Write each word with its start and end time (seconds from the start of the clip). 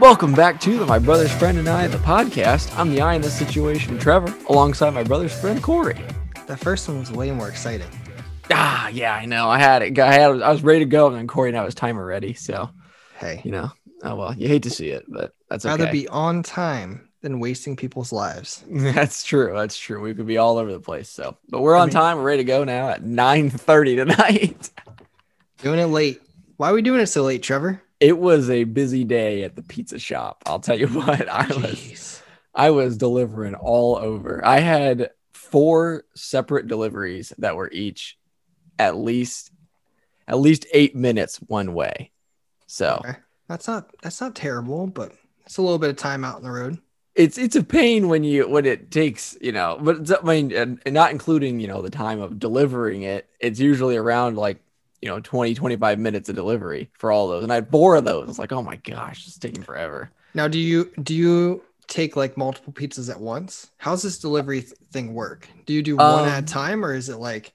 Welcome 0.00 0.32
back 0.34 0.58
to 0.62 0.78
the 0.78 0.86
My 0.86 0.98
Brother's 0.98 1.30
Friend 1.32 1.58
and 1.58 1.68
I, 1.68 1.86
the 1.86 1.98
podcast. 1.98 2.76
I'm 2.78 2.90
the 2.90 3.00
eye 3.02 3.14
in 3.14 3.20
this 3.22 3.36
situation, 3.38 3.98
Trevor, 3.98 4.34
alongside 4.48 4.90
my 4.90 5.02
brother's 5.04 5.38
friend 5.38 5.62
Corey. 5.62 6.00
The 6.46 6.56
first 6.56 6.88
one 6.88 6.98
was 7.00 7.12
way 7.12 7.30
more 7.30 7.48
exciting. 7.48 7.88
Ah, 8.50 8.88
yeah, 8.88 9.14
I 9.14 9.26
know. 9.26 9.48
I 9.50 9.58
had 9.58 9.82
it. 9.82 9.98
I 9.98 10.12
had. 10.12 10.40
I 10.42 10.50
was 10.50 10.62
ready 10.62 10.80
to 10.80 10.84
go, 10.86 11.08
and 11.08 11.16
then 11.16 11.26
Corey 11.26 11.54
I 11.56 11.62
was 11.64 11.74
timer 11.74 12.04
ready. 12.04 12.34
So, 12.34 12.70
Hey, 13.18 13.40
you 13.44 13.50
know, 13.50 13.70
oh 14.02 14.16
well. 14.16 14.34
You 14.34 14.48
hate 14.48 14.62
to 14.64 14.70
see 14.70 14.88
it, 14.88 15.04
but 15.08 15.34
that's 15.50 15.64
okay. 15.66 15.76
rather 15.82 15.92
be 15.92 16.08
on 16.08 16.42
time 16.42 17.08
than 17.20 17.40
wasting 17.40 17.76
people's 17.76 18.12
lives. 18.12 18.64
That's 18.70 19.22
true. 19.24 19.52
That's 19.56 19.78
true. 19.78 20.00
We 20.02 20.12
could 20.14 20.26
be 20.26 20.36
all 20.36 20.58
over 20.58 20.70
the 20.70 20.78
place. 20.80 21.08
So, 21.08 21.36
but 21.48 21.60
we're 21.62 21.74
I 21.76 21.80
on 21.80 21.88
mean- 21.88 21.94
time. 21.94 22.18
We're 22.18 22.24
ready 22.24 22.42
to 22.42 22.46
go 22.46 22.64
now 22.64 22.88
at 22.90 23.02
9:30 23.02 23.96
tonight. 23.96 24.70
Doing 25.64 25.78
it 25.78 25.86
late. 25.86 26.20
Why 26.58 26.70
are 26.70 26.74
we 26.74 26.82
doing 26.82 27.00
it 27.00 27.06
so 27.06 27.22
late, 27.22 27.42
Trevor? 27.42 27.80
It 27.98 28.18
was 28.18 28.50
a 28.50 28.64
busy 28.64 29.02
day 29.04 29.44
at 29.44 29.56
the 29.56 29.62
pizza 29.62 29.98
shop. 29.98 30.42
I'll 30.46 30.60
tell 30.60 30.78
you 30.78 30.88
what. 30.88 31.26
I 31.28 31.46
was 31.46 31.56
Jeez. 31.76 32.22
I 32.54 32.70
was 32.70 32.98
delivering 32.98 33.54
all 33.54 33.96
over. 33.96 34.44
I 34.44 34.60
had 34.60 35.10
four 35.32 36.04
separate 36.14 36.66
deliveries 36.68 37.32
that 37.38 37.56
were 37.56 37.70
each 37.72 38.18
at 38.78 38.96
least 38.96 39.50
at 40.28 40.38
least 40.38 40.66
8 40.72 40.94
minutes 40.96 41.36
one 41.38 41.72
way. 41.74 42.10
So, 42.66 43.00
Okay. 43.04 43.18
That's 43.48 43.66
not 43.66 43.90
that's 44.02 44.20
not 44.20 44.34
terrible, 44.34 44.86
but 44.86 45.12
it's 45.46 45.56
a 45.58 45.62
little 45.62 45.78
bit 45.78 45.90
of 45.90 45.96
time 45.96 46.24
out 46.24 46.36
on 46.36 46.42
the 46.42 46.50
road. 46.50 46.78
it's 47.14 47.36
it's 47.38 47.56
a 47.56 47.62
pain 47.62 48.08
when 48.08 48.22
you 48.24 48.48
when 48.48 48.64
it 48.66 48.90
takes 48.90 49.36
you 49.40 49.52
know 49.52 49.78
but 49.80 50.10
i 50.10 50.22
mean 50.26 50.50
and, 50.52 50.80
and 50.86 50.94
not 50.94 51.10
including 51.12 51.60
you 51.60 51.68
know 51.68 51.82
the 51.82 51.90
time 51.90 52.20
of 52.20 52.38
delivering 52.38 53.02
it 53.02 53.28
it's 53.40 53.60
usually 53.60 53.96
around 53.96 54.36
like 54.36 54.63
you 55.04 55.10
know 55.10 55.20
20 55.20 55.54
25 55.54 55.98
minutes 55.98 56.28
of 56.30 56.34
delivery 56.34 56.90
for 56.94 57.12
all 57.12 57.28
those 57.28 57.42
and 57.44 57.52
i 57.52 57.56
had 57.56 57.70
four 57.70 57.96
of 57.96 58.04
those 58.04 58.28
it's 58.28 58.38
like 58.38 58.52
oh 58.52 58.62
my 58.62 58.76
gosh 58.76 59.26
it's 59.26 59.38
taking 59.38 59.62
forever 59.62 60.10
Now, 60.34 60.48
do 60.48 60.58
you 60.58 60.90
do 61.02 61.14
you 61.14 61.62
take 61.86 62.16
like 62.16 62.36
multiple 62.36 62.72
pizzas 62.72 63.10
at 63.10 63.20
once? 63.20 63.70
How's 63.76 64.02
this 64.02 64.18
delivery 64.18 64.62
th- 64.62 64.72
thing 64.92 65.12
work? 65.14 65.48
Do 65.66 65.74
you 65.74 65.82
do 65.82 65.98
one 65.98 66.24
at 66.24 66.34
a 66.34 66.38
Um, 66.38 66.44
time, 66.46 66.84
or 66.84 66.94
is 66.94 67.08
it 67.10 67.18
like 67.18 67.52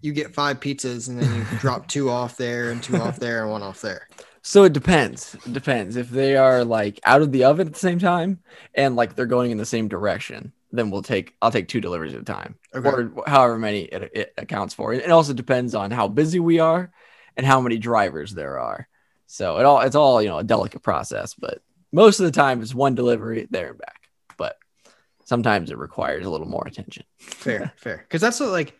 you 0.00 0.12
get 0.12 0.34
five 0.34 0.58
pizzas 0.60 1.08
and 1.08 1.20
then 1.20 1.30
you 1.30 1.44
drop 1.58 1.86
two 1.88 2.10
off 2.10 2.36
there 2.36 2.70
and 2.70 2.82
two 2.82 2.98
off 2.98 3.18
there 3.20 3.42
and 3.42 3.50
one 3.52 3.62
off 3.62 3.80
there? 3.82 4.08
so 4.44 4.64
it 4.64 4.72
depends 4.72 5.36
it 5.46 5.52
depends 5.52 5.96
if 5.96 6.10
they 6.10 6.36
are 6.36 6.64
like 6.64 6.98
out 7.04 7.22
of 7.22 7.30
the 7.32 7.44
oven 7.44 7.66
at 7.68 7.72
the 7.74 7.78
same 7.78 7.98
time 7.98 8.40
and 8.74 8.96
like 8.96 9.14
they're 9.14 9.26
going 9.26 9.50
in 9.52 9.58
the 9.58 9.66
same 9.66 9.86
direction 9.88 10.52
then 10.78 10.90
we'll 10.90 11.02
take 11.02 11.34
i'll 11.42 11.50
take 11.50 11.68
two 11.68 11.80
deliveries 11.80 12.14
at 12.14 12.20
a 12.20 12.24
time 12.24 12.56
Okay. 12.74 12.88
or 12.88 13.12
however 13.26 13.58
many 13.58 13.82
it, 13.82 14.10
it 14.14 14.34
accounts 14.38 14.74
for. 14.74 14.92
It 14.92 15.10
also 15.10 15.32
depends 15.34 15.74
on 15.74 15.90
how 15.90 16.08
busy 16.08 16.40
we 16.40 16.58
are 16.58 16.90
and 17.36 17.46
how 17.46 17.60
many 17.60 17.78
drivers 17.78 18.32
there 18.32 18.58
are. 18.58 18.88
So 19.26 19.58
it 19.58 19.64
all 19.64 19.80
it's 19.80 19.96
all 19.96 20.22
you 20.22 20.28
know 20.28 20.38
a 20.38 20.44
delicate 20.44 20.82
process, 20.82 21.34
but 21.34 21.62
most 21.92 22.20
of 22.20 22.24
the 22.26 22.32
time 22.32 22.62
it's 22.62 22.74
one 22.74 22.94
delivery 22.94 23.46
there 23.50 23.70
and 23.70 23.78
back. 23.78 24.08
But 24.38 24.56
sometimes 25.24 25.70
it 25.70 25.78
requires 25.78 26.26
a 26.26 26.30
little 26.30 26.48
more 26.48 26.66
attention. 26.66 27.04
fair 27.18 27.72
fair 27.76 27.98
because 27.98 28.20
that's 28.20 28.40
what 28.40 28.50
like 28.50 28.74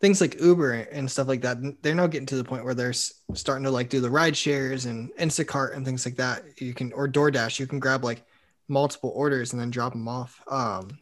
things 0.00 0.20
like 0.20 0.38
uber 0.40 0.72
and 0.72 1.10
stuff 1.10 1.28
like 1.28 1.42
that 1.42 1.56
they're 1.82 1.94
now 1.94 2.06
getting 2.06 2.26
to 2.26 2.36
the 2.36 2.44
point 2.44 2.64
where 2.64 2.74
they're 2.74 2.92
starting 2.92 3.64
to 3.64 3.70
like 3.70 3.88
do 3.88 4.00
the 4.00 4.10
ride 4.10 4.36
shares 4.36 4.84
and 4.86 5.10
instacart 5.16 5.74
and 5.74 5.84
things 5.86 6.04
like 6.04 6.16
that 6.16 6.42
you 6.60 6.74
can 6.74 6.92
or 6.92 7.08
doordash 7.08 7.58
you 7.58 7.66
can 7.66 7.78
grab 7.78 8.04
like 8.04 8.22
multiple 8.68 9.12
orders 9.14 9.52
and 9.52 9.60
then 9.62 9.70
drop 9.70 9.92
them 9.92 10.08
off 10.08 10.42
um 10.48 10.98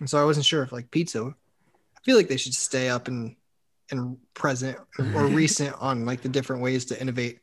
and 0.00 0.08
so 0.08 0.20
i 0.20 0.24
wasn't 0.24 0.44
sure 0.46 0.62
if 0.62 0.72
like 0.72 0.90
pizza 0.90 1.22
i 1.24 2.00
feel 2.04 2.16
like 2.16 2.28
they 2.28 2.36
should 2.36 2.54
stay 2.54 2.88
up 2.88 3.08
and 3.08 3.36
and 3.90 4.16
present 4.34 4.78
or 5.14 5.26
recent 5.28 5.74
on 5.80 6.04
like 6.04 6.20
the 6.22 6.28
different 6.28 6.62
ways 6.62 6.84
to 6.86 7.00
innovate 7.00 7.40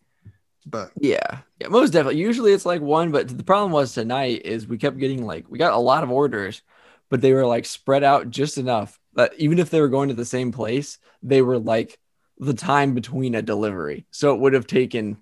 but 0.65 0.91
Yeah, 0.99 1.39
yeah, 1.59 1.67
most 1.67 1.91
definitely. 1.91 2.21
Usually 2.21 2.53
it's 2.53 2.65
like 2.65 2.81
one, 2.81 3.11
but 3.11 3.27
the 3.27 3.43
problem 3.43 3.71
was 3.71 3.93
tonight 3.93 4.41
is 4.45 4.67
we 4.67 4.77
kept 4.77 4.97
getting 4.97 5.25
like 5.25 5.45
we 5.49 5.57
got 5.57 5.73
a 5.73 5.77
lot 5.77 6.03
of 6.03 6.11
orders, 6.11 6.61
but 7.09 7.21
they 7.21 7.33
were 7.33 7.45
like 7.45 7.65
spread 7.65 8.03
out 8.03 8.29
just 8.29 8.57
enough 8.57 8.99
that 9.13 9.33
even 9.37 9.59
if 9.59 9.69
they 9.69 9.81
were 9.81 9.89
going 9.89 10.09
to 10.09 10.15
the 10.15 10.25
same 10.25 10.51
place, 10.51 10.97
they 11.21 11.41
were 11.41 11.59
like 11.59 11.99
the 12.37 12.53
time 12.53 12.93
between 12.93 13.35
a 13.35 13.41
delivery. 13.41 14.05
So 14.11 14.33
it 14.33 14.39
would 14.39 14.53
have 14.53 14.67
taken 14.67 15.17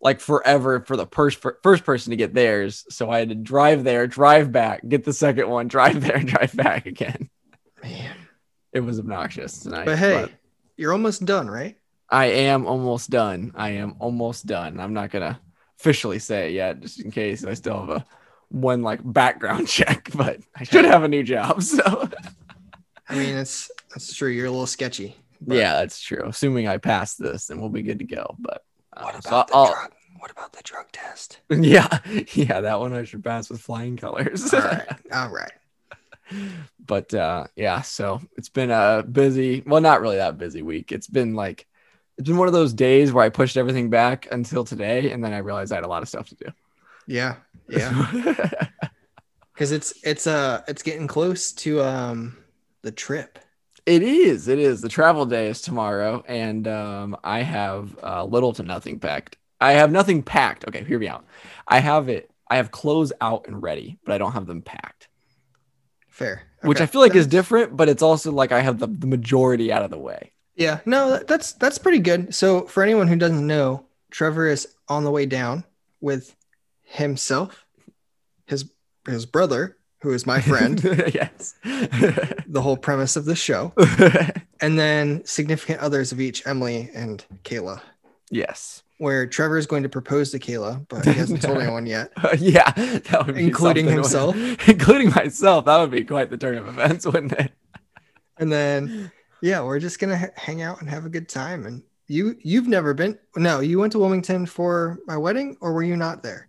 like 0.00 0.20
forever 0.20 0.80
for 0.80 0.96
the 0.96 1.06
first 1.06 1.44
first 1.62 1.84
person 1.84 2.10
to 2.10 2.16
get 2.16 2.34
theirs. 2.34 2.84
So 2.90 3.10
I 3.10 3.18
had 3.18 3.30
to 3.30 3.34
drive 3.34 3.84
there, 3.84 4.06
drive 4.06 4.52
back, 4.52 4.86
get 4.86 5.04
the 5.04 5.12
second 5.12 5.48
one, 5.48 5.68
drive 5.76 6.00
there, 6.00 6.18
drive 6.18 6.54
back 6.54 6.86
again. 6.86 7.30
man 7.82 8.16
It 8.72 8.80
was 8.80 8.98
obnoxious 8.98 9.60
tonight. 9.60 9.86
but 9.86 9.98
hey 9.98 10.26
you're 10.76 10.92
almost 10.92 11.24
done 11.24 11.50
right 11.50 11.76
I 12.10 12.26
am 12.26 12.66
almost 12.66 13.10
done. 13.10 13.52
I 13.54 13.70
am 13.70 13.96
almost 13.98 14.46
done. 14.46 14.80
I'm 14.80 14.94
not 14.94 15.10
gonna 15.10 15.38
officially 15.78 16.18
say 16.18 16.48
it 16.48 16.52
yet, 16.54 16.80
just 16.80 17.00
in 17.00 17.10
case 17.10 17.44
I 17.44 17.52
still 17.54 17.80
have 17.80 17.90
a 17.90 18.04
one 18.48 18.82
like 18.82 19.00
background 19.04 19.68
check, 19.78 20.10
but 20.14 20.40
I 20.56 20.64
should 20.64 20.86
have 20.86 21.02
a 21.02 21.08
new 21.08 21.22
job. 21.22 21.62
So 21.62 22.08
i 23.10 23.14
mean 23.14 23.38
it's 23.38 23.70
that's 23.88 24.14
true 24.14 24.28
you're 24.28 24.44
a 24.44 24.50
little 24.50 24.66
sketchy 24.66 25.16
but 25.40 25.56
yeah, 25.56 25.74
that's 25.74 26.00
true. 26.00 26.24
Assuming 26.26 26.68
I 26.68 26.78
pass 26.78 27.14
this, 27.14 27.46
then 27.46 27.60
we'll 27.60 27.70
be 27.70 27.82
good 27.82 28.00
to 28.00 28.04
go. 28.04 28.36
But 28.38 28.62
uh, 28.98 29.02
what 29.04 29.22
so 29.22 29.28
about 29.30 29.48
the 29.48 29.54
I'll- 29.54 29.72
drug 29.72 29.92
what 30.18 30.30
about 30.32 30.52
the 30.52 30.62
drug 30.64 30.86
test 30.92 31.40
yeah, 31.50 31.98
yeah, 32.34 32.60
that 32.60 32.80
one 32.80 32.92
I 32.92 33.04
should 33.04 33.22
pass 33.22 33.48
with 33.48 33.60
flying 33.60 33.96
colors. 33.96 34.52
all 34.52 34.60
right 34.60 34.88
all 35.12 35.30
right 35.30 35.52
but 36.84 37.14
uh 37.14 37.46
yeah, 37.56 37.80
so 37.82 38.20
it's 38.36 38.50
been 38.50 38.70
a 38.70 39.02
busy, 39.02 39.62
well, 39.64 39.80
not 39.80 40.00
really 40.02 40.16
that 40.16 40.36
busy 40.36 40.60
week. 40.60 40.92
It's 40.92 41.06
been 41.06 41.34
like 41.34 41.66
it's 42.18 42.28
been 42.28 42.36
one 42.36 42.48
of 42.48 42.52
those 42.52 42.74
days 42.74 43.12
where 43.12 43.24
I 43.24 43.28
pushed 43.30 43.56
everything 43.56 43.88
back 43.90 44.28
until 44.30 44.64
today, 44.64 45.10
and 45.10 45.24
then 45.24 45.32
I 45.32 45.38
realized 45.38 45.72
I 45.72 45.76
had 45.76 45.84
a 45.84 45.88
lot 45.88 46.02
of 46.02 46.08
stuff 46.08 46.28
to 46.28 46.34
do. 46.34 46.46
Yeah, 47.06 47.36
yeah. 47.68 48.10
Because 49.54 49.72
it's 49.72 49.94
it's 50.04 50.26
uh 50.26 50.62
it's 50.68 50.82
getting 50.82 51.06
close 51.06 51.52
to 51.52 51.80
um 51.82 52.36
the 52.82 52.92
trip. 52.92 53.38
It 53.88 54.02
is. 54.02 54.48
It 54.48 54.58
is. 54.58 54.82
The 54.82 54.90
travel 54.90 55.24
day 55.24 55.46
is 55.48 55.62
tomorrow, 55.62 56.22
and 56.28 56.68
um, 56.68 57.16
I 57.24 57.40
have 57.40 57.98
uh, 58.02 58.22
little 58.22 58.52
to 58.52 58.62
nothing 58.62 58.98
packed. 58.98 59.38
I 59.62 59.72
have 59.72 59.90
nothing 59.90 60.22
packed. 60.22 60.68
Okay, 60.68 60.84
hear 60.84 60.98
me 60.98 61.08
out. 61.08 61.24
I 61.66 61.78
have 61.78 62.10
it. 62.10 62.30
I 62.50 62.56
have 62.56 62.70
clothes 62.70 63.14
out 63.22 63.46
and 63.48 63.62
ready, 63.62 63.98
but 64.04 64.14
I 64.14 64.18
don't 64.18 64.32
have 64.32 64.46
them 64.46 64.60
packed, 64.60 65.08
Fair. 66.06 66.42
which 66.60 66.82
I 66.82 66.86
feel 66.86 67.00
like 67.00 67.14
is 67.14 67.26
different. 67.26 67.78
But 67.78 67.88
it's 67.88 68.02
also 68.02 68.30
like 68.30 68.52
I 68.52 68.60
have 68.60 68.78
the, 68.78 68.88
the 68.88 69.06
majority 69.06 69.72
out 69.72 69.82
of 69.82 69.90
the 69.90 69.98
way. 69.98 70.32
Yeah, 70.54 70.80
no, 70.84 71.20
that's 71.26 71.52
that's 71.52 71.78
pretty 71.78 72.00
good. 72.00 72.34
So 72.34 72.66
for 72.66 72.82
anyone 72.82 73.08
who 73.08 73.16
doesn't 73.16 73.46
know, 73.46 73.86
Trevor 74.10 74.48
is 74.48 74.68
on 74.90 75.04
the 75.04 75.10
way 75.10 75.24
down 75.24 75.64
with 76.02 76.36
himself, 76.82 77.64
his 78.44 78.70
his 79.06 79.24
brother, 79.24 79.77
who 80.00 80.12
is 80.12 80.26
my 80.26 80.40
friend, 80.40 80.82
yes. 81.14 81.54
the 81.64 82.60
whole 82.62 82.76
premise 82.76 83.16
of 83.16 83.24
the 83.24 83.34
show, 83.36 83.72
and 84.60 84.78
then 84.78 85.24
significant 85.24 85.80
others 85.80 86.12
of 86.12 86.20
each, 86.20 86.46
Emily 86.46 86.90
and 86.94 87.24
Kayla. 87.44 87.80
yes. 88.30 88.82
Where 89.00 89.28
Trevor 89.28 89.58
is 89.58 89.66
going 89.66 89.84
to 89.84 89.88
propose 89.88 90.32
to 90.32 90.40
Kayla, 90.40 90.84
but 90.88 91.04
he 91.04 91.12
hasn't 91.12 91.40
told 91.42 91.58
anyone 91.58 91.86
yet. 91.86 92.10
Uh, 92.16 92.36
yeah, 92.36 92.72
that 92.72 93.26
would 93.26 93.36
be 93.36 93.44
Including 93.44 93.86
himself? 93.86 94.34
wouldn't 94.34 94.68
including 94.68 95.10
myself. 95.10 95.66
That 95.66 95.78
would 95.78 95.92
be 95.92 96.02
quite 96.04 96.30
the 96.30 96.36
turn 96.36 96.58
of 96.58 96.66
events, 96.66 97.06
wouldn't 97.06 97.32
it? 97.32 97.52
and 98.40 98.50
then 98.52 99.10
yeah 99.42 99.60
we're 99.60 99.80
just 99.80 99.98
gonna 99.98 100.16
ha- 100.18 100.26
hang 100.36 100.62
out 100.62 100.80
and 100.80 100.88
have 100.88 101.04
a 101.04 101.08
good 101.08 101.28
time 101.28 101.66
and 101.66 101.82
you 102.06 102.36
you've 102.40 102.68
never 102.68 102.94
been 102.94 103.18
no 103.36 103.58
you 103.58 103.78
went 103.80 103.90
to 103.92 103.98
wilmington 103.98 104.46
for 104.46 104.98
my 105.08 105.16
wedding 105.16 105.56
or 105.60 105.72
were 105.72 105.82
you 105.82 105.96
not 105.96 106.22
there 106.22 106.48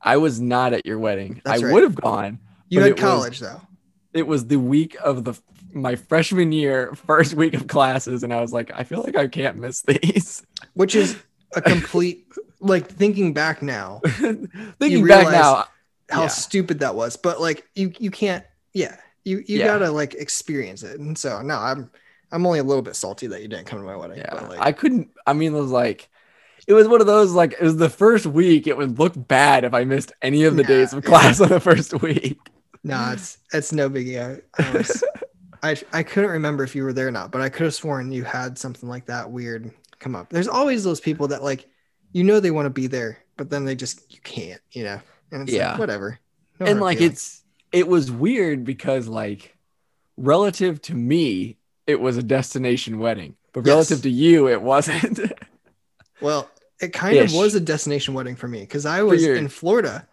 I 0.00 0.16
was 0.18 0.40
not 0.40 0.72
at 0.74 0.84
your 0.84 0.98
wedding. 0.98 1.40
That's 1.44 1.62
I 1.62 1.64
right. 1.66 1.72
would 1.72 1.82
have 1.84 1.94
gone. 1.94 2.38
You 2.74 2.80
But 2.80 2.82
had 2.82 2.90
it 2.90 2.94
was- 2.94 3.00
college 3.12 3.38
though 3.40 3.60
it 4.12 4.26
was 4.28 4.46
the 4.46 4.56
week 4.58 4.96
of 5.02 5.24
the 5.24 5.34
my 5.72 5.96
freshman 5.96 6.52
year, 6.52 6.94
first 6.94 7.34
week 7.34 7.52
of 7.54 7.66
classes, 7.66 8.22
and 8.22 8.32
I 8.32 8.40
was 8.40 8.52
like, 8.52 8.70
I 8.72 8.84
feel 8.84 9.02
like 9.02 9.16
I 9.16 9.26
can't 9.26 9.56
miss 9.56 9.82
these. 9.82 10.40
which 10.74 10.94
is 10.94 11.16
a 11.56 11.60
complete 11.60 12.26
like 12.60 12.86
thinking 12.88 13.32
back 13.32 13.60
now 13.62 14.00
Thinking 14.78 15.06
back 15.06 15.30
now, 15.30 15.64
how 16.08 16.22
Yeah. 16.22 16.28
stupid 16.28 16.78
that 16.80 16.94
was 16.94 17.16
but 17.16 17.40
like 17.40 17.64
you 17.74 17.92
you 17.98 18.10
can't 18.10 18.44
yeah 18.72 18.96
you 19.24 19.38
you 19.38 19.58
Yeah. 19.58 19.66
gotta 19.66 19.90
like 19.90 20.14
experience 20.14 20.82
it 20.82 20.98
and 21.00 21.16
so 21.18 21.42
no 21.42 21.56
i'm 21.58 21.90
i'm 22.32 22.46
only 22.46 22.58
a 22.60 22.64
little 22.64 22.82
bit 22.82 22.94
salty 22.96 23.26
that 23.28 23.42
you 23.42 23.48
didn't 23.48 23.66
come 23.66 23.78
to 23.80 23.84
my 23.84 23.96
wedding 23.96 24.18
yeah, 24.18 24.34
like 24.34 24.60
I 24.60 24.72
couldn't. 24.72 25.10
I 25.26 25.32
mean, 25.32 25.54
it 25.54 25.60
was 25.60 25.70
like, 25.70 26.08
it 26.66 26.72
was 26.72 26.86
one 26.88 27.00
of 27.00 27.06
those 27.06 27.32
like 27.32 27.52
it 27.54 27.62
was 27.62 27.76
the 27.76 27.90
first 27.90 28.26
week. 28.26 28.66
It 28.66 28.76
would 28.76 28.98
look 28.98 29.12
bad 29.16 29.64
if 29.64 29.74
I 29.74 29.84
missed 29.84 30.12
any 30.22 30.44
of 30.44 30.56
the 30.56 30.62
Yeah, 30.62 30.68
days 30.68 30.92
of 30.92 31.02
yeah. 31.04 31.10
class 31.10 31.40
on 31.40 31.48
the 31.50 31.60
first 31.60 32.00
week. 32.02 32.38
No 32.84 33.10
it's 33.12 33.38
it's 33.52 33.72
no 33.72 33.90
biggie 33.90 34.20
i, 34.20 34.64
I 34.66 34.70
was 34.70 35.06
I, 35.62 35.76
I 35.92 36.02
couldn't 36.02 36.30
remember 36.30 36.64
if 36.64 36.74
you 36.76 36.84
were 36.84 36.92
there 36.92 37.08
or 37.08 37.12
not, 37.12 37.32
but 37.32 37.40
I 37.40 37.48
could 37.48 37.64
have 37.64 37.74
sworn 37.74 38.12
you 38.12 38.22
had 38.24 38.58
something 38.58 38.88
like 38.88 39.06
that 39.06 39.30
weird 39.30 39.72
come 39.98 40.14
up. 40.14 40.30
There's 40.30 40.48
always 40.48 40.84
those 40.84 41.00
people 41.00 41.28
that 41.28 41.42
like, 41.42 41.66
you 42.12 42.22
know, 42.24 42.38
they 42.40 42.50
want 42.50 42.66
to 42.66 42.70
be 42.70 42.86
there, 42.86 43.18
but 43.38 43.50
then 43.50 43.64
they 43.64 43.74
just 43.74 44.12
you 44.14 44.20
can't, 44.22 44.60
you 44.72 44.84
know. 44.84 45.00
And 45.32 45.42
it's 45.42 45.54
Yeah. 45.54 45.70
like, 45.70 45.78
whatever. 45.78 46.20
No 46.60 46.68
and 46.70 46.80
like 46.80 47.00
it's 47.00 47.44
it 47.72 47.88
was 47.88 48.10
weird 48.10 48.64
because 48.64 49.08
like 49.08 49.56
relative 50.16 50.82
to 50.82 50.94
me 50.94 51.58
it 51.86 52.00
was 52.00 52.16
a 52.16 52.22
destination 52.22 52.98
wedding, 52.98 53.36
but 53.52 53.62
Yes. 53.62 53.88
relative 53.90 54.02
to 54.02 54.10
you, 54.10 54.48
it 54.48 54.62
wasn't. 54.62 55.20
Well, 56.20 56.50
it 56.80 56.92
kind 56.92 57.18
Ish. 57.18 57.30
of 57.30 57.34
was 57.34 57.54
a 57.54 57.60
destination 57.60 58.14
wedding 58.14 58.36
for 58.36 58.48
me 58.48 58.60
because 58.60 58.86
I 58.86 59.02
was 59.02 59.26
in 59.26 59.48
Florida, 59.48 60.08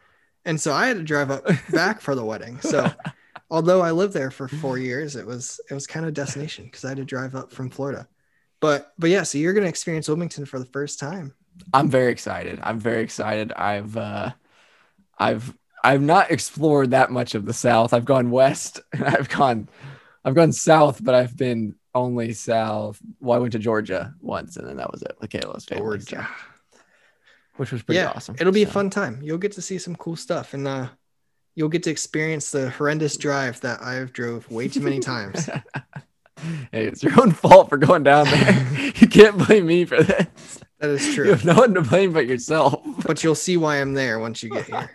and 0.45 0.59
so 0.59 0.73
I 0.73 0.87
had 0.87 0.97
to 0.97 1.03
drive 1.03 1.31
up 1.31 1.45
back 1.71 2.01
for 2.01 2.15
the 2.15 2.25
wedding. 2.25 2.59
So, 2.61 2.91
although 3.49 3.81
I 3.81 3.91
lived 3.91 4.13
there 4.13 4.31
for 4.31 4.47
four 4.47 4.77
years, 4.77 5.15
it 5.15 5.25
was 5.25 5.59
it 5.69 5.73
was 5.73 5.87
kind 5.87 6.05
of 6.05 6.13
destination 6.13 6.65
because 6.65 6.85
I 6.85 6.89
had 6.89 6.97
to 6.97 7.05
drive 7.05 7.35
up 7.35 7.51
from 7.51 7.69
Florida. 7.69 8.07
But 8.59 8.93
but 8.99 9.09
yeah, 9.09 9.23
so 9.23 9.37
you're 9.37 9.53
gonna 9.53 9.67
experience 9.67 10.07
Wilmington 10.07 10.45
for 10.45 10.59
the 10.59 10.65
first 10.65 10.99
time. 10.99 11.33
I'm 11.73 11.89
very 11.89 12.11
excited. 12.11 12.59
I'm 12.63 12.79
very 12.79 13.01
excited. 13.03 13.51
I've 13.53 13.95
uh 13.97 14.31
I've 15.17 15.53
I've 15.83 16.01
not 16.01 16.31
explored 16.31 16.91
that 16.91 17.11
much 17.11 17.33
of 17.35 17.45
the 17.45 17.53
South. 17.53 17.93
I've 17.93 18.05
gone 18.05 18.29
west 18.31 18.79
and 18.93 19.03
I've 19.05 19.29
gone 19.29 19.67
I've 20.23 20.35
gone 20.35 20.51
south, 20.51 21.03
but 21.03 21.15
I've 21.15 21.35
been 21.35 21.75
only 21.95 22.33
south. 22.33 22.99
Well, 23.19 23.35
I 23.37 23.41
went 23.41 23.53
to 23.53 23.59
Georgia 23.59 24.13
once 24.21 24.57
and 24.57 24.67
then 24.67 24.77
that 24.77 24.91
was 24.91 25.01
it. 25.01 25.15
Michaela's 25.19 25.65
family. 25.65 25.99
so- 25.99 26.05
Georgia. 26.05 26.29
Which 27.61 27.71
was 27.71 27.83
pretty 27.83 27.99
yeah, 27.99 28.11
awesome. 28.15 28.35
it'll 28.39 28.51
be 28.51 28.63
a 28.63 28.67
fun 28.67 28.89
time. 28.89 29.19
You'll 29.21 29.37
get 29.37 29.51
to 29.51 29.61
see 29.61 29.77
some 29.77 29.95
cool 29.95 30.15
stuff, 30.15 30.55
and 30.55 30.67
uh, 30.67 30.87
you'll 31.53 31.69
get 31.69 31.83
to 31.83 31.91
experience 31.91 32.49
the 32.49 32.71
horrendous 32.71 33.17
drive 33.17 33.61
that 33.61 33.83
I've 33.83 34.11
drove 34.13 34.49
way 34.49 34.67
too 34.67 34.81
many 34.81 34.99
times. 34.99 35.47
Hey, 36.71 36.85
it's 36.87 37.03
your 37.03 37.21
own 37.21 37.33
fault 37.33 37.69
for 37.69 37.77
going 37.77 38.01
down 38.01 38.25
there. 38.25 38.91
you 38.95 39.07
can't 39.07 39.37
blame 39.37 39.67
me 39.67 39.85
for 39.85 40.01
this. 40.01 40.59
That 40.79 40.89
is 40.89 41.13
true. 41.13 41.25
You 41.25 41.31
have 41.33 41.45
no 41.45 41.53
one 41.53 41.75
to 41.75 41.83
blame 41.83 42.13
but 42.13 42.25
yourself. 42.25 42.81
but 43.05 43.23
you'll 43.23 43.35
see 43.35 43.57
why 43.57 43.75
I'm 43.75 43.93
there 43.93 44.17
once 44.17 44.41
you 44.41 44.49
get 44.49 44.65
here. 44.65 44.89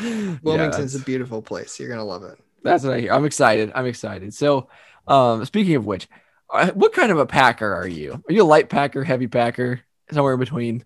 Yeah, 0.00 0.36
Wilmington's 0.42 0.94
that's- 0.94 1.02
a 1.02 1.04
beautiful 1.04 1.42
place. 1.42 1.78
You're 1.78 1.90
gonna 1.90 2.02
love 2.02 2.22
it. 2.22 2.38
That's 2.62 2.82
what 2.82 2.94
I 2.94 3.00
hear. 3.00 3.12
I'm 3.12 3.26
excited. 3.26 3.72
I'm 3.74 3.84
excited. 3.84 4.32
So, 4.32 4.70
um, 5.06 5.44
speaking 5.44 5.74
of 5.74 5.84
which, 5.84 6.08
uh, 6.50 6.70
what 6.70 6.94
kind 6.94 7.12
of 7.12 7.18
a 7.18 7.26
packer 7.26 7.74
are 7.74 7.86
you? 7.86 8.12
Are 8.26 8.32
you 8.32 8.42
a 8.42 8.44
light 8.44 8.70
packer, 8.70 9.04
heavy 9.04 9.26
packer, 9.26 9.82
somewhere 10.10 10.32
in 10.32 10.40
between? 10.40 10.82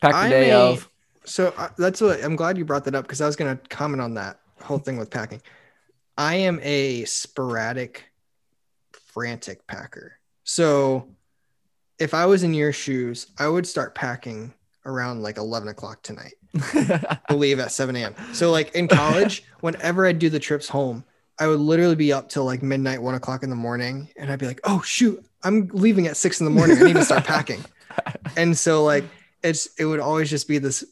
Pack 0.00 0.12
the 0.12 0.18
I'm 0.18 0.30
day 0.30 0.52
of. 0.52 0.88
So 1.24 1.52
uh, 1.56 1.68
that's 1.76 2.00
what 2.00 2.22
I'm 2.24 2.36
glad 2.36 2.56
you 2.56 2.64
brought 2.64 2.84
that 2.84 2.94
up 2.94 3.04
because 3.04 3.20
I 3.20 3.26
was 3.26 3.36
gonna 3.36 3.58
comment 3.68 4.00
on 4.00 4.14
that 4.14 4.40
whole 4.62 4.78
thing 4.78 4.96
with 4.96 5.10
packing. 5.10 5.42
I 6.16 6.34
am 6.34 6.58
a 6.62 7.04
sporadic, 7.04 8.04
frantic 8.92 9.66
packer. 9.66 10.18
So 10.44 11.08
if 11.98 12.14
I 12.14 12.26
was 12.26 12.42
in 12.42 12.54
your 12.54 12.72
shoes, 12.72 13.28
I 13.38 13.48
would 13.48 13.66
start 13.66 13.94
packing 13.94 14.54
around 14.86 15.22
like 15.22 15.36
11 15.36 15.68
o'clock 15.68 16.02
tonight. 16.02 16.34
Leave 17.30 17.60
at 17.60 17.72
7 17.72 17.94
a.m. 17.96 18.14
So 18.32 18.50
like 18.50 18.74
in 18.74 18.88
college, 18.88 19.44
whenever 19.60 20.06
I'd 20.06 20.18
do 20.18 20.30
the 20.30 20.38
trips 20.38 20.68
home, 20.68 21.04
I 21.38 21.46
would 21.46 21.60
literally 21.60 21.94
be 21.94 22.12
up 22.12 22.28
till 22.28 22.44
like 22.44 22.62
midnight, 22.62 23.00
one 23.00 23.14
o'clock 23.14 23.42
in 23.42 23.50
the 23.50 23.56
morning, 23.56 24.08
and 24.16 24.32
I'd 24.32 24.40
be 24.40 24.46
like, 24.46 24.60
"Oh 24.64 24.82
shoot, 24.82 25.24
I'm 25.44 25.68
leaving 25.72 26.08
at 26.08 26.16
six 26.16 26.40
in 26.40 26.44
the 26.44 26.50
morning. 26.50 26.78
I 26.78 26.82
need 26.82 26.96
to 26.96 27.04
start 27.04 27.24
packing." 27.24 27.64
And 28.36 28.56
so 28.56 28.84
like 28.84 29.02
it's 29.42 29.68
it 29.78 29.84
would 29.84 30.00
always 30.00 30.30
just 30.30 30.48
be 30.48 30.58
this 30.58 30.84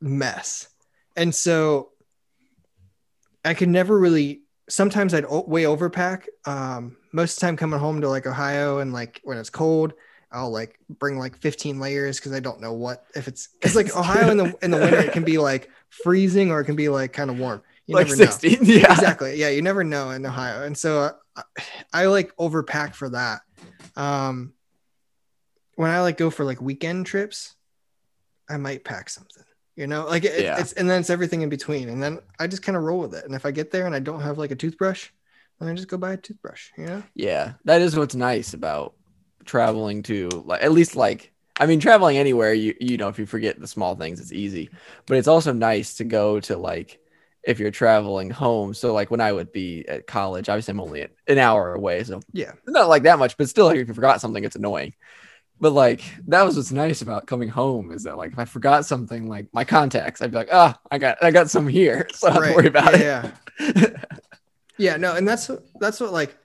mess, 0.00 0.68
and 1.16 1.34
so 1.34 1.90
I 3.44 3.54
could 3.54 3.68
never 3.68 3.98
really. 3.98 4.42
Sometimes 4.68 5.14
I'd 5.14 5.24
way 5.30 5.62
overpack. 5.62 6.26
Um, 6.44 6.98
most 7.12 7.34
of 7.34 7.40
the 7.40 7.46
time 7.46 7.56
coming 7.56 7.80
home 7.80 8.02
to 8.02 8.08
like 8.08 8.26
Ohio 8.26 8.78
and 8.78 8.92
like 8.92 9.20
when 9.24 9.38
it's 9.38 9.48
cold, 9.48 9.94
I'll 10.30 10.50
like 10.50 10.78
bring 10.90 11.18
like 11.18 11.38
15 11.38 11.80
layers 11.80 12.18
because 12.18 12.32
I 12.32 12.40
don't 12.40 12.60
know 12.60 12.74
what 12.74 13.06
if 13.14 13.28
it's 13.28 13.48
because 13.48 13.74
like 13.74 13.96
Ohio 13.96 14.30
in 14.30 14.36
the 14.36 14.54
in 14.62 14.70
the 14.70 14.76
winter 14.76 14.98
it 14.98 15.12
can 15.12 15.24
be 15.24 15.38
like 15.38 15.70
freezing 15.88 16.50
or 16.50 16.60
it 16.60 16.64
can 16.64 16.76
be 16.76 16.88
like 16.88 17.12
kind 17.12 17.30
of 17.30 17.38
warm. 17.38 17.62
You 17.86 17.94
like 17.94 18.08
never 18.08 18.24
know. 18.24 18.30
16. 18.30 18.58
Yeah. 18.62 18.92
Exactly. 18.92 19.36
Yeah, 19.36 19.48
you 19.48 19.62
never 19.62 19.82
know 19.82 20.10
in 20.10 20.24
Ohio, 20.26 20.64
and 20.64 20.76
so 20.76 21.10
uh, 21.34 21.42
I 21.92 22.06
like 22.06 22.36
overpack 22.36 22.94
for 22.94 23.08
that. 23.10 23.40
Um, 23.96 24.52
when 25.76 25.90
I 25.90 26.02
like 26.02 26.18
go 26.18 26.28
for 26.28 26.44
like 26.44 26.60
weekend 26.60 27.06
trips, 27.06 27.54
I 28.48 28.56
might 28.56 28.84
pack 28.84 29.10
something. 29.10 29.44
You 29.76 29.86
know, 29.86 30.06
like 30.06 30.24
it, 30.24 30.40
Yeah. 30.40 30.58
it's 30.58 30.72
and 30.72 30.90
then 30.90 31.00
it's 31.00 31.10
everything 31.10 31.42
in 31.42 31.48
between, 31.48 31.88
and 31.88 32.02
then 32.02 32.18
I 32.38 32.46
just 32.48 32.62
kind 32.62 32.76
of 32.76 32.82
roll 32.82 32.98
with 33.00 33.14
it. 33.14 33.24
And 33.24 33.34
if 33.34 33.46
I 33.46 33.52
get 33.52 33.70
there 33.70 33.86
and 33.86 33.94
I 33.94 34.00
don't 34.00 34.20
have 34.22 34.36
like 34.38 34.50
a 34.50 34.56
toothbrush, 34.56 35.08
then 35.60 35.68
I 35.68 35.74
just 35.74 35.88
go 35.88 35.96
buy 35.96 36.14
a 36.14 36.16
toothbrush. 36.16 36.70
You 36.76 36.86
know. 36.86 37.02
Yeah, 37.14 37.54
that 37.64 37.80
is 37.80 37.96
what's 37.96 38.14
nice 38.16 38.54
about 38.54 38.94
traveling 39.44 40.02
to 40.04 40.28
like 40.44 40.62
at 40.62 40.72
least 40.72 40.94
like 40.96 41.32
I 41.58 41.66
mean 41.66 41.80
traveling 41.80 42.18
anywhere 42.18 42.52
you 42.52 42.74
you 42.80 42.98
know 42.98 43.08
if 43.08 43.18
you 43.18 43.24
forget 43.24 43.58
the 43.58 43.66
small 43.66 43.94
things 43.96 44.20
it's 44.20 44.32
easy 44.32 44.68
but 45.06 45.16
it's 45.16 45.28
also 45.28 45.54
nice 45.54 45.94
to 45.94 46.04
go 46.04 46.38
to 46.40 46.58
like 46.58 47.00
if 47.42 47.58
you're 47.58 47.70
traveling 47.70 48.28
home 48.28 48.74
so 48.74 48.92
like 48.92 49.10
when 49.10 49.22
I 49.22 49.32
would 49.32 49.50
be 49.50 49.88
at 49.88 50.06
college 50.06 50.50
obviously 50.50 50.72
I'm 50.72 50.80
only 50.80 51.06
an 51.26 51.38
hour 51.38 51.72
away 51.72 52.04
so 52.04 52.20
Yeah. 52.34 52.52
not 52.66 52.88
like 52.90 53.04
that 53.04 53.18
much 53.18 53.38
but 53.38 53.48
still 53.48 53.66
like 53.66 53.78
if 53.78 53.88
you 53.88 53.94
forgot 53.94 54.20
something 54.20 54.44
it's 54.44 54.56
annoying 54.56 54.92
but 55.60 55.72
like 55.72 56.02
that 56.26 56.42
was 56.42 56.56
what's 56.56 56.72
nice 56.72 57.02
about 57.02 57.26
coming 57.26 57.48
home 57.48 57.90
is 57.90 58.04
that 58.04 58.16
like 58.16 58.32
if 58.32 58.38
I 58.38 58.44
forgot 58.44 58.86
something 58.86 59.28
like 59.28 59.46
my 59.52 59.64
contacts 59.64 60.22
I'd 60.22 60.30
be 60.30 60.36
like 60.36 60.50
ah 60.52 60.78
I 60.90 60.98
got 60.98 61.22
I 61.22 61.30
got 61.30 61.50
some 61.50 61.68
here 61.68 62.06
so 62.14 62.28
I 62.28 62.34
don't 62.34 62.54
worry 62.54 62.68
about 62.68 62.98
yeah, 62.98 63.32
it 63.58 63.76
Yeah. 63.76 64.04
yeah, 64.78 64.96
no, 64.96 65.14
and 65.14 65.26
that's 65.26 65.48
what 65.48 65.64
that's 65.80 66.00
what 66.00 66.12
like 66.12 66.36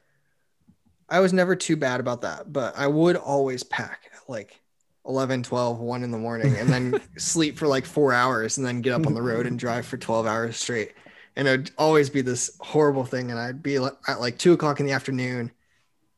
I 1.10 1.20
was 1.20 1.34
never 1.34 1.56
too 1.56 1.76
bad 1.76 2.00
about 2.00 2.22
that, 2.22 2.52
but 2.52 2.78
I 2.78 2.88
would 2.88 3.16
always 3.16 3.64
pack 3.64 4.10
at 4.14 4.28
like 4.28 4.60
11, 5.06 5.44
12, 5.44 5.80
1 5.80 6.04
in 6.04 6.12
the 6.12 6.18
morning 6.18 6.56
and 6.56 6.70
then 6.70 7.02
sleep 7.18 7.58
for 7.58 7.68
like 7.68 7.86
four 7.86 8.14
hours 8.14 8.58
and 8.58 8.66
then 8.66 8.82
get 8.82 8.94
up 8.94 9.06
on 9.06 9.14
the 9.14 9.22
road 9.22 9.46
and 9.46 9.60
drive 9.60 9.86
for 9.86 9.98
12 9.98 10.26
hours 10.26 10.58
straight. 10.58 10.94
And 11.36 11.48
it 11.48 11.52
would 11.52 11.72
always 11.78 12.10
be 12.10 12.22
this 12.22 12.58
horrible 12.62 13.04
thing. 13.04 13.32
And 13.32 13.40
I'd 13.40 13.62
be 13.62 13.80
like, 13.80 13.94
at 14.08 14.22
like 14.22 14.38
two 14.38 14.54
o'clock 14.54 14.80
in 14.80 14.86
the 14.86 14.92
afternoon. 14.92 15.52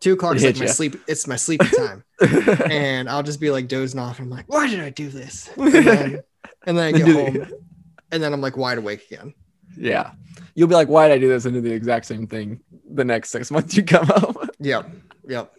Two 0.06 0.14
o'clock 0.14 0.36
is 0.36 0.44
like 0.44 0.60
my 0.60 0.68
sleep. 0.68 1.02
It's 1.08 1.26
my 1.26 1.36
sleepy 1.36 1.66
time. 1.66 2.04
and 2.70 3.10
I'll 3.10 3.24
just 3.24 3.40
be 3.40 3.50
like 3.50 3.68
dozing 3.68 4.00
off. 4.00 4.20
And 4.20 4.28
I'm 4.28 4.38
like, 4.38 4.46
why 4.48 4.70
did 4.70 4.80
I 4.80 4.92
do 4.92 5.10
this? 5.10 5.50
And 5.58 5.74
then, 5.74 6.24
and 6.68 6.78
then 6.78 6.86
I 6.86 6.92
get 6.92 7.08
home 7.08 7.52
and 8.12 8.22
then 8.22 8.32
I'm 8.32 8.40
like 8.40 8.56
wide 8.56 8.78
awake 8.78 9.10
again. 9.10 9.34
Yeah. 9.76 10.12
You'll 10.54 10.68
be 10.68 10.76
like, 10.76 10.90
why 10.90 11.08
did 11.08 11.16
I 11.16 11.18
do 11.18 11.28
this? 11.28 11.46
And 11.46 11.56
do 11.56 11.62
the 11.62 11.72
exact 11.72 12.06
same 12.06 12.28
thing 12.28 12.60
the 12.88 13.04
next 13.04 13.32
six 13.32 13.50
months 13.50 13.76
you 13.76 13.82
come 13.84 14.06
home. 14.06 14.48
Yep. 14.60 14.92
Yep. 15.28 15.52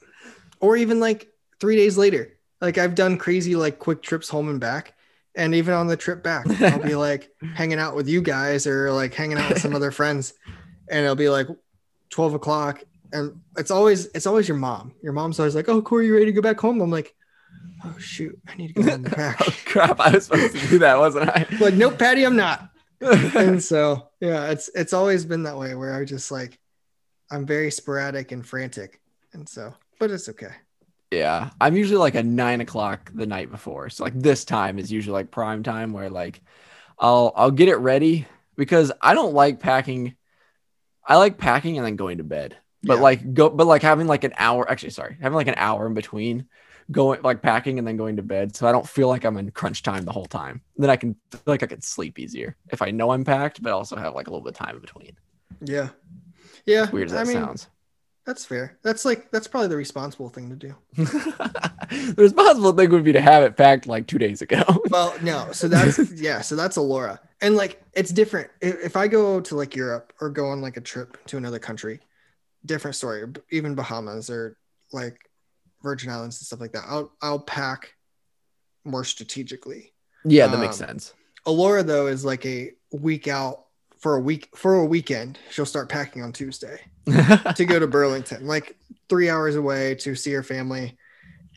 Or 0.61 0.77
even 0.77 1.01
like 1.01 1.27
three 1.59 1.75
days 1.75 1.99
later. 1.99 2.39
Like 2.61 2.79
I've 2.79 2.95
done 2.95 3.19
crazy 3.19 3.57
like 3.57 3.81
quick 3.81 4.01
trips 4.01 4.29
home 4.29 4.49
and 4.49 4.61
back. 4.61 4.95
And 5.35 5.57
even 5.57 5.75
on 5.75 5.89
the 5.89 5.97
trip 5.97 6.23
back, 6.23 6.47
I'll 6.63 6.79
be 6.79 6.95
like 6.95 7.33
hanging 7.57 7.81
out 7.81 7.97
with 7.97 8.07
you 8.07 8.23
guys 8.23 8.65
or 8.65 8.93
like 8.93 9.13
hanging 9.13 9.39
out 9.39 9.49
with 9.49 9.61
some 9.61 9.75
other 9.75 9.91
friends. 9.91 10.35
And 10.89 11.03
it'll 11.03 11.17
be 11.17 11.31
like 11.31 11.49
12 12.11 12.35
o'clock. 12.35 12.85
And 13.17 13.41
it's 13.57 13.71
always 13.71 14.07
it's 14.15 14.27
always 14.27 14.49
your 14.49 14.57
mom. 14.59 14.95
Your 15.03 15.13
mom's 15.13 15.39
always 15.39 15.55
like, 15.55 15.69
Oh, 15.69 15.83
Corey, 15.83 16.07
you 16.07 16.15
ready 16.15 16.27
to 16.27 16.33
go 16.33 16.43
back 16.43 16.61
home? 16.61 16.81
I'm 16.81 16.91
like, 16.91 17.15
Oh 17.85 17.97
shoot, 17.99 18.39
I 18.49 18.57
need 18.57 18.75
to 18.75 18.75
go 18.75 18.99
pack. 19.11 19.41
oh, 19.43 19.55
crap. 19.65 20.01
I 20.01 20.13
was 20.13 20.25
supposed 20.27 20.55
to 20.55 20.69
do 20.69 20.79
that, 20.81 20.99
wasn't 20.99 21.29
I? 21.31 21.47
like, 21.61 21.75
nope, 21.75 21.99
Patty, 21.99 22.25
I'm 22.25 22.37
not. 22.37 22.71
and 23.01 23.63
so 23.63 24.09
yeah, 24.21 24.51
it's 24.51 24.71
it's 24.75 24.93
always 24.93 25.25
been 25.25 25.45
that 25.45 25.59
way 25.59 25.75
where 25.75 25.95
I 25.95 26.05
just 26.05 26.31
like 26.31 26.59
I'm 27.31 27.47
very 27.47 27.71
sporadic 27.71 28.33
and 28.33 28.47
frantic. 28.47 29.01
And 29.33 29.49
so 29.49 29.75
but 29.99 30.11
it's 30.11 30.29
okay. 30.31 30.53
yeah. 31.11 31.51
I'm 31.61 31.77
usually 31.77 31.99
like 31.99 32.15
a 32.17 32.23
nine 32.23 32.61
o'clock 32.61 33.11
the 33.15 33.27
night 33.27 33.51
before. 33.51 33.91
So 33.91 34.05
like 34.05 34.19
this 34.19 34.45
time 34.45 34.79
is 34.79 34.93
usually 34.93 35.15
like 35.15 35.31
prime 35.31 35.63
time 35.63 35.93
where 35.93 36.11
like 36.11 36.41
I'll 36.99 37.33
I'll 37.37 37.51
get 37.51 37.69
it 37.69 37.77
ready 37.77 38.27
because 38.57 38.93
I 39.01 39.15
don't 39.15 39.35
like 39.35 39.61
packing. 39.61 40.17
I 41.07 41.17
like 41.17 41.39
packing 41.39 41.77
and 41.79 41.87
then 41.87 41.97
going 41.97 42.19
to 42.19 42.25
bed. 42.25 42.57
But 42.87 42.95
Yeah. 42.97 43.03
like 43.03 43.35
go 43.35 43.51
but 43.51 43.67
like 43.67 43.83
having 43.83 44.07
like 44.07 44.25
an 44.25 44.33
hour 44.39 44.71
actually 44.71 44.91
sorry, 44.91 45.17
having 45.21 45.37
like 45.37 45.49
an 45.49 45.55
hour 45.59 45.87
in 45.87 45.95
between 45.95 46.47
going 46.91 47.21
like 47.23 47.43
packing 47.43 47.79
and 47.81 47.87
then 47.89 47.97
going 47.97 48.15
to 48.17 48.23
bed 48.23 48.55
so 48.55 48.69
I 48.69 48.71
don't 48.73 48.89
feel 48.89 49.09
like 49.09 49.25
I'm 49.25 49.37
in 49.39 49.51
crunch 49.51 49.83
time 49.83 50.05
the 50.05 50.13
whole 50.13 50.27
time. 50.27 50.61
Then 50.77 50.89
I 50.91 50.97
can 50.97 51.17
feel 51.33 51.41
like 51.47 51.63
I 51.65 51.67
can 51.67 51.81
sleep 51.83 52.19
easier 52.19 52.57
if 52.71 52.81
I 52.81 52.93
know 52.93 53.11
I'm 53.11 53.25
packed, 53.25 53.61
but 53.63 53.73
also 53.73 53.97
have 53.97 54.15
like 54.15 54.29
a 54.29 54.31
little 54.31 54.45
bit 54.45 54.51
of 54.59 54.59
time 54.67 54.77
in 54.77 54.81
between. 54.81 55.17
Yeah. 55.61 55.89
Yeah. 56.65 56.89
Weird 56.91 57.07
as 57.07 57.13
that 57.13 57.27
mean, 57.27 57.37
sounds. 57.45 57.67
that's 58.25 58.45
fair. 58.45 58.79
That's 58.83 59.05
like 59.05 59.31
that's 59.33 59.49
probably 59.49 59.69
the 59.69 59.77
responsible 59.77 60.29
thing 60.29 60.49
to 60.51 60.57
do. 60.57 60.75
the 60.97 62.15
responsible 62.17 62.73
thing 62.73 62.91
would 62.91 63.05
be 63.05 63.13
to 63.13 63.21
have 63.21 63.43
it 63.43 63.57
packed 63.57 63.87
like 63.87 64.07
two 64.07 64.19
days 64.19 64.43
ago. 64.43 64.63
Well, 64.91 65.15
no. 65.23 65.49
So 65.53 65.67
that's 65.69 65.99
yeah, 66.13 66.41
so 66.41 66.55
that's 66.57 66.77
Alora. 66.77 67.21
And 67.41 67.57
like 67.57 67.83
it's 67.93 68.11
different. 68.13 68.51
If, 68.61 68.77
if 68.85 68.97
I 68.97 69.09
go 69.09 69.41
to 69.41 69.57
like 69.57 69.75
Europe 69.77 70.13
or 70.21 70.31
go 70.31 70.47
on 70.47 70.61
like 70.61 70.77
a 70.77 70.81
trip 70.81 71.19
to 71.27 71.37
another 71.37 71.59
country, 71.59 72.01
different 72.67 72.97
story. 72.97 73.25
Even 73.51 73.75
Bahamas 73.75 74.29
or 74.31 74.57
like 74.93 75.19
Virgin 75.83 76.11
Islands 76.11 76.39
and 76.41 76.47
stuff 76.47 76.61
like 76.61 76.73
that. 76.73 76.85
I'll 76.87 77.13
I'll 77.23 77.39
pack 77.41 77.95
more 78.85 79.05
strategically. 79.05 79.93
yeah, 80.25 80.47
that 80.47 80.59
makes 80.59 80.81
Um, 80.81 80.89
sense. 80.89 81.15
Alora 81.45 81.83
though 81.83 82.07
is 82.09 82.25
like 82.25 82.45
a 82.47 82.73
week 82.93 83.29
out 83.29 83.65
for 83.99 84.17
a 84.17 84.21
week 84.21 84.49
for 84.57 84.75
a 84.75 84.85
weekend. 84.85 85.39
She'll 85.51 85.67
start 85.67 85.89
packing 85.89 86.23
on 86.23 86.33
Tuesday. 86.33 86.81
to 87.07 87.65
go 87.65 87.79
to 87.79 87.87
Burlington, 87.97 88.47
like 88.47 88.77
three 89.09 89.31
hours 89.31 89.55
away 89.57 89.95
to 89.97 90.15
see 90.17 90.33
her 90.33 90.43
family. 90.43 90.97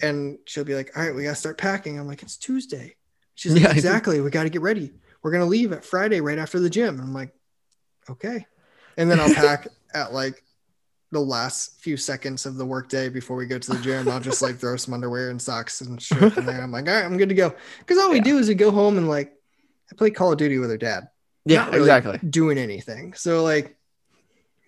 And 0.02 0.38
she'll 0.46 0.64
be 0.64 0.76
like, 0.76 0.96
All 0.96 1.04
right, 1.04 1.14
we 1.14 1.24
got 1.24 1.32
to 1.32 1.36
start 1.36 1.58
packing. 1.58 2.00
I'm 2.00 2.08
like, 2.08 2.22
It's 2.24 2.38
Tuesday. 2.38 2.96
She's 3.36 3.54
like, 3.54 3.64
Yeah. 3.64 3.72
Exactly. 3.72 4.22
We 4.22 4.30
got 4.30 4.44
to 4.44 4.50
get 4.50 4.62
ready. 4.62 4.94
We're 5.22 5.32
going 5.32 5.44
to 5.44 5.50
leave 5.50 5.74
at 5.74 5.84
Friday 5.84 6.22
right 6.22 6.38
after 6.38 6.60
the 6.60 6.70
gym. 6.70 7.00
I'm 7.02 7.14
like, 7.14 7.34
Okay. 8.10 8.46
And 8.96 9.10
then 9.12 9.20
I'll 9.20 9.34
pack 9.46 9.68
at 9.94 10.14
like 10.14 10.42
the 11.12 11.20
last 11.20 11.82
few 11.82 11.98
seconds 11.98 12.46
of 12.46 12.56
the 12.58 12.66
workday 12.66 13.10
before 13.10 13.36
we 13.36 13.46
go 13.48 13.58
to 13.58 13.72
the 13.74 13.80
gym. 13.80 14.08
I'll 14.10 14.20
just 14.20 14.42
like 14.42 14.58
throw 14.60 14.76
some 14.78 14.94
underwear 14.94 15.30
and 15.32 15.42
socks 15.42 15.82
and 15.82 16.02
shit 16.02 16.38
in 16.38 16.46
there. 16.46 16.62
I'm 16.62 16.72
like, 16.72 16.88
all 16.88 16.94
right, 16.94 17.04
I'm 17.06 17.18
good 17.18 17.30
to 17.30 17.36
go. 17.36 17.54
Because 17.80 17.98
all 17.98 18.10
we 18.10 18.18
Yeah. 18.18 18.24
do 18.24 18.38
is 18.38 18.48
we 18.48 18.54
go 18.56 18.72
home 18.72 18.98
and 18.98 19.10
like 19.10 19.34
I 19.92 19.96
play 19.96 20.12
Call 20.12 20.32
of 20.32 20.38
Duty 20.38 20.60
with 20.60 20.70
her 20.70 20.78
dad. 20.78 21.10
Yeah, 21.46 21.66
really 21.70 21.80
exactly. 21.80 22.20
Doing 22.30 22.58
anything. 22.60 23.14
So 23.14 23.44
like 23.44 23.76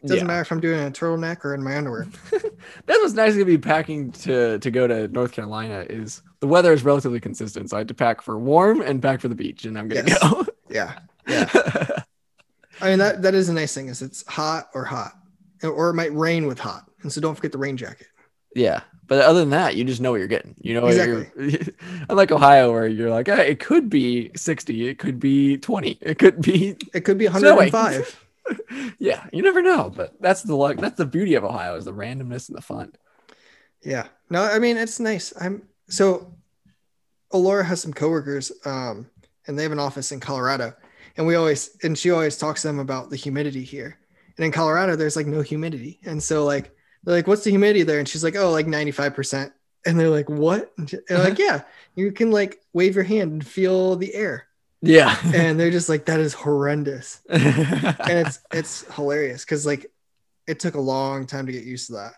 it 0.04 0.08
doesn't 0.08 0.18
Yeah. 0.20 0.24
matter 0.28 0.42
if 0.42 0.52
I'm 0.52 0.60
doing 0.60 0.80
a 0.80 0.90
turtleneck 0.90 1.46
or 1.46 1.54
in 1.54 1.62
my 1.64 1.78
underwear. 1.78 2.08
That's 2.32 2.50
what's 2.88 3.14
nice 3.14 3.36
to 3.36 3.46
be 3.46 3.60
packing 3.60 4.12
to 4.14 4.58
to 4.58 4.72
go 4.72 4.88
to 4.88 5.08
North 5.10 5.32
Carolina 5.34 5.86
is 5.88 6.24
the 6.40 6.48
weather 6.48 6.74
is 6.74 6.84
relatively 6.84 7.20
consistent. 7.20 7.70
So 7.70 7.78
I 7.78 7.82
had 7.82 7.88
to 7.90 7.94
pack 7.94 8.24
for 8.24 8.40
warm 8.40 8.82
and 8.82 9.00
pack 9.00 9.22
for 9.22 9.28
the 9.28 9.36
beach, 9.36 9.66
and 9.66 9.78
I'm 9.78 9.88
gonna 9.88 10.06
Yes. 10.08 10.20
go. 10.24 10.46
Yeah. 10.70 10.98
Yeah. 11.28 11.48
I 12.82 12.90
mean 12.90 12.98
that 12.98 13.22
that 13.22 13.36
is 13.36 13.48
a 13.50 13.54
nice 13.54 13.76
thing 13.76 13.90
is 13.90 14.02
it's 14.02 14.26
hot 14.28 14.70
or 14.74 14.84
hot. 14.84 15.12
Or 15.64 15.90
it 15.90 15.94
might 15.94 16.14
rain 16.16 16.48
with 16.48 16.60
hot. 16.60 16.90
And 17.04 17.12
so 17.12 17.22
don't 17.22 17.36
forget 17.36 17.52
the 17.52 17.58
rain 17.58 17.78
jacket. 17.78 18.08
yeah, 18.56 18.82
but 19.08 19.22
other 19.24 19.40
than 19.42 19.50
that, 19.52 19.76
you 19.76 19.84
just 19.84 20.02
know 20.02 20.12
what 20.12 20.18
you're 20.18 20.28
getting. 20.28 20.56
You 20.60 20.74
know, 20.76 20.82
what 20.82 20.96
you're, 20.96 21.28
unlike 22.10 22.32
Ohio, 22.32 22.72
where 22.72 22.88
you're 22.88 23.10
like, 23.10 23.28
hey, 23.28 23.52
it 23.52 23.60
could 23.60 23.90
be 23.90 24.32
60, 24.36 24.88
it 24.90 25.00
could 25.00 25.20
be 25.20 25.58
20, 25.58 25.98
it 26.02 26.18
could 26.20 26.42
be. 26.42 26.78
It 26.94 27.02
could 27.02 27.18
be 27.18 27.28
Snowing. 27.28 27.72
105. 27.72 28.26
Yeah, 29.00 29.26
you 29.32 29.44
never 29.44 29.62
know. 29.62 29.92
But 29.96 30.16
that's 30.20 30.42
the 30.42 30.56
luck. 30.56 30.78
That's 30.78 30.98
the 30.98 31.06
beauty 31.06 31.36
of 31.36 31.44
Ohio 31.44 31.76
is 31.76 31.86
the 31.86 31.94
randomness 31.94 32.50
and 32.50 32.58
the 32.58 32.62
fun. 32.62 32.92
Yeah. 33.84 34.08
No, 34.30 34.44
I 34.44 34.60
mean 34.60 34.78
it's 34.78 35.00
nice. 35.00 35.32
I'm 35.40 35.68
so 35.88 36.34
Alora 37.32 37.64
has 37.64 37.82
some 37.82 37.94
coworkers, 37.94 38.52
um, 38.66 39.10
and 39.48 39.58
they 39.58 39.64
have 39.64 39.72
an 39.72 39.80
office 39.80 40.12
in 40.12 40.20
Colorado. 40.20 40.74
And 41.18 41.28
we 41.28 41.36
always 41.36 41.78
and 41.84 41.98
she 41.98 42.12
always 42.12 42.38
talks 42.38 42.64
to 42.64 42.68
them 42.68 42.80
about 42.80 43.10
the 43.10 43.16
humidity 43.16 43.64
here. 43.64 43.98
And 44.38 44.46
in 44.46 44.52
Colorado, 44.52 44.96
there's 44.96 45.16
like 45.16 45.28
no 45.28 45.42
humidity. 45.42 46.00
And 46.06 46.22
so 46.22 46.46
like 46.46 46.76
they're 47.04 47.16
like, 47.16 47.28
what's 47.28 47.44
the 47.44 47.50
humidity 47.50 47.84
there? 47.84 48.00
And 48.00 48.08
she's 48.08 48.24
like, 48.24 48.36
oh, 48.36 48.52
like 48.52 48.68
95%. 48.68 49.52
And 49.86 50.00
they're 50.00 50.10
like, 50.10 50.30
what? 50.30 50.72
And 50.78 50.88
they're 51.08 51.20
like, 51.20 51.34
uh-huh. 51.34 51.44
yeah, 51.44 51.62
you 51.96 52.12
can 52.12 52.32
like 52.32 52.62
wave 52.74 52.96
your 52.96 53.04
hand 53.04 53.32
and 53.32 53.46
feel 53.46 53.96
the 53.96 54.14
air. 54.14 54.48
Yeah. 54.82 55.16
And 55.34 55.60
they're 55.60 55.72
just 55.72 55.90
like, 55.90 56.06
that 56.06 56.20
is 56.20 56.34
horrendous. 56.34 57.22
And 57.30 57.98
it's 58.00 58.40
it's 58.52 58.94
hilarious 58.94 59.44
because 59.44 59.66
like 59.66 59.92
it 60.48 60.60
took 60.60 60.76
a 60.76 60.82
long 60.82 61.26
time 61.26 61.46
to 61.46 61.52
get 61.52 61.64
used 61.64 61.88
to 61.88 61.94
that. 61.94 62.14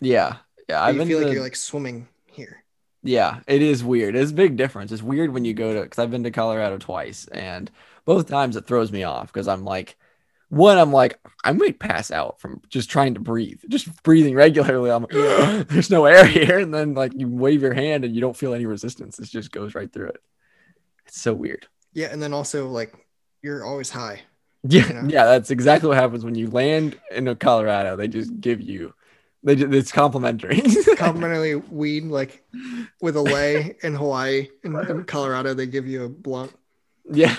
yeah. 0.00 0.36
Yeah. 0.68 0.82
I've 0.82 0.96
you 0.96 1.04
feel 1.04 1.22
like 1.22 1.32
you're 1.32 1.42
like 1.42 1.56
swimming 1.56 2.08
here. 2.26 2.62
Yeah, 3.02 3.40
it 3.46 3.62
is 3.62 3.82
weird. 3.82 4.14
It's 4.14 4.30
a 4.30 4.34
big 4.34 4.56
difference. 4.56 4.92
It's 4.92 5.02
weird 5.02 5.32
when 5.32 5.44
you 5.44 5.54
go 5.54 5.74
to 5.74 5.82
because 5.82 5.98
I've 5.98 6.10
been 6.10 6.22
to 6.22 6.30
Colorado 6.30 6.78
twice, 6.78 7.26
and 7.26 7.70
both 8.04 8.28
times 8.28 8.56
it 8.56 8.66
throws 8.66 8.92
me 8.92 9.02
off 9.02 9.26
because 9.32 9.48
I'm 9.48 9.64
like, 9.64 9.96
one, 10.52 10.76
I'm 10.76 10.92
like, 10.92 11.18
I 11.44 11.52
might 11.52 11.78
pass 11.78 12.10
out 12.10 12.38
from 12.38 12.60
just 12.68 12.90
trying 12.90 13.14
to 13.14 13.20
breathe, 13.20 13.60
just 13.68 14.02
breathing 14.02 14.34
regularly. 14.34 14.90
I'm 14.90 15.04
like, 15.04 15.10
there's 15.68 15.88
no 15.88 16.04
air 16.04 16.26
here, 16.26 16.58
and 16.58 16.74
then 16.74 16.92
like 16.92 17.12
you 17.16 17.26
wave 17.26 17.62
your 17.62 17.72
hand 17.72 18.04
and 18.04 18.14
you 18.14 18.20
don't 18.20 18.36
feel 18.36 18.52
any 18.52 18.66
resistance. 18.66 19.18
It 19.18 19.30
just 19.30 19.50
goes 19.50 19.74
right 19.74 19.90
through 19.90 20.08
it. 20.08 20.22
It's 21.06 21.18
so 21.18 21.32
weird. 21.32 21.66
Yeah, 21.94 22.08
and 22.12 22.22
then 22.22 22.34
also 22.34 22.68
like 22.68 22.92
you're 23.40 23.64
always 23.64 23.88
high. 23.88 24.20
Yeah, 24.68 24.88
You 24.88 24.94
know? 24.94 25.08
yeah, 25.08 25.24
that's 25.24 25.50
exactly 25.50 25.88
what 25.88 25.96
happens 25.96 26.22
when 26.22 26.34
you 26.34 26.50
land 26.50 27.00
in 27.10 27.34
Colorado. 27.36 27.96
They 27.96 28.06
just 28.06 28.38
give 28.38 28.60
you, 28.60 28.92
they 29.42 29.56
just, 29.56 29.72
it's 29.72 29.90
complimentary. 29.90 30.60
Complimentary 30.96 31.56
weed, 31.56 32.04
like 32.04 32.44
with 33.00 33.16
a 33.16 33.22
lei 33.22 33.76
in 33.82 33.94
Hawaii 33.94 34.48
and 34.64 34.76
in 34.88 35.04
Colorado, 35.06 35.54
they 35.54 35.66
give 35.66 35.86
you 35.86 36.04
a 36.04 36.10
blunt. 36.10 36.52
Yeah. 37.10 37.34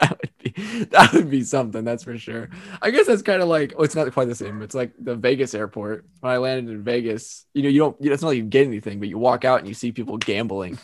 that 0.56 0.62
would 0.62 0.78
be 0.78 0.84
that 0.84 1.12
would 1.12 1.30
be 1.30 1.42
something, 1.44 1.84
that's 1.84 2.04
for 2.04 2.16
sure. 2.18 2.48
I 2.80 2.90
guess 2.90 3.06
that's 3.06 3.22
kind 3.22 3.42
of 3.42 3.48
like 3.48 3.74
oh, 3.76 3.82
it's 3.82 3.94
not 3.94 4.10
quite 4.12 4.28
the 4.28 4.34
same. 4.34 4.62
It's 4.62 4.74
like 4.74 4.92
the 4.98 5.14
Vegas 5.14 5.54
airport. 5.54 6.06
When 6.20 6.32
I 6.32 6.38
landed 6.38 6.72
in 6.72 6.82
Vegas, 6.82 7.46
you 7.54 7.62
know, 7.62 7.68
you 7.68 7.78
don't 7.78 7.96
you 8.00 8.08
know, 8.08 8.14
it's 8.14 8.22
not 8.22 8.28
like 8.28 8.38
you 8.38 8.44
get 8.44 8.66
anything, 8.66 8.98
but 8.98 9.08
you 9.08 9.18
walk 9.18 9.44
out 9.44 9.58
and 9.58 9.68
you 9.68 9.74
see 9.74 9.92
people 9.92 10.16
gambling. 10.16 10.78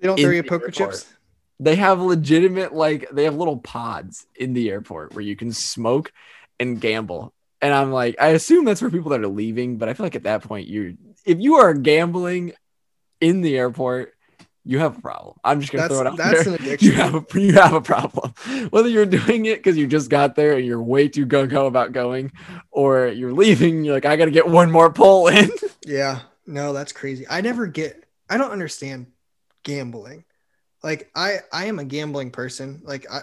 They 0.00 0.06
don't 0.06 0.18
throw 0.18 0.30
you 0.30 0.42
poker 0.42 0.66
airport. 0.66 0.74
chips. 0.74 1.06
They 1.60 1.76
have 1.76 2.00
legitimate 2.00 2.72
like 2.72 3.08
they 3.10 3.24
have 3.24 3.34
little 3.34 3.58
pods 3.58 4.26
in 4.36 4.52
the 4.52 4.70
airport 4.70 5.14
where 5.14 5.24
you 5.24 5.36
can 5.36 5.52
smoke 5.52 6.12
and 6.60 6.80
gamble. 6.80 7.32
And 7.60 7.74
I'm 7.74 7.90
like, 7.90 8.14
I 8.20 8.28
assume 8.28 8.64
that's 8.64 8.80
for 8.80 8.90
people 8.90 9.10
that 9.10 9.20
are 9.20 9.28
leaving, 9.28 9.78
but 9.78 9.88
I 9.88 9.94
feel 9.94 10.06
like 10.06 10.14
at 10.14 10.22
that 10.24 10.42
point 10.42 10.68
you're 10.68 10.92
if 11.24 11.40
you 11.40 11.56
are 11.56 11.74
gambling 11.74 12.52
in 13.20 13.40
the 13.40 13.56
airport, 13.56 14.14
you 14.68 14.78
have 14.80 14.98
a 14.98 15.00
problem. 15.00 15.36
I'm 15.42 15.60
just 15.60 15.72
gonna 15.72 15.82
That's 15.82 15.94
throw 15.94 16.00
it 16.02 16.06
out 16.06 16.16
that's 16.16 16.44
there. 16.44 16.44
an 16.44 16.54
you 16.80 16.92
addiction. 16.92 16.92
have 16.92 17.14
a 17.14 17.40
you 17.40 17.54
have 17.54 17.72
a 17.72 17.80
problem. 17.80 18.34
Whether 18.70 18.88
you're 18.88 19.06
doing 19.06 19.46
it 19.46 19.58
because 19.58 19.76
you 19.78 19.86
just 19.86 20.10
got 20.10 20.36
there 20.36 20.56
and 20.56 20.66
you're 20.66 20.82
way 20.82 21.08
too 21.08 21.26
gung 21.26 21.50
ho 21.52 21.66
about 21.66 21.92
going, 21.92 22.32
or 22.70 23.08
you're 23.08 23.32
leaving, 23.32 23.84
you're 23.84 23.94
like, 23.94 24.04
I 24.06 24.16
gotta 24.16 24.30
get 24.30 24.46
one 24.48 24.70
more 24.70 24.92
pull 24.92 25.28
in. 25.28 25.50
Yeah, 25.84 26.20
no, 26.46 26.72
that's 26.72 26.92
crazy. 26.92 27.26
I 27.28 27.40
never 27.40 27.66
get. 27.66 28.04
I 28.28 28.36
don't 28.36 28.50
understand 28.50 29.06
gambling. 29.62 30.24
Like 30.82 31.10
I, 31.14 31.38
I 31.52 31.66
am 31.66 31.78
a 31.78 31.84
gambling 31.84 32.30
person. 32.30 32.82
Like 32.84 33.06
I, 33.10 33.20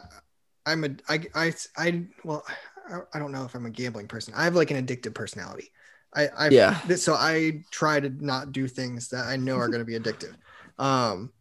I'm 0.65 0.83
a, 0.83 0.89
I, 1.07 1.25
I, 1.35 1.53
I 1.77 2.05
well, 2.23 2.43
I, 2.89 2.99
I 3.13 3.19
don't 3.19 3.31
know 3.31 3.45
if 3.45 3.55
I'm 3.55 3.65
a 3.65 3.69
gambling 3.71 4.07
person. 4.07 4.33
I 4.35 4.45
have 4.45 4.55
like 4.55 4.71
an 4.71 4.85
addictive 4.85 5.13
personality. 5.13 5.71
I, 6.13 6.27
I, 6.37 6.49
Yeah. 6.49 6.79
So 6.95 7.13
I 7.15 7.63
try 7.71 7.99
to 7.99 8.09
not 8.23 8.51
do 8.51 8.67
things 8.67 9.09
that 9.09 9.25
I 9.25 9.37
know 9.37 9.57
are 9.57 9.69
going 9.69 9.79
to 9.81 9.85
be 9.85 9.99
addictive. 9.99 10.35
Um, 10.77 11.31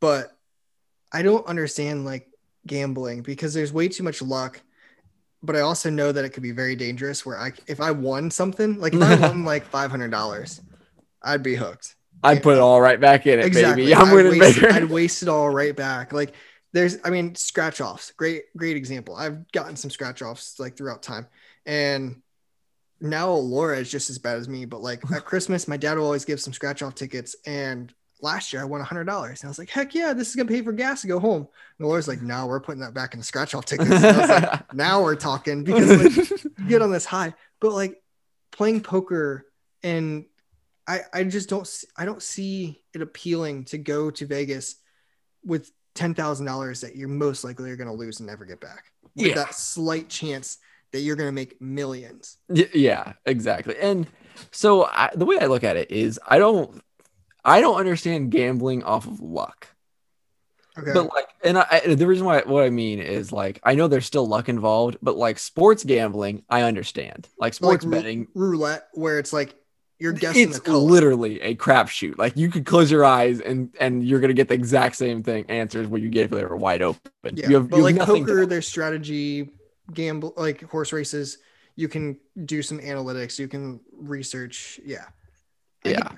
but 0.00 0.36
I 1.12 1.22
don't 1.22 1.46
understand 1.46 2.04
like 2.04 2.28
gambling 2.66 3.22
because 3.22 3.54
there's 3.54 3.72
way 3.72 3.88
too 3.88 4.02
much 4.02 4.20
luck. 4.22 4.60
But 5.42 5.54
I 5.56 5.60
also 5.60 5.88
know 5.88 6.10
that 6.10 6.24
it 6.24 6.30
could 6.30 6.42
be 6.42 6.50
very 6.50 6.74
dangerous. 6.74 7.24
Where 7.24 7.38
I, 7.38 7.52
if 7.66 7.80
I 7.80 7.92
won 7.92 8.30
something, 8.30 8.80
like 8.80 8.92
if 8.92 9.02
I 9.02 9.14
won 9.28 9.44
like 9.44 9.64
five 9.64 9.90
hundred 9.90 10.10
dollars, 10.10 10.60
I'd 11.22 11.42
be 11.42 11.54
hooked. 11.54 11.94
I'd 12.22 12.42
put 12.42 12.56
it 12.56 12.60
all 12.60 12.80
right 12.80 13.00
back 13.00 13.26
in 13.26 13.38
it, 13.38 13.44
Exactly. 13.44 13.84
baby. 13.84 13.94
I'm 13.96 14.08
I'd 14.08 14.12
winning 14.14 14.40
waste, 14.40 14.60
bigger. 14.60 14.72
I'd 14.72 14.84
waste 14.90 15.22
it 15.22 15.28
all 15.28 15.48
right 15.48 15.74
back. 15.74 16.12
Like 16.12 16.34
there's, 16.72 16.98
I 17.04 17.10
mean, 17.10 17.34
scratch 17.36 17.80
offs. 17.80 18.10
Great, 18.12 18.42
great 18.56 18.76
example. 18.76 19.14
I've 19.14 19.50
gotten 19.52 19.76
some 19.76 19.90
scratch 19.90 20.20
offs 20.20 20.58
like 20.58 20.76
throughout 20.76 21.02
time, 21.02 21.28
and 21.64 22.20
now 23.00 23.30
Laura 23.30 23.78
is 23.78 23.90
just 23.90 24.10
as 24.10 24.18
bad 24.18 24.38
as 24.38 24.48
me. 24.48 24.64
But 24.64 24.82
like 24.82 25.08
at 25.12 25.24
Christmas, 25.24 25.68
my 25.68 25.76
dad 25.76 25.96
will 25.96 26.04
always 26.04 26.24
give 26.24 26.40
some 26.40 26.52
scratch 26.52 26.82
off 26.82 26.96
tickets, 26.96 27.36
and 27.46 27.94
last 28.20 28.52
year 28.52 28.62
I 28.62 28.64
won 28.64 28.80
a 28.80 28.84
hundred 28.84 29.04
dollars, 29.04 29.42
and 29.42 29.48
I 29.48 29.50
was 29.50 29.58
like, 29.58 29.70
heck 29.70 29.94
yeah, 29.94 30.12
this 30.12 30.28
is 30.28 30.34
gonna 30.36 30.48
pay 30.48 30.62
for 30.62 30.72
gas 30.72 31.02
to 31.02 31.08
go 31.08 31.18
home. 31.20 31.46
And 31.78 31.88
Laura's 31.88 32.08
like, 32.08 32.22
no, 32.22 32.46
we're 32.46 32.60
putting 32.60 32.80
that 32.82 32.94
back 32.94 33.14
in 33.14 33.20
the 33.20 33.24
scratch 33.24 33.54
off 33.54 33.64
tickets. 33.64 33.90
And 33.90 34.04
I 34.04 34.18
was 34.18 34.28
like, 34.28 34.72
now 34.74 35.02
we're 35.02 35.16
talking 35.16 35.64
because 35.64 36.02
like 36.02 36.30
you 36.58 36.68
get 36.68 36.82
on 36.82 36.90
this 36.90 37.04
high 37.04 37.34
but 37.60 37.72
like 37.72 38.00
playing 38.52 38.80
poker 38.80 39.46
and 39.82 40.24
i 40.86 41.00
i 41.12 41.22
just 41.24 41.48
don't 41.48 41.68
I 41.96 42.04
don't 42.04 42.22
see 42.22 42.82
it 42.94 43.02
appealing 43.02 43.64
to 43.66 43.78
go 43.78 44.10
to 44.10 44.26
vegas 44.26 44.76
with 45.44 45.70
$10000 45.96 46.80
that 46.82 46.96
you're 46.96 47.08
most 47.08 47.44
likely 47.44 47.70
are 47.70 47.76
going 47.76 47.88
to 47.88 47.94
lose 47.94 48.20
and 48.20 48.28
never 48.28 48.44
get 48.44 48.60
back 48.60 48.84
with 49.16 49.26
Yeah. 49.26 49.34
that 49.34 49.54
slight 49.54 50.08
chance 50.08 50.58
that 50.92 51.00
you're 51.00 51.16
going 51.16 51.28
to 51.28 51.32
make 51.32 51.60
millions 51.60 52.38
yeah, 52.48 53.12
exactly. 53.26 53.76
And 53.80 54.06
so 54.52 54.84
I, 54.84 55.10
the 55.14 55.26
way 55.26 55.38
I 55.40 55.46
look 55.46 55.64
at 55.64 55.76
it 55.76 55.90
is, 55.90 56.18
I 56.26 56.38
don't, 56.38 56.80
I 57.44 57.60
don't 57.60 57.76
understand 57.76 58.30
gambling 58.30 58.82
off 58.82 59.06
of 59.06 59.20
luck. 59.20 59.68
okay 60.78 60.92
But 60.92 61.12
like, 61.14 61.28
and 61.44 61.58
I, 61.58 61.94
the 61.94 62.06
reason 62.06 62.26
why 62.26 62.42
what 62.42 62.64
I 62.64 62.70
mean 62.70 62.98
is 62.98 63.32
like, 63.32 63.60
I 63.62 63.74
know 63.74 63.88
there's 63.88 64.06
still 64.06 64.26
luck 64.26 64.48
involved, 64.48 64.98
but 65.02 65.16
like 65.16 65.38
sports 65.38 65.84
gambling, 65.84 66.42
I 66.48 66.62
understand. 66.62 67.28
Like 67.38 67.54
sports 67.54 67.84
ru- 67.84 67.92
betting, 67.92 68.28
roulette 68.34 68.88
where 68.94 69.18
it's 69.18 69.32
like 69.32 69.54
you're 69.98 70.12
guessing 70.12 70.50
it's 70.50 70.66
literally 70.66 71.40
a 71.40 71.54
crapshoot. 71.56 72.18
Like 72.18 72.36
you 72.36 72.50
could 72.50 72.64
close 72.66 72.90
your 72.90 73.04
eyes 73.04 73.40
and 73.40 73.74
and 73.80 74.06
you're 74.06 74.20
gonna 74.20 74.32
get 74.32 74.48
the 74.48 74.54
exact 74.54 74.96
same 74.96 75.22
thing 75.22 75.44
answers 75.48 75.88
what 75.88 76.00
you 76.00 76.08
get 76.08 76.26
if 76.26 76.30
they 76.30 76.44
were 76.44 76.56
wide 76.56 76.82
open. 76.82 77.00
yeah 77.34 77.48
you 77.48 77.54
have, 77.56 77.68
but 77.68 77.76
you 77.78 77.82
like 77.82 77.98
poker 77.98 78.46
there's 78.46 78.68
strategy 78.68 79.50
gamble 79.92 80.34
like 80.36 80.62
horse 80.70 80.92
races 80.92 81.38
you 81.74 81.88
can 81.88 82.18
do 82.44 82.62
some 82.62 82.78
analytics 82.78 83.38
you 83.38 83.48
can 83.48 83.80
research 83.92 84.78
yeah 84.84 85.06
I 85.84 85.90
yeah 85.90 86.08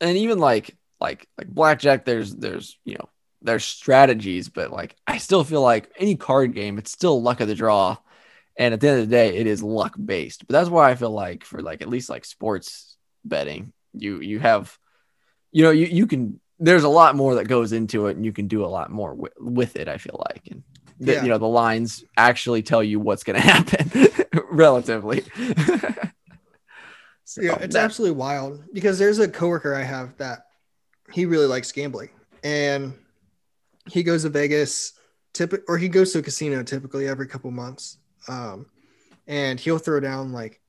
and 0.00 0.16
even 0.16 0.38
like 0.38 0.76
like 1.00 1.28
like 1.38 1.48
blackjack 1.48 2.04
there's 2.04 2.34
there's 2.34 2.78
you 2.84 2.94
know 2.94 3.08
there's 3.42 3.64
strategies 3.64 4.48
but 4.48 4.70
like 4.72 4.96
i 5.06 5.18
still 5.18 5.44
feel 5.44 5.62
like 5.62 5.90
any 5.98 6.16
card 6.16 6.54
game 6.54 6.78
it's 6.78 6.90
still 6.90 7.22
luck 7.22 7.40
of 7.40 7.48
the 7.48 7.54
draw. 7.54 7.96
And 8.58 8.72
at 8.72 8.80
the 8.80 8.88
end 8.88 9.00
of 9.02 9.08
the 9.08 9.14
day 9.14 9.36
it 9.36 9.46
is 9.46 9.62
luck 9.62 9.94
based 10.02 10.46
but 10.46 10.52
that's 10.54 10.70
why 10.70 10.90
i 10.90 10.94
feel 10.94 11.10
like 11.10 11.44
for 11.44 11.60
like 11.60 11.82
at 11.82 11.88
least 11.88 12.08
like 12.08 12.24
sports 12.24 12.96
betting 13.24 13.72
you 13.92 14.20
you 14.20 14.38
have 14.40 14.76
you 15.52 15.62
know 15.62 15.70
you, 15.70 15.86
you 15.86 16.06
can 16.06 16.40
there's 16.58 16.84
a 16.84 16.88
lot 16.88 17.14
more 17.16 17.34
that 17.34 17.48
goes 17.48 17.72
into 17.72 18.06
it 18.06 18.16
and 18.16 18.24
you 18.24 18.32
can 18.32 18.48
do 18.48 18.64
a 18.64 18.66
lot 18.66 18.90
more 18.90 19.14
with, 19.14 19.34
with 19.38 19.76
it 19.76 19.88
i 19.88 19.98
feel 19.98 20.24
like. 20.30 20.48
And 20.50 20.62
the, 20.98 21.12
Yeah. 21.12 21.22
you 21.24 21.28
know 21.28 21.36
the 21.38 21.46
lines 21.46 22.02
actually 22.16 22.62
tell 22.62 22.82
you 22.82 22.98
what's 22.98 23.22
going 23.24 23.36
to 23.40 23.46
happen 23.46 23.90
relatively 24.50 25.22
So 27.26 27.42
yeah, 27.42 27.58
it's 27.60 27.74
that- 27.74 27.84
absolutely 27.84 28.16
wild 28.16 28.64
because 28.72 28.98
there's 28.98 29.18
a 29.18 29.28
coworker 29.28 29.74
I 29.74 29.82
have 29.82 30.16
that 30.16 30.46
he 31.12 31.26
really 31.26 31.46
likes 31.46 31.70
gambling 31.72 32.10
and 32.42 32.94
he 33.90 34.02
goes 34.02 34.22
to 34.22 34.28
Vegas 34.28 34.92
typ- 35.34 35.62
or 35.68 35.76
he 35.76 35.88
goes 35.88 36.12
to 36.12 36.20
a 36.20 36.22
casino 36.22 36.62
typically 36.62 37.06
every 37.08 37.26
couple 37.26 37.50
months. 37.50 37.98
Um, 38.28 38.66
and 39.26 39.58
he'll 39.58 39.78
throw 39.78 40.00
down 40.00 40.32
like 40.32 40.60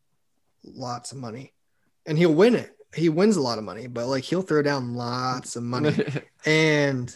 lots 0.64 1.12
of 1.12 1.18
money, 1.20 1.54
and 2.06 2.18
he'll 2.18 2.34
win 2.34 2.56
it. 2.56 2.76
He 2.96 3.10
wins 3.10 3.38
a 3.38 3.42
lot 3.42 3.58
of 3.58 3.64
money, 3.64 3.88
but 3.88 4.08
like 4.08 4.24
he'll 4.24 4.42
throw 4.42 4.62
down 4.62 4.96
lots 4.96 5.56
of 5.56 5.64
money, 5.64 5.96
and 6.46 7.16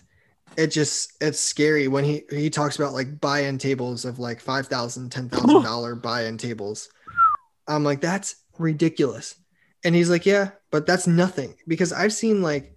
it 0.57 0.67
just 0.67 1.13
it's 1.21 1.39
scary 1.39 1.87
when 1.87 2.03
he 2.03 2.23
he 2.29 2.49
talks 2.49 2.75
about 2.75 2.93
like 2.93 3.19
buy-in 3.19 3.57
tables 3.57 4.05
of 4.05 4.19
like 4.19 4.39
five 4.39 4.67
thousand, 4.67 5.11
ten 5.11 5.29
thousand 5.29 5.63
dollar 5.63 5.95
buy-in 5.95 6.37
tables. 6.37 6.89
I'm 7.67 7.83
like, 7.83 8.01
that's 8.01 8.35
ridiculous. 8.61 9.35
And 9.83 9.95
he's 9.95 10.09
like, 10.09 10.25
yeah, 10.25 10.51
but 10.69 10.85
that's 10.85 11.07
nothing 11.07 11.55
because 11.67 11.91
I've 11.91 12.13
seen 12.13 12.41
like 12.41 12.75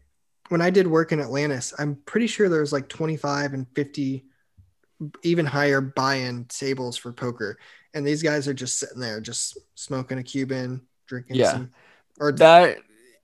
when 0.48 0.60
I 0.60 0.70
did 0.70 0.86
work 0.86 1.12
in 1.12 1.20
Atlantis, 1.20 1.72
I'm 1.78 1.96
pretty 2.06 2.26
sure 2.26 2.48
there 2.48 2.60
was 2.60 2.72
like 2.72 2.88
25 2.88 3.54
and 3.54 3.66
50, 3.74 4.24
even 5.22 5.46
higher 5.46 5.80
buy-in 5.80 6.46
tables 6.46 6.96
for 6.96 7.12
poker, 7.12 7.58
and 7.92 8.06
these 8.06 8.22
guys 8.22 8.48
are 8.48 8.54
just 8.54 8.78
sitting 8.78 9.00
there, 9.00 9.20
just 9.20 9.58
smoking 9.74 10.18
a 10.18 10.22
Cuban, 10.22 10.82
drinking 11.06 11.36
Yeah. 11.36 11.52
some, 11.52 11.70
or 12.20 12.32
that 12.32 12.78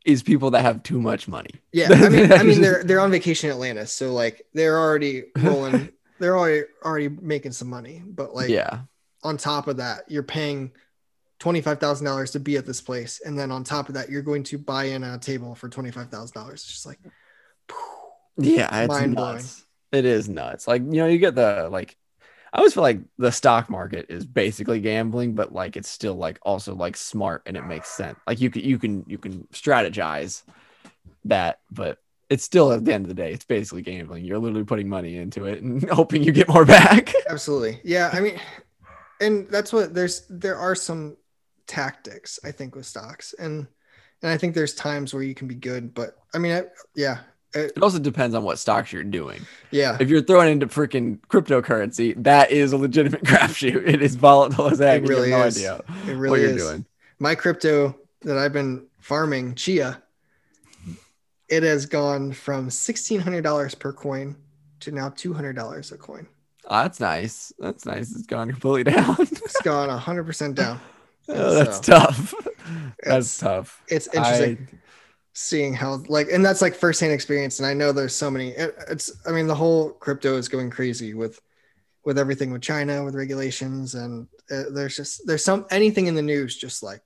is 0.04 0.22
people 0.22 0.50
that 0.52 0.62
have 0.62 0.82
too 0.82 1.00
much 1.00 1.28
money. 1.28 1.50
yeah. 1.72 1.88
I 1.90 2.08
mean, 2.08 2.32
I 2.32 2.42
mean, 2.42 2.60
they're 2.60 2.82
they're 2.84 3.00
on 3.00 3.10
vacation 3.10 3.50
in 3.50 3.54
Atlantis, 3.54 3.92
so 3.92 4.12
like 4.12 4.46
they're 4.54 4.78
already 4.78 5.24
rolling, 5.38 5.90
they're 6.18 6.36
already 6.38 6.64
already 6.84 7.08
making 7.08 7.52
some 7.52 7.68
money, 7.68 8.02
but 8.06 8.34
like 8.34 8.48
yeah. 8.50 8.80
on 9.22 9.36
top 9.36 9.68
of 9.68 9.76
that, 9.78 10.10
you're 10.10 10.22
paying 10.22 10.72
$25,000 11.40 12.32
to 12.32 12.40
be 12.40 12.56
at 12.56 12.66
this 12.66 12.80
place. 12.80 13.20
And 13.24 13.38
then 13.38 13.50
on 13.50 13.64
top 13.64 13.88
of 13.88 13.94
that, 13.94 14.10
you're 14.10 14.22
going 14.22 14.42
to 14.44 14.58
buy 14.58 14.84
in 14.84 15.02
a 15.02 15.18
table 15.18 15.54
for 15.54 15.68
$25,000. 15.68 16.52
It's 16.52 16.64
just 16.64 16.86
like, 16.86 16.98
Yeah, 18.36 18.84
it's 18.84 18.88
Mind-blowing. 18.88 19.44
It 19.92 20.04
is 20.04 20.28
nuts. 20.28 20.68
Like, 20.68 20.82
you 20.82 20.98
know, 20.98 21.06
you 21.06 21.18
get 21.18 21.34
the 21.34 21.68
like 21.70 21.96
I 22.52 22.58
always 22.58 22.74
feel 22.74 22.82
like 22.82 23.00
the 23.16 23.30
stock 23.30 23.70
market 23.70 24.06
is 24.08 24.26
basically 24.26 24.80
gambling, 24.80 25.34
but 25.34 25.52
like 25.52 25.76
it's 25.76 25.88
still 25.88 26.14
like 26.14 26.38
also 26.42 26.74
like 26.74 26.96
smart 26.96 27.42
and 27.46 27.56
it 27.56 27.64
makes 27.64 27.88
sense. 27.88 28.18
Like 28.26 28.40
you 28.40 28.50
can 28.50 28.62
you 28.62 28.78
can 28.78 29.04
you 29.06 29.18
can 29.18 29.46
strategize 29.52 30.42
that, 31.24 31.60
but 31.70 31.98
it's 32.28 32.44
still 32.44 32.72
at 32.72 32.84
the 32.84 32.92
end 32.92 33.04
of 33.04 33.08
the 33.08 33.14
day, 33.14 33.32
it's 33.32 33.44
basically 33.44 33.82
gambling. 33.82 34.24
You're 34.24 34.38
literally 34.38 34.64
putting 34.64 34.88
money 34.88 35.16
into 35.16 35.46
it 35.46 35.62
and 35.62 35.88
hoping 35.90 36.22
you 36.22 36.32
get 36.32 36.48
more 36.48 36.64
back. 36.64 37.12
absolutely. 37.28 37.80
Yeah. 37.84 38.10
I 38.12 38.20
mean, 38.20 38.40
and 39.20 39.48
that's 39.48 39.72
what 39.72 39.94
there's, 39.94 40.26
there 40.28 40.56
are 40.56 40.74
some 40.74 41.16
tactics, 41.70 42.38
I 42.44 42.50
think, 42.50 42.74
with 42.74 42.84
stocks. 42.86 43.34
And, 43.38 43.66
and 44.22 44.30
I 44.30 44.36
think 44.36 44.54
there's 44.54 44.74
times 44.74 45.14
where 45.14 45.22
you 45.22 45.34
can 45.34 45.48
be 45.48 45.54
good, 45.54 45.94
but 45.94 46.16
I 46.34 46.38
mean, 46.38 46.52
I, 46.52 46.64
yeah. 46.94 47.18
It, 47.54 47.72
It 47.76 47.82
also 47.82 47.98
depends 47.98 48.34
on 48.34 48.44
what 48.44 48.58
stocks 48.58 48.92
you're 48.92 49.02
doing. 49.04 49.40
yeah. 49.70 49.96
If 50.00 50.08
you're 50.08 50.22
throwing 50.22 50.52
into 50.52 50.66
freaking 50.66 51.18
cryptocurrency, 51.28 52.14
that 52.22 52.50
is 52.50 52.72
a 52.72 52.76
legitimate 52.76 53.22
crapshoot. 53.30 53.88
It 53.88 54.02
is 54.02 54.14
volatile 54.16 54.68
as 54.68 54.78
heck. 54.78 55.02
It 55.02 55.04
and 55.04 55.08
you 55.08 55.16
have 55.16 55.24
really 55.24 55.30
no 55.30 55.42
is. 55.42 55.56
idea 55.56 55.80
It 56.06 56.16
what 56.16 56.16
really 56.16 56.40
you're 56.42 56.50
is. 56.50 56.62
doing. 56.62 56.86
My 57.18 57.34
crypto 57.34 57.96
that 58.22 58.36
I've 58.38 58.52
been 58.52 58.86
farming, 59.00 59.54
Chia, 59.56 60.02
it 61.48 61.62
has 61.62 61.86
gone 61.86 62.32
from 62.32 62.70
$1,600 62.70 63.78
per 63.78 63.92
coin 63.92 64.36
to 64.80 64.92
now 64.92 65.08
$200 65.10 65.92
a 65.92 65.98
coin. 65.98 66.26
Oh, 66.66 66.82
that's 66.82 67.00
nice. 67.00 67.52
That's 67.58 67.84
nice. 67.84 68.12
It's 68.14 68.26
gone 68.26 68.48
completely 68.50 68.84
down. 68.92 69.16
It's 69.18 69.60
gone 69.62 69.88
100% 69.88 70.54
down. 70.54 70.80
Oh, 71.30 71.54
that's 71.54 71.84
So, 71.84 71.92
tough. 71.92 72.34
That's 73.02 73.38
tough. 73.38 73.82
It's 73.88 74.06
interesting 74.14 74.68
seeing 75.32 75.72
how 75.72 76.02
like, 76.08 76.28
and 76.30 76.44
that's 76.44 76.60
like 76.60 76.74
firsthand 76.74 77.12
experience. 77.12 77.58
And 77.58 77.66
I 77.66 77.74
know 77.74 77.92
there's 77.92 78.14
so 78.14 78.30
many. 78.30 78.50
It, 78.50 78.74
it's, 78.88 79.10
I 79.26 79.32
mean, 79.32 79.46
the 79.46 79.54
whole 79.54 79.90
crypto 79.90 80.36
is 80.36 80.48
going 80.48 80.70
crazy 80.70 81.14
with 81.14 81.40
with 82.04 82.18
everything 82.18 82.50
with 82.52 82.62
China, 82.62 83.04
with 83.04 83.14
regulations, 83.14 83.94
and 83.94 84.28
uh, 84.50 84.64
there's 84.72 84.96
just 84.96 85.26
there's 85.26 85.44
some 85.44 85.66
anything 85.70 86.06
in 86.06 86.14
the 86.14 86.22
news 86.22 86.56
just 86.56 86.82
like 86.82 87.00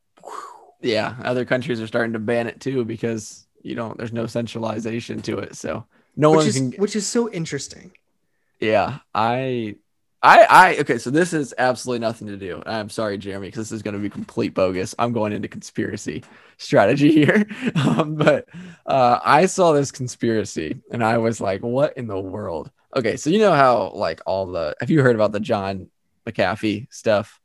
yeah, 0.81 1.16
other 1.23 1.45
countries 1.45 1.81
are 1.81 1.87
starting 1.87 2.12
to 2.12 2.19
ban 2.19 2.47
it 2.47 2.61
too 2.61 2.85
because 2.85 3.47
you 3.62 3.75
don't. 3.75 3.97
There's 3.97 4.12
no 4.12 4.26
centralization 4.26 5.23
to 5.23 5.38
it, 5.38 5.57
so 5.57 5.87
no 6.16 6.31
which 6.31 6.38
one 6.38 6.47
is 6.47 6.54
can. 6.57 6.73
which 6.73 6.97
is 6.97 7.07
so 7.07 7.31
interesting. 7.31 7.93
Yeah, 8.61 8.98
I, 9.14 9.77
I, 10.24 10.46
I. 10.48 10.76
Okay, 10.78 10.96
so 10.96 11.10
this 11.10 11.34
is 11.34 11.52
absolutely 11.58 11.98
nothing 12.00 12.28
to 12.28 12.38
do. 12.38 12.62
I'm 12.64 12.88
sorry, 12.88 13.18
Jeremy, 13.18 13.48
because 13.48 13.68
this 13.68 13.76
is 13.76 13.82
going 13.82 13.92
to 13.92 14.00
be 14.00 14.08
complete 14.08 14.54
bogus. 14.54 14.94
I'm 14.98 15.12
going 15.12 15.34
into 15.34 15.48
conspiracy 15.48 16.24
strategy 16.56 17.12
here, 17.24 17.46
um, 17.76 18.14
but 18.14 18.48
uh, 18.87 19.20
I 19.22 19.44
saw 19.44 19.72
this 19.72 19.92
conspiracy 19.92 20.80
and 20.90 21.04
I 21.04 21.18
was 21.18 21.42
like, 21.42 21.62
"What 21.62 21.98
in 21.98 22.06
the 22.06 22.18
world?" 22.18 22.70
Okay, 22.96 23.16
so 23.16 23.28
you 23.28 23.38
know 23.38 23.52
how 23.52 23.90
like 23.94 24.22
all 24.24 24.46
the. 24.46 24.74
Have 24.80 24.90
you 24.90 25.02
heard 25.02 25.14
about 25.14 25.32
the 25.32 25.40
John 25.40 25.90
McAfee 26.26 26.90
stuff? 26.90 27.38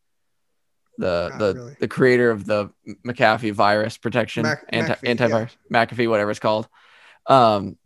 The 0.98 1.30
Not 1.32 1.40
the 1.40 1.54
really. 1.56 1.76
the 1.82 1.88
creator 1.90 2.32
of 2.32 2.46
the 2.46 2.70
McAfee 3.06 3.52
virus 3.52 3.98
protection 3.98 4.44
Mac- 4.44 4.64
anti 4.70 4.94
McAfee, 4.94 5.18
antivirus 5.18 5.56
McAfee 5.72 6.10
whatever 6.10 6.32
it's 6.32 6.40
called. 6.40 6.70
Um, 7.28 7.78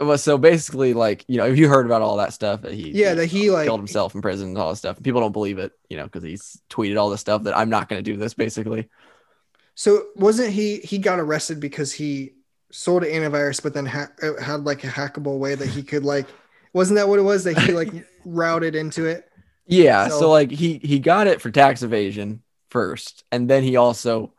well, 0.00 0.18
so 0.18 0.38
basically, 0.38 0.94
like 0.94 1.24
you 1.28 1.36
know, 1.36 1.46
if 1.46 1.58
you 1.58 1.68
heard 1.68 1.86
about 1.86 2.02
all 2.02 2.16
that 2.16 2.32
stuff 2.32 2.62
that 2.62 2.72
he 2.72 2.90
Yeah, 2.90 3.14
that 3.14 3.26
he 3.26 3.50
like 3.50 3.66
killed 3.66 3.80
himself 3.80 4.14
in 4.14 4.22
prison 4.22 4.48
and 4.48 4.58
all 4.58 4.70
this 4.70 4.78
stuff, 4.78 5.02
people 5.02 5.20
don't 5.20 5.32
believe 5.32 5.58
it, 5.58 5.72
you 5.88 5.96
know, 5.96 6.04
because 6.04 6.22
he's 6.22 6.60
tweeted 6.70 6.98
all 6.98 7.10
this 7.10 7.20
stuff 7.20 7.44
that 7.44 7.56
I'm 7.56 7.70
not 7.70 7.88
going 7.88 8.02
to 8.02 8.10
do 8.10 8.16
this. 8.16 8.34
Basically, 8.34 8.88
So 9.74 10.06
wasn't 10.16 10.52
he 10.52 10.78
he 10.78 10.98
got 10.98 11.18
arrested 11.20 11.60
because 11.60 11.92
he 11.92 12.32
sold 12.70 13.04
an 13.04 13.10
antivirus, 13.10 13.62
but 13.62 13.74
then 13.74 13.86
ha- 13.86 14.12
uh, 14.22 14.40
had 14.40 14.64
like 14.64 14.84
a 14.84 14.88
hackable 14.88 15.38
way 15.38 15.54
that 15.54 15.68
he 15.68 15.82
could 15.90 16.04
like 16.04 16.26
wasn't 16.72 16.96
that 16.96 17.08
what 17.08 17.18
it 17.18 17.22
was 17.22 17.44
that 17.44 17.58
he 17.58 17.72
like 17.72 17.92
routed 18.24 18.74
into 18.74 19.06
it? 19.06 19.28
yeah. 19.66 20.08
So, 20.08 20.20
So- 20.20 20.30
like 20.30 20.50
he 20.50 20.78
he 20.78 20.98
got 20.98 21.26
it 21.26 21.40
for 21.40 21.50
tax 21.50 21.82
evasion 21.82 22.42
first, 22.70 23.24
and 23.32 23.48
then 23.48 23.62
he 23.62 23.76
also 23.76 24.32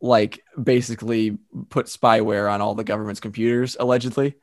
like 0.00 0.42
basically 0.62 1.38
put 1.70 1.86
spyware 1.86 2.50
on 2.52 2.60
all 2.60 2.74
the 2.74 2.84
government's 2.84 3.20
computers 3.20 3.76
allegedly. 3.78 4.36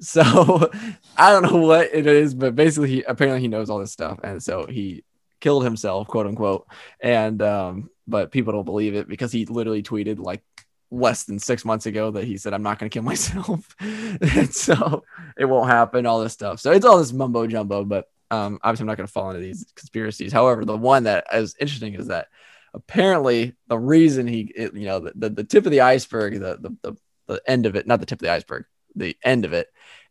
So 0.00 0.22
I 1.16 1.30
don't 1.30 1.42
know 1.42 1.58
what 1.58 1.90
it 1.92 2.06
is, 2.06 2.34
but 2.34 2.54
basically, 2.54 2.90
he 2.90 3.02
apparently 3.02 3.40
he 3.40 3.48
knows 3.48 3.70
all 3.70 3.78
this 3.78 3.92
stuff, 3.92 4.18
and 4.22 4.42
so 4.42 4.66
he 4.66 5.04
killed 5.40 5.64
himself, 5.64 6.08
quote 6.08 6.26
unquote. 6.26 6.66
And 7.00 7.40
um, 7.42 7.90
but 8.06 8.30
people 8.30 8.52
don't 8.52 8.64
believe 8.64 8.94
it 8.94 9.08
because 9.08 9.32
he 9.32 9.46
literally 9.46 9.82
tweeted 9.82 10.18
like 10.18 10.42
less 10.90 11.24
than 11.24 11.38
six 11.38 11.64
months 11.64 11.86
ago 11.86 12.10
that 12.12 12.24
he 12.24 12.36
said, 12.36 12.54
"I'm 12.54 12.62
not 12.62 12.78
going 12.78 12.90
to 12.90 12.94
kill 12.94 13.02
myself," 13.04 13.74
and 13.80 14.54
so 14.54 15.04
it 15.36 15.44
won't 15.44 15.70
happen. 15.70 16.06
All 16.06 16.20
this 16.20 16.32
stuff. 16.32 16.60
So 16.60 16.72
it's 16.72 16.86
all 16.86 16.98
this 16.98 17.12
mumbo 17.12 17.46
jumbo, 17.46 17.84
but 17.84 18.08
um, 18.30 18.58
obviously 18.62 18.84
I'm 18.84 18.88
not 18.88 18.96
going 18.96 19.06
to 19.06 19.12
fall 19.12 19.30
into 19.30 19.42
these 19.42 19.66
conspiracies. 19.74 20.32
However, 20.32 20.64
the 20.64 20.76
one 20.76 21.04
that 21.04 21.26
is 21.32 21.56
interesting 21.58 21.94
is 21.94 22.08
that 22.08 22.28
apparently 22.74 23.54
the 23.68 23.78
reason 23.78 24.26
he, 24.26 24.52
it, 24.54 24.74
you 24.74 24.86
know, 24.86 25.00
the, 25.00 25.12
the 25.14 25.30
the 25.30 25.44
tip 25.44 25.66
of 25.66 25.72
the 25.72 25.80
iceberg, 25.80 26.34
the, 26.34 26.58
the 26.60 26.76
the 26.82 26.96
the 27.26 27.42
end 27.46 27.66
of 27.66 27.76
it, 27.76 27.86
not 27.86 28.00
the 28.00 28.06
tip 28.06 28.20
of 28.20 28.26
the 28.26 28.32
iceberg, 28.32 28.64
the 28.98 29.16
end 29.22 29.44
of 29.44 29.52
it 29.52 29.68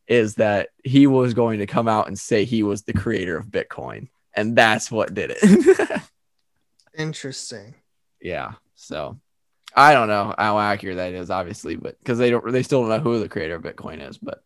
is 0.07 0.35
that 0.35 0.69
he 0.83 1.05
was 1.07 1.33
going 1.33 1.59
to 1.59 1.67
come 1.67 1.87
out 1.87 2.07
and 2.07 2.17
say 2.17 2.45
he 2.45 2.63
was 2.63 2.83
the 2.83 2.93
creator 2.93 3.37
of 3.37 3.47
Bitcoin. 3.47 4.07
And 4.35 4.55
that's 4.55 4.89
what 4.91 5.13
did 5.13 5.35
it. 5.35 6.01
Interesting. 6.97 7.75
yeah. 8.21 8.53
So 8.75 9.19
I 9.75 9.93
don't 9.93 10.07
know 10.07 10.33
how 10.37 10.59
accurate 10.59 10.97
that 10.97 11.13
is, 11.13 11.29
obviously, 11.29 11.75
but 11.75 11.97
because 11.99 12.17
they 12.17 12.29
don't, 12.29 12.51
they 12.51 12.63
still 12.63 12.81
don't 12.81 12.89
know 12.89 12.99
who 12.99 13.19
the 13.19 13.29
creator 13.29 13.55
of 13.55 13.63
Bitcoin 13.63 14.07
is. 14.07 14.17
But 14.17 14.43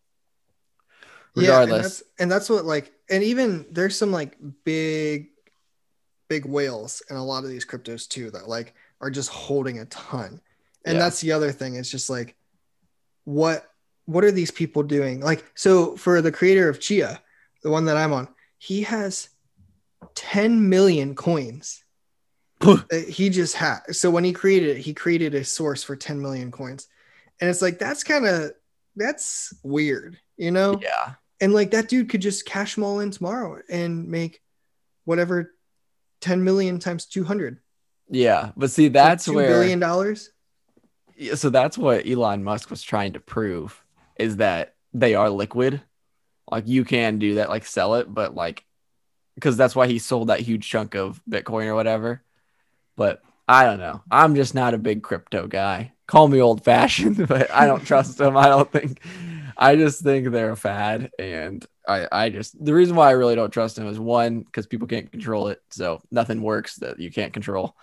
Yeah, 1.36 1.62
and 1.62 1.70
regardless, 1.70 1.98
that's, 1.98 2.02
and 2.18 2.30
that's 2.30 2.50
what 2.50 2.64
like 2.64 2.92
and 3.08 3.22
even 3.22 3.66
there's 3.70 3.96
some 3.96 4.12
like 4.12 4.36
big 4.64 5.28
big 6.28 6.44
whales 6.46 7.02
in 7.10 7.16
a 7.16 7.24
lot 7.24 7.44
of 7.44 7.50
these 7.50 7.64
cryptos 7.66 8.08
too 8.08 8.30
that 8.30 8.48
like 8.48 8.74
are 9.00 9.10
just 9.10 9.30
holding 9.30 9.78
a 9.78 9.84
ton. 9.86 10.40
And 10.84 10.94
Yeah. 10.94 11.00
that's 11.00 11.20
the 11.20 11.32
other 11.32 11.52
thing. 11.52 11.76
It's 11.76 11.90
just 11.90 12.10
like 12.10 12.36
what 13.24 13.71
what 14.12 14.24
are 14.24 14.30
these 14.30 14.50
people 14.50 14.82
doing? 14.82 15.20
Like 15.20 15.44
so 15.54 15.96
for 15.96 16.20
the 16.20 16.32
creator 16.32 16.68
of 16.68 16.80
Chia, 16.80 17.20
the 17.62 17.70
one 17.70 17.86
that 17.86 17.96
I'm 17.96 18.12
on, 18.12 18.28
he 18.58 18.82
has 18.82 19.28
10 20.14 20.68
million 20.68 21.14
coins. 21.14 21.84
he 23.08 23.28
just 23.28 23.56
had. 23.56 23.80
So 23.90 24.10
when 24.10 24.24
he 24.24 24.32
created 24.32 24.76
it, 24.76 24.80
he 24.82 24.94
created 24.94 25.34
a 25.34 25.44
source 25.44 25.82
for 25.82 25.96
10 25.96 26.20
million 26.20 26.50
coins. 26.50 26.86
And 27.40 27.50
it's 27.50 27.62
like 27.62 27.78
that's 27.78 28.04
kind 28.04 28.26
of 28.26 28.52
that's 28.94 29.52
weird, 29.62 30.18
you 30.36 30.50
know? 30.50 30.78
yeah. 30.80 31.14
And 31.40 31.52
like 31.52 31.72
that 31.72 31.88
dude 31.88 32.08
could 32.08 32.22
just 32.22 32.46
cash 32.46 32.76
them 32.76 32.84
all 32.84 33.00
in 33.00 33.10
tomorrow 33.10 33.60
and 33.68 34.08
make 34.08 34.40
whatever 35.04 35.52
10 36.20 36.44
million 36.44 36.78
times 36.78 37.06
200. 37.06 37.58
Yeah. 38.08 38.52
But 38.56 38.70
see, 38.70 38.88
that's 38.88 39.24
2 39.24 39.34
where 39.34 39.48
billion 39.48 39.80
dollars. 39.80 40.30
Yeah, 41.16 41.34
so 41.34 41.50
that's 41.50 41.76
what 41.76 42.06
Elon 42.06 42.44
Musk 42.44 42.70
was 42.70 42.82
trying 42.82 43.14
to 43.14 43.20
prove 43.20 43.81
is 44.16 44.36
that 44.36 44.74
they 44.92 45.14
are 45.14 45.30
liquid. 45.30 45.80
Like 46.50 46.68
you 46.68 46.84
can 46.84 47.18
do 47.18 47.36
that, 47.36 47.48
like 47.48 47.64
sell 47.64 47.94
it, 47.94 48.12
but 48.12 48.34
like 48.34 48.64
because 49.34 49.56
that's 49.56 49.74
why 49.74 49.86
he 49.86 49.98
sold 49.98 50.28
that 50.28 50.40
huge 50.40 50.68
chunk 50.68 50.94
of 50.94 51.22
Bitcoin 51.28 51.66
or 51.66 51.74
whatever. 51.74 52.22
But 52.96 53.22
I 53.48 53.64
don't 53.64 53.78
know. 53.78 54.02
I'm 54.10 54.34
just 54.34 54.54
not 54.54 54.74
a 54.74 54.78
big 54.78 55.02
crypto 55.02 55.46
guy. 55.46 55.92
Call 56.06 56.28
me 56.28 56.40
old 56.40 56.64
fashioned, 56.64 57.26
but 57.28 57.50
I 57.50 57.66
don't 57.66 57.84
trust 57.84 58.18
them. 58.18 58.36
I 58.36 58.46
don't 58.46 58.70
think 58.70 59.00
I 59.56 59.76
just 59.76 60.02
think 60.02 60.30
they're 60.30 60.52
a 60.52 60.56
fad. 60.56 61.10
And 61.18 61.64
I, 61.86 62.06
I 62.10 62.28
just 62.30 62.62
the 62.62 62.74
reason 62.74 62.96
why 62.96 63.08
I 63.08 63.12
really 63.12 63.34
don't 63.34 63.52
trust 63.52 63.76
them 63.76 63.88
is 63.88 63.98
one, 63.98 64.40
because 64.40 64.66
people 64.66 64.88
can't 64.88 65.10
control 65.10 65.48
it. 65.48 65.60
So 65.70 66.00
nothing 66.10 66.42
works 66.42 66.76
that 66.76 66.98
you 66.98 67.10
can't 67.10 67.32
control. 67.32 67.76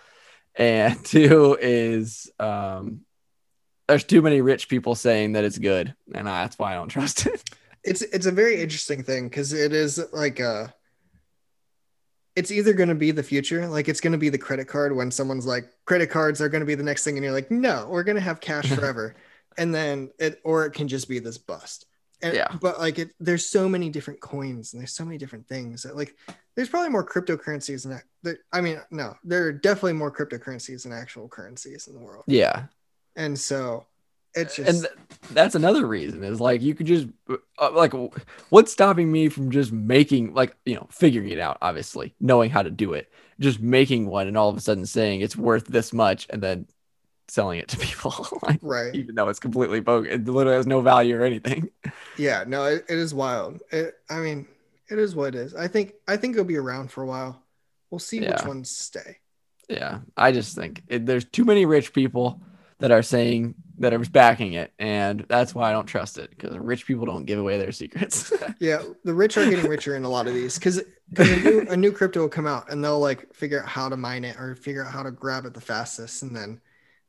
and 0.55 1.03
two 1.05 1.57
is 1.59 2.31
um, 2.39 3.01
there's 3.89 4.03
too 4.03 4.21
many 4.21 4.39
rich 4.41 4.69
people 4.69 4.95
saying 4.95 5.33
that 5.33 5.43
it's 5.43 5.57
good, 5.57 5.95
and 6.13 6.29
I, 6.29 6.43
that's 6.43 6.59
why 6.59 6.71
I 6.71 6.75
don't 6.75 6.89
trust 6.89 7.25
it. 7.25 7.43
It's 7.83 8.01
it's 8.01 8.25
a 8.25 8.31
very 8.31 8.61
interesting 8.61 9.03
thing 9.03 9.29
because 9.29 9.51
it 9.53 9.73
is 9.73 10.01
like 10.13 10.39
a. 10.39 10.73
It's 12.35 12.51
either 12.51 12.73
going 12.73 12.89
to 12.89 12.95
be 12.95 13.11
the 13.11 13.23
future, 13.23 13.67
like 13.67 13.89
it's 13.89 13.99
going 13.99 14.11
to 14.13 14.19
be 14.19 14.29
the 14.29 14.37
credit 14.37 14.67
card 14.67 14.95
when 14.95 15.11
someone's 15.11 15.45
like, 15.45 15.65
credit 15.85 16.09
cards 16.09 16.39
are 16.39 16.47
going 16.47 16.61
to 16.61 16.65
be 16.65 16.75
the 16.75 16.83
next 16.83 17.03
thing, 17.03 17.17
and 17.17 17.23
you're 17.23 17.33
like, 17.33 17.51
no, 17.51 17.87
we're 17.89 18.03
going 18.03 18.15
to 18.15 18.21
have 18.21 18.39
cash 18.39 18.69
forever, 18.75 19.15
and 19.57 19.73
then 19.73 20.11
it, 20.19 20.39
or 20.43 20.65
it 20.65 20.73
can 20.73 20.87
just 20.87 21.09
be 21.09 21.19
this 21.19 21.37
bust. 21.37 21.85
And, 22.21 22.35
Yeah. 22.35 22.53
But 22.61 22.79
like 22.79 22.99
it, 22.99 23.11
there's 23.19 23.45
so 23.45 23.67
many 23.67 23.89
different 23.89 24.19
coins 24.19 24.73
and 24.73 24.81
there's 24.81 24.93
so 24.93 25.05
many 25.05 25.17
different 25.17 25.47
things 25.47 25.83
that 25.83 25.95
like 25.95 26.15
there's 26.55 26.67
probably 26.67 26.89
more 26.89 27.05
cryptocurrencies 27.05 27.83
than 27.83 28.01
that. 28.23 28.37
I 28.51 28.59
mean, 28.59 28.81
no, 28.91 29.15
there 29.23 29.45
are 29.45 29.53
definitely 29.53 29.93
more 29.93 30.11
cryptocurrencies 30.11 30.83
than 30.83 30.91
actual 30.91 31.29
currencies 31.29 31.87
in 31.87 31.93
the 31.93 32.01
world. 32.01 32.25
Yeah, 32.27 32.65
And 33.19 33.37
so 33.37 33.85
it's 34.33 34.55
just 34.55 34.69
and 34.69 34.79
th- 34.81 35.29
that's 35.31 35.55
another 35.55 35.85
reason 35.85 36.23
is 36.23 36.39
like 36.39 36.61
you 36.61 36.73
could 36.73 36.85
just 36.87 37.07
uh, 37.29 37.71
like 37.73 37.93
what's 38.49 38.71
stopping 38.71 39.11
me 39.11 39.27
from 39.27 39.51
just 39.51 39.71
making 39.71 40.33
like 40.33 40.55
you 40.65 40.75
know 40.75 40.87
figuring 40.91 41.29
it 41.29 41.39
out 41.39 41.57
obviously 41.61 42.15
knowing 42.19 42.49
how 42.49 42.61
to 42.61 42.69
do 42.69 42.93
it 42.93 43.11
just 43.39 43.59
making 43.59 44.05
one 44.07 44.27
and 44.27 44.37
all 44.37 44.47
of 44.49 44.55
a 44.55 44.61
sudden 44.61 44.85
saying 44.85 45.21
it's 45.21 45.35
worth 45.35 45.65
this 45.65 45.91
much 45.91 46.27
and 46.29 46.41
then 46.43 46.67
selling 47.27 47.59
it 47.59 47.67
to 47.67 47.77
people 47.89 48.27
like 48.43 48.59
right. 48.61 48.93
even 48.95 49.15
though 49.15 49.29
it's 49.29 49.39
completely 49.39 49.79
bogus 49.79 50.13
it 50.13 50.27
literally 50.27 50.55
has 50.55 50.67
no 50.67 50.79
value 50.79 51.17
or 51.19 51.23
anything 51.25 51.69
Yeah, 52.17 52.43
no, 52.47 52.65
it, 52.65 52.85
it 52.87 52.97
is 52.97 53.13
wild. 53.13 53.61
It, 53.71 53.95
I 54.09 54.19
mean, 54.19 54.47
it 54.89 54.99
is 54.99 55.15
what 55.15 55.35
it 55.35 55.35
is. 55.35 55.55
I 55.55 55.67
think 55.67 55.93
I 56.07 56.17
think 56.17 56.35
it'll 56.35 56.45
be 56.45 56.57
around 56.57 56.91
for 56.91 57.01
a 57.03 57.07
while. 57.07 57.41
We'll 57.89 57.99
see 57.99 58.19
which 58.21 58.43
ones 58.45 58.69
stay. 58.69 59.17
yeah 59.69 59.99
i 60.17 60.31
just 60.31 60.55
think 60.55 60.83
it, 60.87 61.05
there's 61.05 61.25
too 61.25 61.45
many 61.45 61.65
rich 61.65 61.93
people 61.93 62.41
that 62.79 62.91
are 62.91 63.01
saying 63.03 63.55
that 63.77 63.93
are 63.93 63.99
backing 63.99 64.53
it 64.53 64.73
and 64.79 65.25
that's 65.29 65.53
why 65.55 65.69
i 65.69 65.71
don't 65.71 65.85
trust 65.85 66.17
it 66.17 66.29
because 66.31 66.57
rich 66.57 66.85
people 66.85 67.05
don't 67.05 67.25
give 67.25 67.39
away 67.39 67.57
their 67.57 67.71
secrets 67.71 68.31
Yeah, 68.59 68.81
the 69.05 69.13
rich 69.13 69.37
are 69.37 69.49
getting 69.49 69.69
richer 69.69 69.95
in 69.95 70.03
a 70.03 70.09
lot 70.09 70.27
of 70.27 70.33
these 70.33 70.55
because 70.55 70.79
a 71.17 71.23
new, 71.43 71.65
a 71.69 71.77
new 71.77 71.91
crypto 71.93 72.19
will 72.21 72.29
come 72.29 72.45
out 72.45 72.69
and 72.69 72.83
they'll 72.83 72.99
like 72.99 73.33
figure 73.33 73.61
out 73.61 73.69
how 73.69 73.87
to 73.87 73.95
mine 73.95 74.25
it 74.25 74.35
or 74.37 74.53
figure 74.55 74.85
out 74.85 74.91
how 74.91 75.03
to 75.03 75.11
grab 75.11 75.45
it 75.45 75.53
the 75.53 75.61
fastest 75.61 76.23
and 76.23 76.35
then 76.35 76.59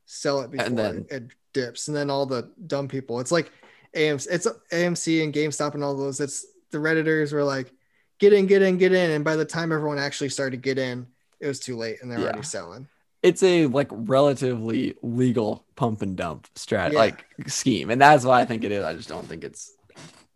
sell 0.05 0.39
it 0.41 0.49
before 0.51 0.69
then- 0.69 1.05
it 1.09 1.23
dips. 1.53 1.89
And 1.89 1.97
then 1.97 2.09
all 2.09 2.25
the 2.25 2.49
dumb 2.67 2.87
people, 2.87 3.19
it's 3.19 3.31
like 3.33 3.51
AMC, 3.93 4.27
it's 4.31 4.47
AMC 4.71 5.23
and 5.25 5.33
GameStop 5.33 5.73
and 5.73 5.83
all 5.83 5.97
those. 5.97 6.21
It's 6.21 6.45
the 6.71 6.77
redditors 6.77 7.33
were 7.33 7.43
like, 7.43 7.73
get 8.17 8.31
in, 8.31 8.47
get 8.47 8.61
in, 8.61 8.77
get 8.77 8.93
in, 8.93 9.11
and 9.11 9.25
by 9.25 9.35
the 9.35 9.43
time 9.43 9.73
everyone 9.73 9.99
actually 9.99 10.29
started 10.29 10.51
to 10.51 10.61
get 10.61 10.77
in, 10.77 11.05
it 11.41 11.47
was 11.47 11.59
too 11.59 11.75
late 11.75 11.97
and 12.01 12.09
they're 12.09 12.19
Yeah. 12.19 12.25
already 12.27 12.43
selling. 12.43 12.87
It's 13.23 13.43
a 13.43 13.67
like 13.67 13.87
relatively 13.91 14.95
legal 15.01 15.65
pump 15.75 16.01
and 16.01 16.15
dump 16.15 16.47
strat 16.55 16.91
Yeah. 16.93 16.99
like 16.99 17.25
scheme 17.47 17.89
and 17.89 18.01
that's 18.01 18.23
what 18.25 18.35
i 18.39 18.45
think 18.45 18.63
it 18.63 18.71
is 18.71 18.83
i 18.83 18.93
just 18.93 19.09
don't 19.09 19.27
think 19.27 19.43
it's 19.43 19.73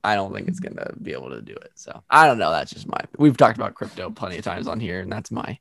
i 0.03 0.15
don't 0.15 0.33
think 0.33 0.47
it's 0.47 0.59
gonna 0.59 0.91
be 1.01 1.13
able 1.13 1.29
to 1.31 1.41
do 1.41 1.53
it 1.53 1.71
so 1.75 2.03
i 2.09 2.27
don't 2.27 2.37
know 2.37 2.51
that's 2.51 2.71
just 2.71 2.87
my 2.87 2.99
we've 3.17 3.37
talked 3.37 3.57
about 3.57 3.73
crypto 3.75 4.09
plenty 4.09 4.37
of 4.37 4.43
times 4.43 4.67
on 4.67 4.79
here 4.79 4.99
and 5.01 5.11
that's 5.11 5.31
my 5.31 5.57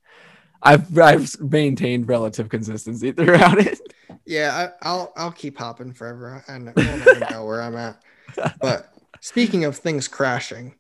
i've 0.63 0.99
i've 0.99 1.39
maintained 1.41 2.09
relative 2.09 2.49
consistency 2.49 3.13
throughout 3.19 3.59
it 3.59 3.79
Yeah, 4.27 4.71
I, 4.83 4.89
I'll 4.89 5.13
I'll 5.17 5.33
keep 5.33 5.59
hopping 5.59 5.93
forever 5.93 6.43
and 6.49 6.73
we'll 6.75 6.97
never 6.99 7.31
know 7.31 7.45
where 7.45 7.61
I'm 7.61 7.77
at. 7.77 8.01
But 8.61 8.91
speaking 9.21 9.65
of 9.67 9.77
things 9.77 10.09
crashing, 10.09 10.77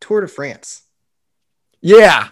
Tour 0.00 0.20
de 0.20 0.28
France. 0.28 0.82
yeah 1.80 2.28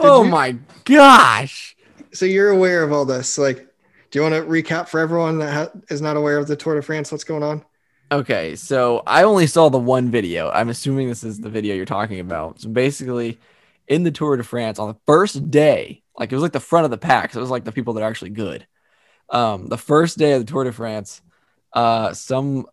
oh 0.00 0.24
you- 0.24 0.30
my 0.30 0.56
gosh 0.84 1.75
So 2.12 2.24
you're 2.24 2.50
aware 2.50 2.82
of 2.82 2.92
all 2.92 3.04
this. 3.04 3.38
Like, 3.38 3.66
do 4.10 4.18
you 4.18 4.22
want 4.22 4.34
to 4.34 4.42
recap 4.42 4.88
for 4.88 5.00
everyone 5.00 5.38
that 5.38 5.52
ha- 5.52 5.78
is 5.90 6.00
not 6.00 6.16
aware 6.16 6.38
of 6.38 6.46
the 6.46 6.56
Tour 6.56 6.76
de 6.76 6.82
France? 6.82 7.12
What's 7.12 7.24
going 7.24 7.42
on? 7.42 7.64
Okay, 8.12 8.54
so 8.54 9.02
I 9.06 9.24
only 9.24 9.48
saw 9.48 9.68
the 9.68 9.78
one 9.78 10.10
video. 10.10 10.48
I'm 10.50 10.68
assuming 10.68 11.08
this 11.08 11.24
is 11.24 11.40
the 11.40 11.50
video 11.50 11.74
you're 11.74 11.84
talking 11.84 12.20
about. 12.20 12.60
So 12.60 12.68
basically, 12.68 13.38
in 13.88 14.04
the 14.04 14.12
Tour 14.12 14.36
de 14.36 14.44
France 14.44 14.78
on 14.78 14.88
the 14.88 14.98
first 15.06 15.50
day, 15.50 16.02
like 16.16 16.30
it 16.30 16.34
was 16.34 16.42
like 16.42 16.52
the 16.52 16.60
front 16.60 16.84
of 16.84 16.90
the 16.90 16.98
pack. 16.98 17.32
So 17.32 17.40
it 17.40 17.42
was 17.42 17.50
like 17.50 17.64
the 17.64 17.72
people 17.72 17.94
that 17.94 18.02
are 18.02 18.08
actually 18.08 18.30
good. 18.30 18.66
Um, 19.28 19.66
the 19.66 19.78
first 19.78 20.18
day 20.18 20.32
of 20.32 20.46
the 20.46 20.50
Tour 20.50 20.64
de 20.64 20.72
France, 20.72 21.20
uh, 21.72 22.12
some 22.12 22.66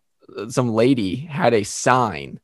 some 0.48 0.70
lady 0.70 1.16
had 1.16 1.52
a 1.52 1.64
sign 1.64 2.40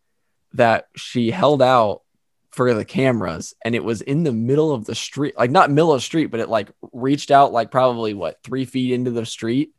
that 0.52 0.88
she 0.96 1.30
held 1.30 1.62
out 1.62 2.02
for 2.50 2.74
the 2.74 2.84
cameras, 2.84 3.54
and 3.64 3.74
it 3.74 3.84
was 3.84 4.00
in 4.00 4.24
the 4.24 4.32
middle 4.32 4.72
of 4.72 4.84
the 4.84 4.94
street, 4.94 5.34
like 5.38 5.50
not 5.50 5.70
middle 5.70 5.92
of 5.92 5.98
the 5.98 6.04
street, 6.04 6.26
but 6.26 6.40
it 6.40 6.48
like 6.48 6.70
reached 6.92 7.30
out 7.30 7.52
like 7.52 7.70
probably 7.70 8.14
what 8.14 8.42
three 8.42 8.64
feet 8.64 8.92
into 8.92 9.10
the 9.10 9.26
street 9.26 9.72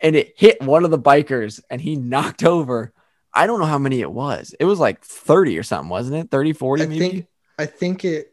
and 0.00 0.14
it 0.14 0.34
hit 0.36 0.62
one 0.62 0.84
of 0.84 0.90
the 0.90 0.98
bikers 0.98 1.60
and 1.70 1.80
he 1.80 1.96
knocked 2.12 2.44
over 2.44 2.92
i 3.34 3.46
don't 3.46 3.58
know 3.58 3.66
how 3.66 3.78
many 3.78 4.00
it 4.00 4.10
was 4.10 4.54
it 4.60 4.64
was 4.64 4.78
like 4.78 5.02
30 5.04 5.58
or 5.58 5.62
something 5.62 5.88
wasn't 5.88 6.16
it 6.16 6.30
30 6.30 6.52
40 6.52 6.82
I 6.82 6.86
maybe 6.86 6.98
think 6.98 7.26
I 7.58 7.66
think 7.66 8.04
it. 8.04 8.32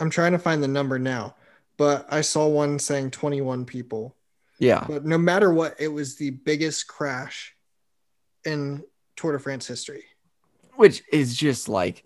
I'm 0.00 0.08
trying 0.08 0.32
to 0.32 0.38
find 0.38 0.62
the 0.62 0.68
number 0.68 0.98
now, 0.98 1.36
but 1.76 2.06
I 2.10 2.22
saw 2.22 2.48
one 2.48 2.78
saying 2.78 3.10
21 3.10 3.66
people. 3.66 4.16
yeah 4.58 4.84
But 4.88 5.04
no 5.04 5.18
matter 5.18 5.52
what, 5.52 5.74
it 5.78 5.88
was 5.88 6.16
the 6.16 6.30
biggest 6.30 6.88
crash 6.88 7.54
in 8.46 8.82
Tour 9.16 9.32
de 9.32 9.38
France 9.38 9.66
history. 9.66 10.04
which 10.76 11.02
is 11.12 11.36
just 11.36 11.68
like 11.68 12.04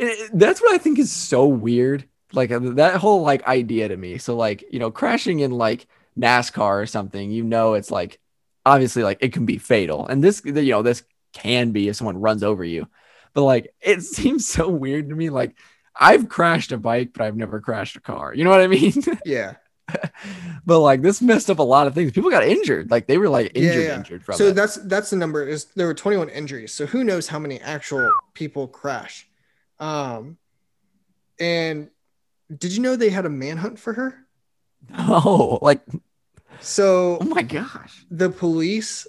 it- 0.00 0.30
that's 0.34 0.60
what 0.60 0.72
i 0.72 0.78
think 0.78 0.98
is 0.98 1.12
so 1.12 1.46
weird. 1.46 2.06
Like 2.32 2.52
uh, 2.52 2.60
that 2.74 2.96
whole 3.00 3.22
like 3.22 3.44
idea 3.46 3.88
to 3.88 3.96
me. 3.96 4.18
So 4.18 4.36
like 4.36 4.64
you 4.72 4.78
know 4.78 4.90
crashing 4.92 5.40
in 5.40 5.50
like 5.50 5.86
nascar 6.18 6.82
or 6.82 6.86
something 6.86 7.30
you 7.30 7.42
know 7.44 7.74
it's 7.74 7.90
like 7.90 8.20
obviously 8.64 9.02
like 9.02 9.18
it 9.20 9.32
can 9.32 9.46
be 9.46 9.58
fatal. 9.58 10.06
And 10.06 10.22
this 10.22 10.42
you 10.44 10.52
know 10.52 10.82
this 10.82 11.02
can 11.32 11.72
be 11.72 11.88
if 11.88 11.96
someone 11.96 12.20
runs 12.20 12.42
over 12.44 12.62
you. 12.64 12.86
But 13.34 13.42
like 13.42 13.74
it 13.80 14.02
seems 14.16 14.46
so 14.46 14.68
weird 14.68 15.08
to 15.08 15.14
me. 15.14 15.28
Like 15.30 15.56
i've 15.98 16.28
crashed 16.28 16.70
a 16.70 16.78
bike 16.78 17.10
but 17.12 17.22
i've 17.22 17.36
never 17.36 17.60
crashed 17.60 17.96
a 17.96 18.00
car. 18.00 18.32
You 18.32 18.44
know 18.44 18.50
what 18.50 18.60
i 18.60 18.68
mean? 18.68 18.94
Yeah. 19.24 19.54
but 20.64 20.78
like 20.78 21.02
this 21.02 21.20
messed 21.20 21.50
up 21.50 21.58
a 21.58 21.64
lot 21.64 21.88
of 21.88 21.94
things. 21.96 22.12
People 22.12 22.30
got 22.30 22.44
injured. 22.44 22.92
Like 22.92 23.08
they 23.08 23.18
were 23.18 23.28
like 23.28 23.50
Yeah, 23.56 23.62
injured 23.62 23.84
yeah. 23.84 23.96
injured 23.96 24.24
from 24.24 24.36
so 24.36 24.44
it. 24.48 24.54
that's 24.54 24.76
that's 24.76 25.10
the 25.10 25.16
number 25.16 25.44
is 25.44 25.64
there 25.74 25.88
were 25.88 25.94
21 25.94 26.28
injuries. 26.28 26.72
So 26.72 26.86
who 26.86 27.02
knows 27.02 27.26
how 27.26 27.40
many 27.40 27.60
actual 27.60 28.08
people 28.34 28.68
crash 28.68 29.26
um 29.80 30.36
and 31.40 31.90
did 32.56 32.72
you 32.72 32.80
know 32.80 32.96
they 32.96 33.10
had 33.10 33.26
a 33.26 33.30
manhunt 33.30 33.78
for 33.78 33.92
her? 33.94 34.14
Oh 34.96 35.58
like 35.62 35.82
so 36.60 37.18
oh 37.20 37.24
my 37.24 37.42
gosh. 37.42 38.04
the 38.10 38.30
police 38.30 39.06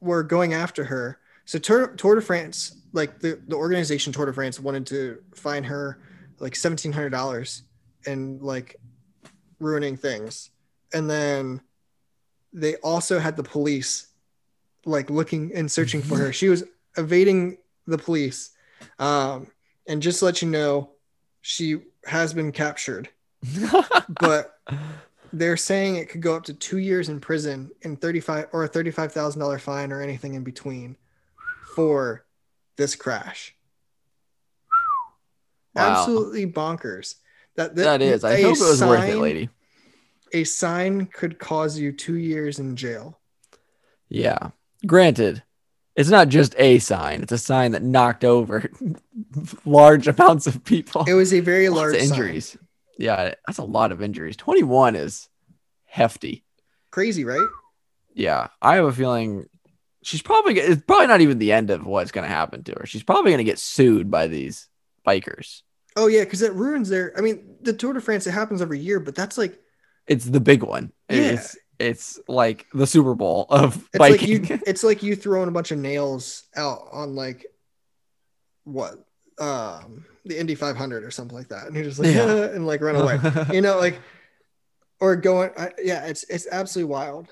were 0.00 0.22
going 0.22 0.52
after 0.52 0.84
her. 0.84 1.18
So 1.46 1.58
tour, 1.58 1.88
tour 1.88 2.14
de 2.16 2.20
france 2.20 2.76
like 2.92 3.20
the, 3.20 3.40
the 3.48 3.56
organization 3.56 4.12
tour 4.12 4.26
de 4.26 4.32
france 4.32 4.60
wanted 4.60 4.86
to 4.86 5.18
fine 5.34 5.64
her 5.64 5.98
like 6.38 6.54
$1700 6.54 7.62
and 8.06 8.42
like 8.42 8.76
ruining 9.60 9.96
things. 9.96 10.50
And 10.92 11.08
then 11.08 11.60
they 12.52 12.76
also 12.76 13.18
had 13.18 13.36
the 13.36 13.42
police 13.42 14.08
like 14.84 15.10
looking 15.10 15.52
and 15.54 15.70
searching 15.70 16.02
for 16.02 16.18
her. 16.18 16.32
She 16.40 16.48
was 16.48 16.64
evading 16.96 17.58
the 17.86 17.98
police. 17.98 18.50
Um 18.98 19.48
and 19.86 20.02
just 20.02 20.20
to 20.20 20.24
let 20.24 20.42
you 20.42 20.48
know 20.48 20.90
she 21.40 21.78
has 22.06 22.32
been 22.32 22.52
captured 22.52 23.08
but 24.20 24.58
they're 25.32 25.56
saying 25.56 25.96
it 25.96 26.08
could 26.08 26.20
go 26.20 26.36
up 26.36 26.44
to 26.44 26.54
two 26.54 26.78
years 26.78 27.08
in 27.08 27.20
prison 27.20 27.70
and 27.82 28.00
35 28.00 28.46
or 28.52 28.64
a 28.64 28.68
$35,000 28.68 29.60
fine 29.60 29.92
or 29.92 30.00
anything 30.00 30.34
in 30.34 30.44
between 30.44 30.96
for 31.74 32.24
this 32.76 32.94
crash. 32.94 33.54
Wow. 35.74 35.90
Absolutely 35.90 36.46
bonkers. 36.46 37.16
That, 37.56 37.74
that 37.76 38.00
is. 38.00 38.24
I 38.24 38.42
hope 38.42 38.56
it 38.56 38.60
was 38.60 38.82
worth 38.82 39.08
it 39.08 39.16
lady 39.16 39.48
A 40.32 40.44
sign 40.44 41.06
could 41.06 41.38
cause 41.38 41.78
you 41.78 41.92
two 41.92 42.14
years 42.14 42.58
in 42.60 42.76
jail. 42.76 43.18
Yeah. 44.08 44.50
Granted, 44.86 45.42
it's 45.96 46.10
not 46.10 46.28
just 46.28 46.54
a 46.58 46.78
sign, 46.78 47.22
it's 47.22 47.32
a 47.32 47.38
sign 47.38 47.72
that 47.72 47.82
knocked 47.82 48.24
over 48.24 48.70
large 49.64 50.08
amounts 50.08 50.46
of 50.46 50.64
people. 50.64 51.04
It 51.06 51.14
was 51.14 51.32
a 51.32 51.40
very 51.40 51.68
Lots 51.68 51.76
large 51.80 51.94
of 51.96 52.02
sign. 52.02 52.10
injuries. 52.10 52.56
Yeah, 52.98 53.34
that's 53.46 53.58
a 53.58 53.64
lot 53.64 53.92
of 53.92 54.02
injuries. 54.02 54.36
21 54.36 54.96
is 54.96 55.28
hefty. 55.84 56.44
Crazy, 56.90 57.24
right? 57.24 57.46
Yeah. 58.14 58.48
I 58.62 58.76
have 58.76 58.84
a 58.84 58.92
feeling 58.92 59.48
she's 60.02 60.22
probably 60.22 60.58
it's 60.60 60.82
probably 60.82 61.08
not 61.08 61.20
even 61.20 61.38
the 61.38 61.52
end 61.52 61.70
of 61.70 61.84
what's 61.86 62.12
going 62.12 62.22
to 62.28 62.32
happen 62.34 62.62
to 62.64 62.72
her. 62.78 62.86
She's 62.86 63.02
probably 63.02 63.32
going 63.32 63.38
to 63.38 63.44
get 63.44 63.58
sued 63.58 64.10
by 64.10 64.28
these 64.28 64.68
bikers. 65.06 65.62
Oh 65.96 66.06
yeah, 66.08 66.24
because 66.24 66.42
it 66.42 66.52
ruins 66.54 66.88
their. 66.88 67.12
I 67.16 67.20
mean, 67.20 67.56
the 67.62 67.72
Tour 67.72 67.92
de 67.94 68.00
France 68.00 68.26
it 68.26 68.32
happens 68.32 68.60
every 68.62 68.78
year, 68.80 69.00
but 69.00 69.14
that's 69.14 69.38
like 69.38 69.58
It's 70.06 70.24
the 70.24 70.40
big 70.40 70.62
one. 70.62 70.92
Yeah. 71.08 71.16
It's 71.32 71.56
it's 71.78 72.20
like 72.28 72.66
the 72.72 72.86
Super 72.86 73.14
Bowl 73.14 73.46
of 73.50 73.76
it's 73.76 73.98
biking. 73.98 74.42
like 74.42 74.50
you. 74.50 74.60
It's 74.66 74.84
like 74.84 75.02
you 75.02 75.16
throwing 75.16 75.48
a 75.48 75.52
bunch 75.52 75.70
of 75.70 75.78
nails 75.78 76.44
out 76.56 76.88
on 76.92 77.14
like 77.14 77.46
what 78.64 79.04
um 79.38 80.04
the 80.24 80.38
Indy 80.38 80.54
500 80.54 81.04
or 81.04 81.10
something 81.10 81.36
like 81.36 81.48
that, 81.48 81.66
and 81.66 81.74
you're 81.74 81.84
just 81.84 81.98
like 81.98 82.14
Yeah. 82.14 82.44
and 82.54 82.66
like 82.66 82.80
run 82.80 82.96
away. 82.96 83.18
you 83.52 83.60
know, 83.60 83.78
like 83.78 84.00
or 85.00 85.16
going 85.16 85.50
yeah 85.82 86.06
it's 86.06 86.24
it's 86.30 86.46
absolutely 86.50 86.90
wild 86.90 87.28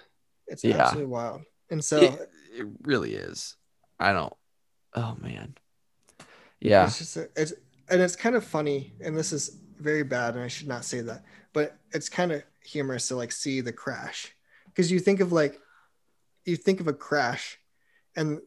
it's 0.49 0.65
Yeah. 0.65 0.79
absolutely 0.79 1.11
wild 1.11 1.43
and 1.71 1.83
so 1.83 1.99
It, 2.01 2.31
it 2.59 2.67
really 2.83 3.15
is. 3.15 3.55
I 4.01 4.13
don't. 4.13 4.35
Oh 4.95 5.17
man. 5.21 5.55
Yeah. 6.61 6.85
it's 6.87 6.99
just 6.99 7.17
it's 7.37 7.53
and 7.89 8.01
it's 8.03 8.17
kind 8.17 8.35
of 8.37 8.45
funny 8.45 8.93
and 9.01 9.17
this 9.17 9.33
is 9.33 9.59
very 9.79 10.03
bad 10.05 10.35
and 10.35 10.45
i 10.45 10.49
should 10.49 10.69
not 10.69 10.85
say 10.85 11.01
that 11.01 11.25
but 11.53 11.77
it's 11.93 12.09
kind 12.09 12.31
of 12.33 12.43
humorous 12.65 13.09
to 13.09 13.17
like 13.17 13.33
see 13.33 13.61
the 13.61 13.73
crash. 13.73 14.33
Because 14.67 14.91
you 14.91 14.99
think 14.99 15.21
of 15.21 15.33
like 15.33 15.59
you 16.45 16.57
think 16.57 16.81
of 16.81 16.89
a 16.89 16.93
crash 16.93 17.59
and 18.17 18.41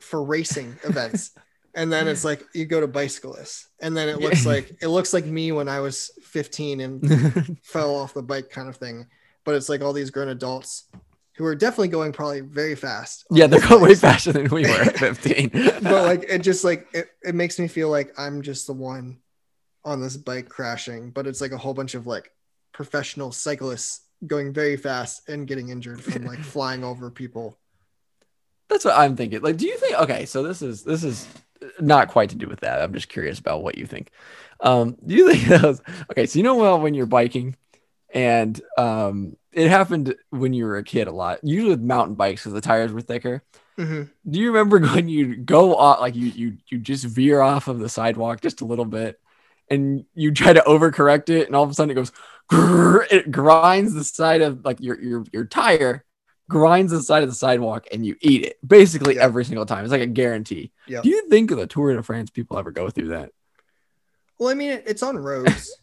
for 0.00 0.22
racing 0.22 0.76
events 0.84 1.32
and 1.74 1.92
then 1.92 2.08
it's 2.08 2.24
like 2.24 2.42
you 2.54 2.64
go 2.64 2.80
to 2.80 2.86
bicyclists 2.86 3.68
and 3.80 3.96
then 3.96 4.08
it 4.08 4.20
looks 4.20 4.46
like 4.46 4.76
it 4.80 4.88
looks 4.88 5.12
like 5.12 5.24
me 5.26 5.52
when 5.52 5.68
i 5.68 5.80
was 5.80 6.10
15 6.22 6.80
and 6.80 7.58
fell 7.62 7.94
off 7.96 8.14
the 8.14 8.22
bike 8.22 8.50
kind 8.50 8.68
of 8.68 8.76
thing. 8.76 9.06
But 9.44 9.54
it's 9.54 9.68
like 9.68 9.80
all 9.80 9.92
these 9.92 10.10
grown 10.10 10.28
adults 10.28 10.84
who 11.36 11.44
are 11.46 11.54
definitely 11.54 11.88
going 11.88 12.12
probably 12.12 12.40
very 12.40 12.74
fast. 12.74 13.24
Yeah, 13.30 13.46
they're 13.46 13.60
going 13.60 13.82
way 13.82 13.94
faster 13.94 14.32
than 14.32 14.48
we 14.48 14.62
were 14.62 14.82
at 14.82 14.98
15. 14.98 15.50
but 15.82 16.04
like 16.04 16.24
it 16.28 16.40
just 16.40 16.64
like 16.64 16.86
it, 16.92 17.08
it 17.22 17.34
makes 17.34 17.58
me 17.58 17.68
feel 17.68 17.88
like 17.88 18.12
i'm 18.18 18.42
just 18.42 18.66
the 18.66 18.72
one 18.72 19.18
on 19.84 20.00
this 20.00 20.16
bike 20.16 20.48
crashing 20.48 21.10
but 21.10 21.26
it's 21.26 21.40
like 21.40 21.52
a 21.52 21.56
whole 21.56 21.72
bunch 21.74 21.94
of 21.94 22.06
like 22.06 22.30
professional 22.78 23.32
cyclists 23.32 24.02
going 24.24 24.52
very 24.52 24.76
fast 24.76 25.28
and 25.28 25.48
getting 25.48 25.70
injured 25.70 26.00
from 26.00 26.24
like 26.24 26.38
flying 26.54 26.84
over 26.84 27.10
people 27.10 27.58
That's 28.68 28.84
what 28.84 28.96
I'm 28.96 29.16
thinking. 29.16 29.40
Like, 29.40 29.56
do 29.56 29.66
you 29.66 29.76
think? 29.78 29.98
Okay, 29.98 30.26
so 30.26 30.42
this 30.42 30.62
is 30.62 30.84
this 30.84 31.02
is 31.02 31.26
not 31.80 32.08
quite 32.08 32.30
to 32.30 32.36
do 32.36 32.46
with 32.46 32.60
that. 32.60 32.80
I'm 32.80 32.92
just 32.92 33.08
curious 33.08 33.38
about 33.40 33.62
what 33.64 33.78
you 33.78 33.86
think. 33.86 34.10
Um, 34.60 34.96
do 35.04 35.14
you 35.14 35.32
think 35.32 35.44
those? 35.62 35.80
Okay, 36.10 36.26
so 36.26 36.38
you 36.38 36.42
know 36.42 36.54
well 36.54 36.78
when 36.80 36.94
you're 36.94 37.06
biking, 37.06 37.56
and 38.14 38.60
um, 38.76 39.36
it 39.52 39.68
happened 39.68 40.14
when 40.30 40.52
you 40.52 40.66
were 40.66 40.76
a 40.76 40.84
kid 40.84 41.08
a 41.08 41.12
lot. 41.12 41.40
Usually 41.42 41.70
with 41.70 41.80
mountain 41.80 42.14
bikes 42.14 42.42
because 42.42 42.52
the 42.52 42.60
tires 42.60 42.92
were 42.92 43.00
thicker. 43.00 43.42
Mhm. 43.78 44.10
Do 44.28 44.38
you 44.38 44.48
remember 44.52 44.78
when 44.94 45.08
you 45.08 45.36
go 45.36 45.74
off, 45.74 46.00
like 46.00 46.14
you 46.14 46.26
you 46.26 46.56
you 46.70 46.78
just 46.78 47.04
veer 47.06 47.40
off 47.40 47.68
of 47.68 47.78
the 47.80 47.88
sidewalk 47.88 48.40
just 48.40 48.60
a 48.60 48.66
little 48.66 48.84
bit, 48.84 49.18
and 49.70 50.04
you 50.14 50.32
try 50.32 50.52
to 50.52 50.60
overcorrect 50.60 51.28
it, 51.30 51.46
and 51.46 51.56
all 51.56 51.64
of 51.64 51.70
a 51.70 51.74
sudden 51.74 51.90
it 51.90 51.94
goes, 51.94 52.12
grrr, 52.50 53.06
it 53.10 53.30
grinds 53.30 53.94
the 53.94 54.04
side 54.04 54.42
of 54.42 54.64
like 54.64 54.80
your 54.80 55.00
your 55.00 55.24
your 55.32 55.44
tire, 55.44 56.04
grinds 56.48 56.92
the 56.92 57.02
side 57.02 57.22
of 57.22 57.28
the 57.28 57.34
sidewalk, 57.34 57.86
and 57.92 58.04
you 58.06 58.16
eat 58.20 58.44
it 58.44 58.56
basically 58.66 59.16
Yeah. 59.16 59.24
every 59.24 59.44
single 59.44 59.66
time. 59.66 59.84
It's 59.84 59.92
like 59.92 60.00
a 60.02 60.06
guarantee. 60.06 60.72
Yep. 60.86 61.02
Do 61.02 61.08
you 61.08 61.28
think 61.28 61.50
the 61.50 61.66
Tour 61.66 61.94
de 61.94 62.02
France 62.02 62.30
people 62.30 62.58
ever 62.58 62.70
go 62.70 62.88
through 62.90 63.08
that? 63.08 63.32
well 64.40 64.50
i 64.50 64.54
mean 64.54 64.80
it's 64.86 65.02
on 65.02 65.16
roads 65.18 65.76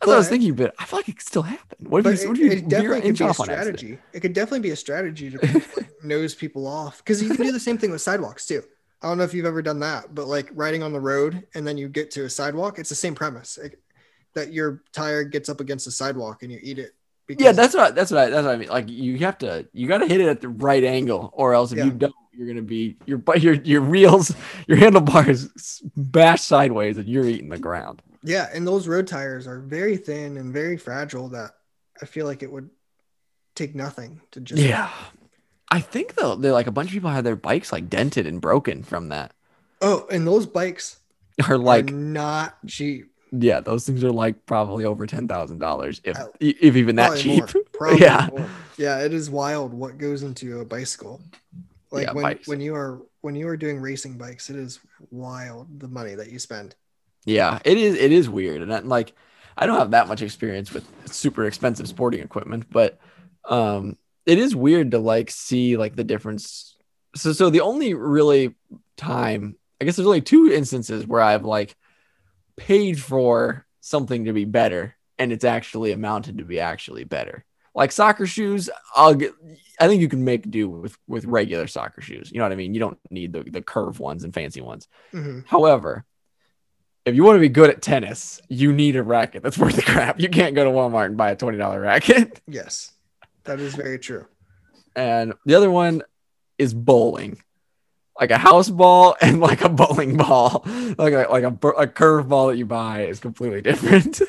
That's 0.00 0.06
what 0.06 0.14
I 0.14 0.18
was 0.18 0.28
thinking, 0.30 0.54
but 0.54 0.74
I 0.78 0.84
feel 0.86 0.98
like 1.00 1.08
it 1.10 1.18
could 1.18 1.26
still 1.26 1.42
happen. 1.42 1.76
What 1.80 2.04
but 2.04 2.14
if 2.14 2.20
it, 2.20 2.22
you, 2.22 2.28
what 2.30 2.38
if 2.38 2.44
you 2.44 2.50
it 2.52 2.68
definitely 2.68 3.00
could 3.02 3.18
be 3.18 3.24
a 3.26 3.34
strategy 3.34 3.98
it 4.14 4.20
could 4.20 4.32
definitely 4.32 4.60
be 4.60 4.70
a 4.70 4.76
strategy 4.76 5.30
to 5.32 5.62
nose 6.02 6.34
people 6.34 6.66
off 6.66 6.98
because 6.98 7.22
you 7.22 7.28
can 7.34 7.44
do 7.44 7.52
the 7.52 7.60
same 7.60 7.76
thing 7.76 7.90
with 7.90 8.00
sidewalks 8.00 8.46
too 8.46 8.62
i 9.02 9.08
don't 9.08 9.18
know 9.18 9.24
if 9.24 9.34
you've 9.34 9.46
ever 9.46 9.62
done 9.62 9.80
that 9.80 10.14
but 10.14 10.26
like 10.26 10.50
riding 10.54 10.82
on 10.82 10.92
the 10.92 11.00
road 11.00 11.46
and 11.54 11.66
then 11.66 11.76
you 11.78 11.88
get 11.88 12.10
to 12.10 12.24
a 12.24 12.30
sidewalk 12.30 12.78
it's 12.78 12.88
the 12.88 12.94
same 12.94 13.14
premise 13.14 13.58
that 14.34 14.52
your 14.52 14.82
tire 14.92 15.24
gets 15.24 15.48
up 15.48 15.60
against 15.60 15.84
the 15.84 15.90
sidewalk 15.90 16.42
and 16.42 16.52
you 16.52 16.58
eat 16.62 16.78
it 16.78 16.94
Yeah, 17.38 17.52
that's 17.52 17.74
what 17.74 17.94
that's 17.94 18.10
what 18.10 18.20
I, 18.20 18.30
that's 18.30 18.44
what 18.44 18.54
I 18.54 18.56
mean. 18.58 18.68
Like 18.68 18.88
you 18.88 19.18
have 19.18 19.38
to 19.38 19.66
you 19.72 19.86
got 19.86 19.98
to 19.98 20.06
hit 20.08 20.20
it 20.20 20.28
at 20.28 20.40
the 20.40 20.48
right 20.48 20.82
angle, 20.82 21.30
or 21.32 21.54
else 21.54 21.70
if 21.72 21.78
Yeah. 21.78 21.84
you 21.86 21.92
don't, 21.92 22.14
you're 22.32 22.48
gonna 22.48 22.62
be 22.62 22.96
your 23.06 23.18
but 23.18 23.40
your 23.40 23.54
your 23.54 23.82
wheels 23.82 24.34
your 24.66 24.78
handlebars 24.78 25.48
bash 25.96 26.42
sideways 26.42 26.98
and 26.98 27.08
you're 27.08 27.26
eating 27.26 27.48
the 27.48 27.58
ground. 27.58 28.02
Yeah, 28.22 28.48
and 28.52 28.66
those 28.66 28.88
road 28.88 29.06
tires 29.06 29.46
are 29.46 29.60
very 29.60 29.96
thin 29.96 30.36
and 30.38 30.52
very 30.52 30.76
fragile 30.76 31.28
that 31.30 31.52
I 32.02 32.06
feel 32.06 32.26
like 32.26 32.42
it 32.42 32.50
would 32.50 32.68
take 33.54 33.74
nothing 33.74 34.20
to 34.32 34.40
just 34.40 34.60
Yeah, 34.62 34.90
I 35.70 35.80
think 35.80 36.14
though 36.14 36.36
they're 36.36 36.52
like 36.52 36.66
a 36.66 36.72
bunch 36.72 36.88
of 36.90 36.94
people 36.94 37.10
had 37.10 37.24
their 37.24 37.36
bikes 37.36 37.72
like 37.72 37.88
dented 37.88 38.26
and 38.26 38.40
broken 38.40 38.82
from 38.82 39.08
that. 39.08 39.32
Oh, 39.80 40.06
and 40.10 40.26
those 40.26 40.46
bikes 40.46 41.00
Are 41.48 41.58
like 41.58 41.90
are 41.90 41.94
not 41.94 42.66
cheap. 42.66 43.12
yeah, 43.32 43.60
those 43.60 43.86
things 43.86 44.02
are 44.02 44.10
like 44.10 44.44
probably 44.46 44.84
over 44.84 45.06
ten 45.06 45.28
thousand 45.28 45.58
dollars 45.58 46.00
if 46.04 46.18
Oh, 46.18 46.32
if 46.40 46.76
even 46.76 46.96
that 46.96 47.16
cheap. 47.16 47.44
more, 47.80 47.98
Yeah. 47.98 48.28
more. 48.28 48.50
Yeah, 48.76 49.00
it 49.04 49.12
is 49.12 49.30
wild 49.30 49.72
what 49.72 49.98
goes 49.98 50.22
into 50.22 50.60
a 50.60 50.64
bicycle. 50.64 51.20
Like 51.90 52.02
Yeah, 52.02 52.12
when 52.12 52.22
bikes. 52.22 52.46
when 52.46 52.60
you 52.60 52.74
are 52.74 53.02
when 53.22 53.34
you 53.34 53.48
are 53.48 53.56
doing 53.56 53.80
racing 53.80 54.18
bikes, 54.18 54.50
it 54.50 54.56
is 54.56 54.80
wild 55.10 55.80
the 55.80 55.88
money 55.88 56.14
that 56.14 56.30
you 56.30 56.38
spend. 56.38 56.74
Yeah, 57.24 57.60
it 57.64 57.76
is. 57.76 57.94
It 57.96 58.12
is 58.12 58.28
weird, 58.28 58.62
and 58.62 58.72
I, 58.72 58.78
like 58.80 59.12
I 59.56 59.66
don't 59.66 59.78
have 59.78 59.90
that 59.92 60.08
much 60.08 60.22
experience 60.22 60.72
with 60.72 60.86
super 61.12 61.44
expensive 61.46 61.86
sporting 61.88 62.20
equipment, 62.20 62.66
but 62.70 62.98
um, 63.44 63.96
it 64.26 64.38
is 64.38 64.54
weird 64.54 64.92
to 64.92 64.98
like 64.98 65.30
see 65.30 65.76
like 65.76 65.96
the 65.96 66.04
difference. 66.04 66.76
So, 67.16 67.32
so 67.32 67.50
the 67.50 67.60
only 67.62 67.94
really 67.94 68.54
time, 68.96 69.56
I 69.80 69.84
guess, 69.84 69.96
there's 69.96 70.06
only 70.06 70.20
two 70.20 70.50
instances 70.52 71.06
where 71.06 71.20
I've 71.20 71.44
like 71.44 71.76
paid 72.56 73.00
for 73.00 73.66
something 73.80 74.26
to 74.26 74.32
be 74.32 74.44
better, 74.44 74.94
and 75.18 75.32
it's 75.32 75.44
actually 75.44 75.92
amounted 75.92 76.38
to 76.38 76.44
be 76.44 76.60
actually 76.60 77.04
better. 77.04 77.44
Like 77.74 77.92
soccer 77.92 78.26
shoes, 78.26 78.68
I'll 78.94 79.14
get. 79.14 79.32
I 79.80 79.88
think 79.88 80.02
you 80.02 80.08
can 80.08 80.24
make 80.24 80.50
do 80.50 80.68
with 80.68 80.96
with 81.08 81.24
regular 81.24 81.66
soccer 81.66 82.00
shoes. 82.00 82.30
You 82.30 82.38
know 82.38 82.44
what 82.44 82.52
I 82.52 82.56
mean? 82.56 82.74
You 82.74 82.80
don't 82.80 82.98
need 83.10 83.32
the 83.32 83.42
the 83.42 83.62
curved 83.62 83.98
ones 83.98 84.24
and 84.24 84.34
fancy 84.34 84.60
ones. 84.60 84.88
Mhm. 85.12 85.46
However, 85.46 86.04
if 87.06 87.14
you 87.14 87.24
want 87.24 87.36
to 87.36 87.40
be 87.40 87.48
good 87.48 87.70
at 87.70 87.80
tennis, 87.80 88.40
you 88.48 88.72
need 88.72 88.96
a 88.96 89.02
racket 89.02 89.42
that's 89.42 89.56
worth 89.58 89.76
the 89.76 89.82
crap. 89.82 90.20
You 90.20 90.28
can't 90.28 90.54
go 90.54 90.64
to 90.64 90.70
Walmart 90.70 91.06
and 91.06 91.16
buy 91.16 91.30
a 91.30 91.36
$20 91.36 91.80
racket. 91.80 92.40
Yes, 92.46 92.92
that 93.50 93.58
is 93.58 93.74
very 93.74 93.98
true. 93.98 94.26
And 94.94 95.34
the 95.44 95.56
other 95.56 95.72
one 95.72 96.02
is 96.56 96.72
bowling. 96.72 97.42
Like 98.18 98.30
a 98.30 98.38
house 98.38 98.70
ball 98.70 99.16
and 99.20 99.40
like 99.40 99.62
a 99.62 99.68
bowling 99.68 100.16
ball. 100.16 100.62
Like 100.96 101.14
a, 101.14 101.26
like 101.28 101.42
a, 101.42 101.68
a 101.70 101.88
curve 101.88 102.28
ball 102.28 102.48
that 102.48 102.58
you 102.58 102.66
buy 102.66 103.06
is 103.06 103.18
completely 103.18 103.60
different. 103.70 104.20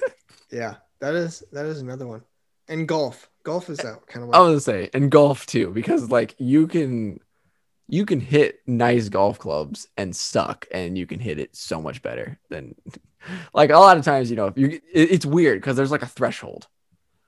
Yeah, 0.50 0.76
that 1.02 1.14
is 1.14 1.44
that 1.52 1.68
is 1.68 1.82
another 1.82 2.08
one. 2.08 2.24
And 2.68 2.88
golf, 2.88 3.30
golf 3.44 3.70
is 3.70 3.78
that 3.78 4.08
kind 4.08 4.24
of. 4.24 4.34
I 4.34 4.40
was 4.40 4.66
gonna 4.66 4.80
say, 4.80 4.90
and 4.94 5.12
golf 5.12 5.46
too, 5.46 5.70
because 5.70 6.10
like 6.10 6.34
you 6.40 6.66
can 6.66 7.20
you 7.88 8.08
can 8.08 8.22
hit 8.22 8.62
nice 8.66 9.08
golf 9.10 9.38
clubs 9.38 9.88
and 9.98 10.16
suck, 10.16 10.66
and 10.72 10.98
you 10.98 11.06
can 11.06 11.20
hit 11.20 11.38
it 11.38 11.56
so 11.56 11.80
much 11.80 12.02
better 12.02 12.40
than 12.50 12.74
like 13.54 13.70
a 13.70 13.78
lot 13.78 13.98
of 13.98 14.04
times, 14.04 14.32
you 14.32 14.36
know, 14.36 14.48
if 14.48 14.58
you 14.58 14.68
it, 14.68 15.12
it's 15.12 15.26
weird 15.28 15.62
because 15.62 15.76
there's 15.76 15.92
like 15.92 16.02
a 16.02 16.08
threshold. 16.08 16.68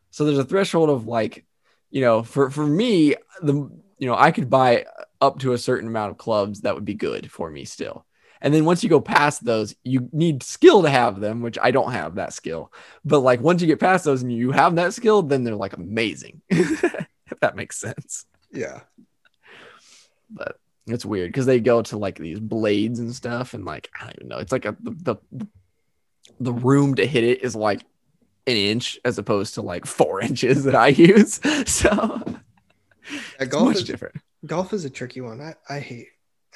So 0.10 0.26
there's 0.26 0.38
a 0.38 0.46
threshold 0.46 0.90
of 0.90 1.08
like, 1.08 1.46
you 1.94 2.02
know, 2.02 2.24
for 2.24 2.50
for 2.50 2.66
me, 2.66 3.16
the 3.42 3.54
you 3.54 4.08
know, 4.08 4.16
I 4.16 4.32
could 4.32 4.50
buy 4.50 4.86
up 5.22 5.40
to 5.40 5.54
a 5.54 5.58
certain 5.60 5.88
amount 5.88 6.10
of 6.10 6.18
clubs 6.18 6.62
that 6.62 6.74
would 6.74 6.86
be 6.86 6.96
good 6.96 7.32
for 7.32 7.52
me 7.52 7.66
still. 7.66 8.06
And 8.42 8.52
then 8.52 8.66
once 8.66 8.84
you 8.84 8.90
go 8.90 9.00
past 9.00 9.46
those, 9.46 9.76
you 9.84 10.10
need 10.12 10.42
skill 10.42 10.82
to 10.82 10.90
have 10.90 11.22
them, 11.22 11.42
which 11.42 11.58
I 11.62 11.70
don't 11.70 11.94
have 11.94 12.16
that 12.16 12.34
skill. 12.34 12.74
But 13.06 13.20
like 13.20 13.42
once 13.42 13.62
you 13.62 13.68
get 13.68 13.80
past 13.80 14.04
those 14.04 14.24
and 14.24 14.34
you 14.34 14.52
have 14.52 14.76
that 14.76 14.96
skill, 14.96 15.22
then 15.22 15.44
they're 15.44 15.56
like 15.56 15.74
amazing. 15.74 16.42
if 16.50 17.40
that 17.42 17.56
makes 17.56 17.80
sense. 17.80 18.26
yeah, 18.52 18.82
But 20.32 20.60
it's 20.88 21.06
weird 21.06 21.30
because 21.30 21.46
they 21.46 21.60
go 21.60 21.84
to 21.84 21.98
like 21.98 22.18
these 22.18 22.40
blades 22.40 23.00
and 23.00 23.14
stuff, 23.14 23.54
and 23.54 23.66
like 23.66 23.92
I 23.98 24.06
don't 24.06 24.16
even 24.16 24.28
know. 24.30 24.40
It's 24.40 24.52
like 24.52 24.66
a 24.66 24.76
the 24.82 25.16
the, 25.32 25.48
the 26.40 26.54
room 26.54 26.96
to 26.96 27.06
hit 27.06 27.24
it 27.24 27.44
is 27.44 27.56
like 27.56 27.84
an 28.48 28.56
inch 28.58 29.00
as 29.06 29.18
opposed 29.18 29.54
to 29.56 29.62
like 29.62 29.86
four 29.86 30.22
inches 30.30 30.64
that 30.66 30.76
I 30.76 30.88
use. 30.88 31.40
So 31.68 32.24
Yeah, 33.40 33.46
golf 33.46 33.66
much 33.68 33.76
is 33.78 33.84
different. 33.84 34.16
golf 34.46 34.74
is 34.74 34.86
a 34.86 34.90
tricky 34.90 35.22
one. 35.22 35.42
I, 35.42 35.56
I 35.70 35.80
hate 35.80 36.08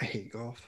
I 0.01 0.05
hate 0.05 0.31
golf. 0.31 0.61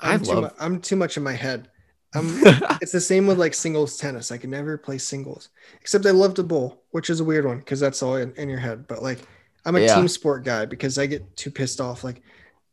I 0.00 0.14
I'm 0.14 0.22
too, 0.22 0.40
mu- 0.40 0.48
I'm 0.58 0.80
too 0.80 0.96
much 0.96 1.16
in 1.16 1.22
my 1.22 1.32
head. 1.34 1.68
I'm 2.14 2.26
um, 2.26 2.42
it's 2.82 2.92
the 2.92 3.00
same 3.00 3.26
with 3.26 3.38
like 3.38 3.54
singles 3.54 3.96
tennis. 3.96 4.32
I 4.32 4.38
can 4.38 4.50
never 4.50 4.76
play 4.78 4.98
singles, 4.98 5.48
except 5.80 6.06
I 6.06 6.10
love 6.10 6.34
to 6.34 6.42
bowl, 6.42 6.82
which 6.90 7.10
is 7.10 7.20
a 7.20 7.24
weird 7.24 7.44
one 7.46 7.58
because 7.58 7.78
that's 7.80 8.02
all 8.02 8.16
in, 8.16 8.32
in 8.34 8.48
your 8.48 8.58
head. 8.58 8.86
But 8.88 9.02
like, 9.02 9.20
I'm 9.64 9.76
a 9.76 9.80
Yeah. 9.80 9.94
team 9.94 10.08
sport 10.08 10.44
guy 10.44 10.64
because 10.66 10.98
I 10.98 11.06
get 11.06 11.36
too 11.36 11.50
pissed 11.50 11.80
off. 11.80 12.02
Like, 12.02 12.22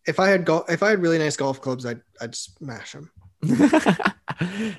if 0.07 0.19
I 0.19 0.29
had 0.29 0.45
golf, 0.45 0.69
if 0.71 0.81
I 0.81 0.89
had 0.89 1.01
really 1.01 1.19
nice 1.19 1.37
golf 1.37 1.61
clubs, 1.61 1.85
I'd 1.85 2.01
I'd 2.21 2.33
smash 2.35 2.93
them. 2.93 3.11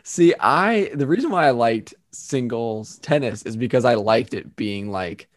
See, 0.02 0.34
I 0.40 0.90
the 0.94 1.06
reason 1.06 1.30
why 1.30 1.46
I 1.46 1.50
liked 1.50 1.94
singles 2.18 2.98
tennis 2.98 3.42
is 3.42 3.56
because 3.56 3.84
I 3.84 3.94
liked 3.94 4.34
it 4.34 4.56
being 4.56 4.90
like 4.90 5.28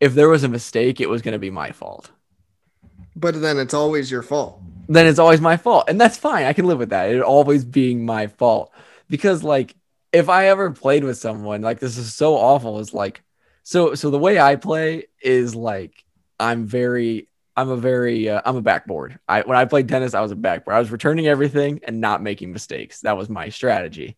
if 0.00 0.14
there 0.14 0.28
was 0.28 0.44
a 0.44 0.48
mistake, 0.48 1.00
it 1.00 1.08
was 1.08 1.22
going 1.22 1.32
to 1.32 1.38
be 1.38 1.50
my 1.50 1.72
fault. 1.72 2.10
But 3.14 3.40
then 3.40 3.58
it's 3.58 3.72
always 3.72 4.10
your 4.10 4.22
fault. 4.22 4.60
Then 4.88 5.06
it's 5.06 5.18
always 5.18 5.40
my 5.40 5.56
fault, 5.56 5.86
and 5.88 6.00
that's 6.00 6.16
fine. 6.16 6.44
I 6.44 6.52
can 6.52 6.66
live 6.66 6.78
with 6.78 6.90
that. 6.90 7.10
It 7.10 7.22
always 7.22 7.64
being 7.64 8.04
my 8.04 8.26
fault 8.26 8.72
because 9.08 9.42
like 9.42 9.74
if 10.12 10.28
I 10.28 10.48
ever 10.48 10.70
played 10.70 11.04
with 11.04 11.18
someone 11.18 11.62
like 11.62 11.80
this 11.80 11.96
is 11.96 12.14
so 12.14 12.34
awful 12.34 12.78
is 12.78 12.94
like 12.94 13.22
so 13.62 13.94
so 13.94 14.10
the 14.10 14.18
way 14.18 14.38
I 14.38 14.56
play 14.56 15.06
is 15.20 15.54
like 15.54 16.04
I'm 16.38 16.66
very 16.66 17.28
I'm 17.56 17.70
a 17.70 17.76
very 17.76 18.28
uh, 18.28 18.42
I'm 18.44 18.56
a 18.56 18.62
backboard. 18.62 19.18
I 19.28 19.42
when 19.42 19.56
I 19.56 19.64
played 19.64 19.88
tennis 19.88 20.14
I 20.14 20.20
was 20.20 20.30
a 20.30 20.36
backboard. 20.36 20.76
I 20.76 20.80
was 20.80 20.90
returning 20.90 21.26
everything 21.26 21.80
and 21.82 22.00
not 22.00 22.22
making 22.22 22.52
mistakes. 22.52 23.00
That 23.00 23.16
was 23.16 23.28
my 23.28 23.48
strategy. 23.48 24.16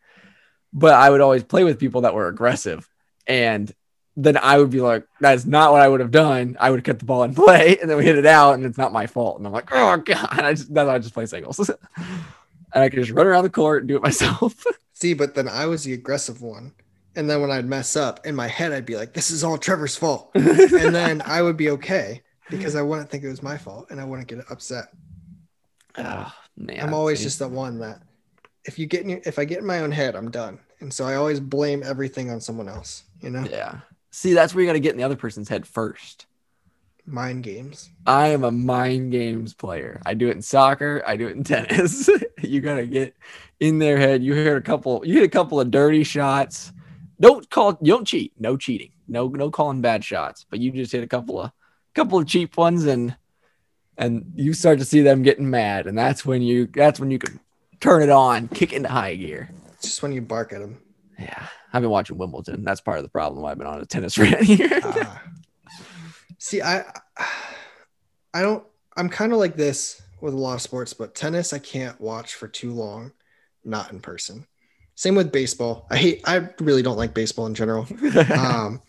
But 0.73 0.95
I 0.95 1.09
would 1.11 1.21
always 1.21 1.45
play 1.45 1.65
with 1.65 1.79
people 1.79 2.03
that 2.03 2.15
were 2.15 2.29
aggressive 2.29 2.89
and 3.27 3.73
then 4.19 4.37
I 4.37 4.59
would 4.59 4.71
be 4.71 4.81
like, 4.81 5.07
that's 5.21 5.47
not 5.47 5.71
what 5.71 5.81
I 5.81 5.87
would 5.87 6.01
have 6.01 6.11
done. 6.11 6.57
I 6.59 6.71
would 6.71 6.81
have 6.81 6.85
kept 6.85 6.99
the 6.99 7.05
ball 7.05 7.23
in 7.23 7.35
play 7.37 7.79
and 7.79 7.89
then 7.89 7.97
we 7.97 8.05
hit 8.05 8.19
it 8.19 8.27
out 8.27 8.55
and 8.55 8.65
it's 8.65 8.77
not 8.77 8.93
my 8.93 9.07
fault. 9.07 9.39
And 9.39 9.47
I'm 9.47 9.53
like, 9.53 9.69
oh 9.71 9.97
god, 9.99 10.41
I 10.41 10.55
just 10.55 10.75
that's 10.75 10.87
why 10.89 10.95
I 10.97 10.99
just 10.99 11.15
play 11.15 11.27
singles. 11.27 11.59
and 11.97 12.85
I 12.85 12.89
could 12.89 12.99
just 12.99 13.13
run 13.13 13.27
around 13.27 13.45
the 13.45 13.51
court 13.51 13.83
and 13.83 13.89
do 13.89 13.97
it 13.97 14.03
myself. 14.11 14.65
See, 14.93 15.15
but 15.15 15.37
then 15.37 15.49
I 15.49 15.67
was 15.67 15.85
the 15.85 15.93
aggressive 15.93 16.43
one. 16.43 16.73
And 17.15 17.31
then 17.31 17.41
when 17.41 17.51
I'd 17.51 17.67
mess 17.67 17.97
up 17.97 18.27
in 18.27 18.35
my 18.35 18.49
head, 18.49 18.73
I'd 18.73 18.87
be 18.87 18.97
like, 18.97 19.13
this 19.13 19.31
is 19.31 19.43
all 19.43 19.59
Trevor's 19.59 19.97
fault. 19.97 20.31
and 20.35 20.95
then 20.95 21.23
I 21.25 21.43
would 21.43 21.57
be 21.57 21.71
okay 21.71 22.23
because 22.51 22.77
I 22.77 22.83
wouldn't 22.83 23.11
think 23.11 23.25
it 23.25 23.29
was 23.29 23.43
my 23.43 23.57
fault 23.57 23.89
and 23.91 24.01
I 24.01 24.05
wouldn't 24.05 24.29
get 24.29 24.39
upset. 24.51 24.87
oh, 25.97 26.33
man. 26.57 26.81
I'm 26.81 26.95
always 26.95 27.19
see? 27.19 27.25
just 27.25 27.39
the 27.41 27.49
one 27.49 27.79
that 27.81 28.03
if 28.69 28.79
you 28.79 28.87
get 28.87 29.03
in 29.03 29.09
your, 29.09 29.21
if 29.25 29.39
I 29.39 29.47
get 29.47 29.59
in 29.59 29.67
my 29.67 29.81
own 29.81 29.91
head, 29.91 30.15
I'm 30.15 30.31
done. 30.31 30.59
And 30.81 30.93
so 30.93 31.07
I 31.07 31.15
always 31.15 31.41
blame 31.41 31.83
everything 31.83 32.31
on 32.31 32.39
someone 32.39 32.69
else, 32.69 33.05
you 33.23 33.31
know? 33.31 33.45
Yeah. 33.51 33.81
See, 34.11 34.35
that's 34.35 34.55
where 34.55 34.63
you 34.63 34.69
got 34.69 34.75
to 34.75 34.81
get 34.81 34.93
in 34.93 34.99
the 34.99 35.05
other 35.05 35.17
person's 35.17 35.49
head 35.49 35.67
first. 35.67 36.27
Mind 37.07 37.43
games. 37.43 37.89
I 38.07 38.29
am 38.29 38.45
a 38.45 38.51
mind 38.51 39.11
games 39.11 39.55
player. 39.55 40.03
I 40.05 40.13
do 40.13 40.29
it 40.29 40.37
in 40.37 40.43
soccer. 40.43 41.03
I 41.07 41.17
do 41.17 41.27
it 41.27 41.37
in 41.37 41.45
tennis. 41.45 42.11
you 42.43 42.61
gotta 42.61 42.85
get 42.85 43.17
in 43.61 43.79
their 43.79 43.97
head. 43.97 44.23
You 44.23 44.35
hit 44.35 44.55
a 44.55 44.61
couple. 44.61 45.01
You 45.07 45.15
hit 45.15 45.23
a 45.23 45.29
couple 45.29 45.59
of 45.59 45.71
dirty 45.71 46.05
shots. 46.05 46.71
Don't 47.19 47.49
call. 47.49 47.79
You 47.81 47.95
don't 47.95 48.05
cheat. 48.05 48.35
No 48.39 48.59
cheating. 48.59 48.91
No 49.09 49.29
no 49.29 49.51
calling 49.51 49.81
bad 49.81 50.05
shots. 50.05 50.45
But 50.51 50.61
you 50.61 50.71
just 50.71 50.93
hit 50.93 51.03
a 51.03 51.07
couple 51.07 51.41
of 51.41 51.51
couple 51.95 52.19
of 52.19 52.27
cheap 52.27 52.59
ones 52.59 52.85
and 52.85 53.17
and 53.97 54.31
you 54.37 54.53
start 54.53 54.79
to 54.81 54.85
see 54.85 55.01
them 55.01 55.23
getting 55.23 55.49
mad. 55.49 55.87
And 55.87 55.97
that's 55.97 56.27
when 56.27 56.43
you 56.43 56.67
that's 56.67 57.01
when 57.01 57.11
you 57.11 57.19
can 57.19 57.41
turn 57.81 58.03
it 58.03 58.11
on, 58.11 58.49
kick 58.49 58.73
into 58.73 58.89
high 58.89 59.15
gear. 59.15 59.51
It's 59.73 59.83
just 59.83 60.03
when 60.03 60.13
you 60.13 60.21
bark 60.21 60.53
at 60.53 60.61
them. 60.61 60.81
Yeah, 61.19 61.47
I've 61.73 61.83
been 61.83 61.91
watching 61.91 62.19
Wimbledon. 62.19 62.65
That's 62.65 62.81
part 62.81 62.99
of 62.99 63.05
the 63.05 63.11
problem. 63.11 63.43
Why 63.43 63.51
I've 63.51 63.59
been 63.59 63.67
on 63.67 63.81
a 63.81 63.87
tennis 63.87 64.19
rant 64.19 64.43
here. 64.43 64.81
Ah. 64.83 65.23
see, 66.39 66.63
I 66.63 66.85
I 68.35 68.43
don't 68.43 68.65
I'm 68.97 69.09
kind 69.09 69.33
of 69.33 69.39
like 69.39 69.57
this 69.57 70.03
with 70.21 70.35
a 70.35 70.39
lot 70.39 70.55
of 70.55 70.63
sports, 70.63 70.93
but 70.93 71.15
tennis 71.15 71.53
I 71.53 71.59
can't 71.59 72.01
watch 72.01 72.35
for 72.35 72.49
too 72.49 72.73
long, 72.73 73.13
not 73.65 73.93
in 73.93 74.01
person. 74.01 74.47
Same 74.95 75.15
with 75.15 75.31
baseball. 75.31 75.87
I 75.91 75.97
hate 75.97 76.23
I 76.25 76.49
really 76.61 76.83
don't 76.83 76.97
like 76.97 77.15
baseball 77.15 77.47
in 77.47 77.55
general. 77.55 77.87
Um, 78.31 78.83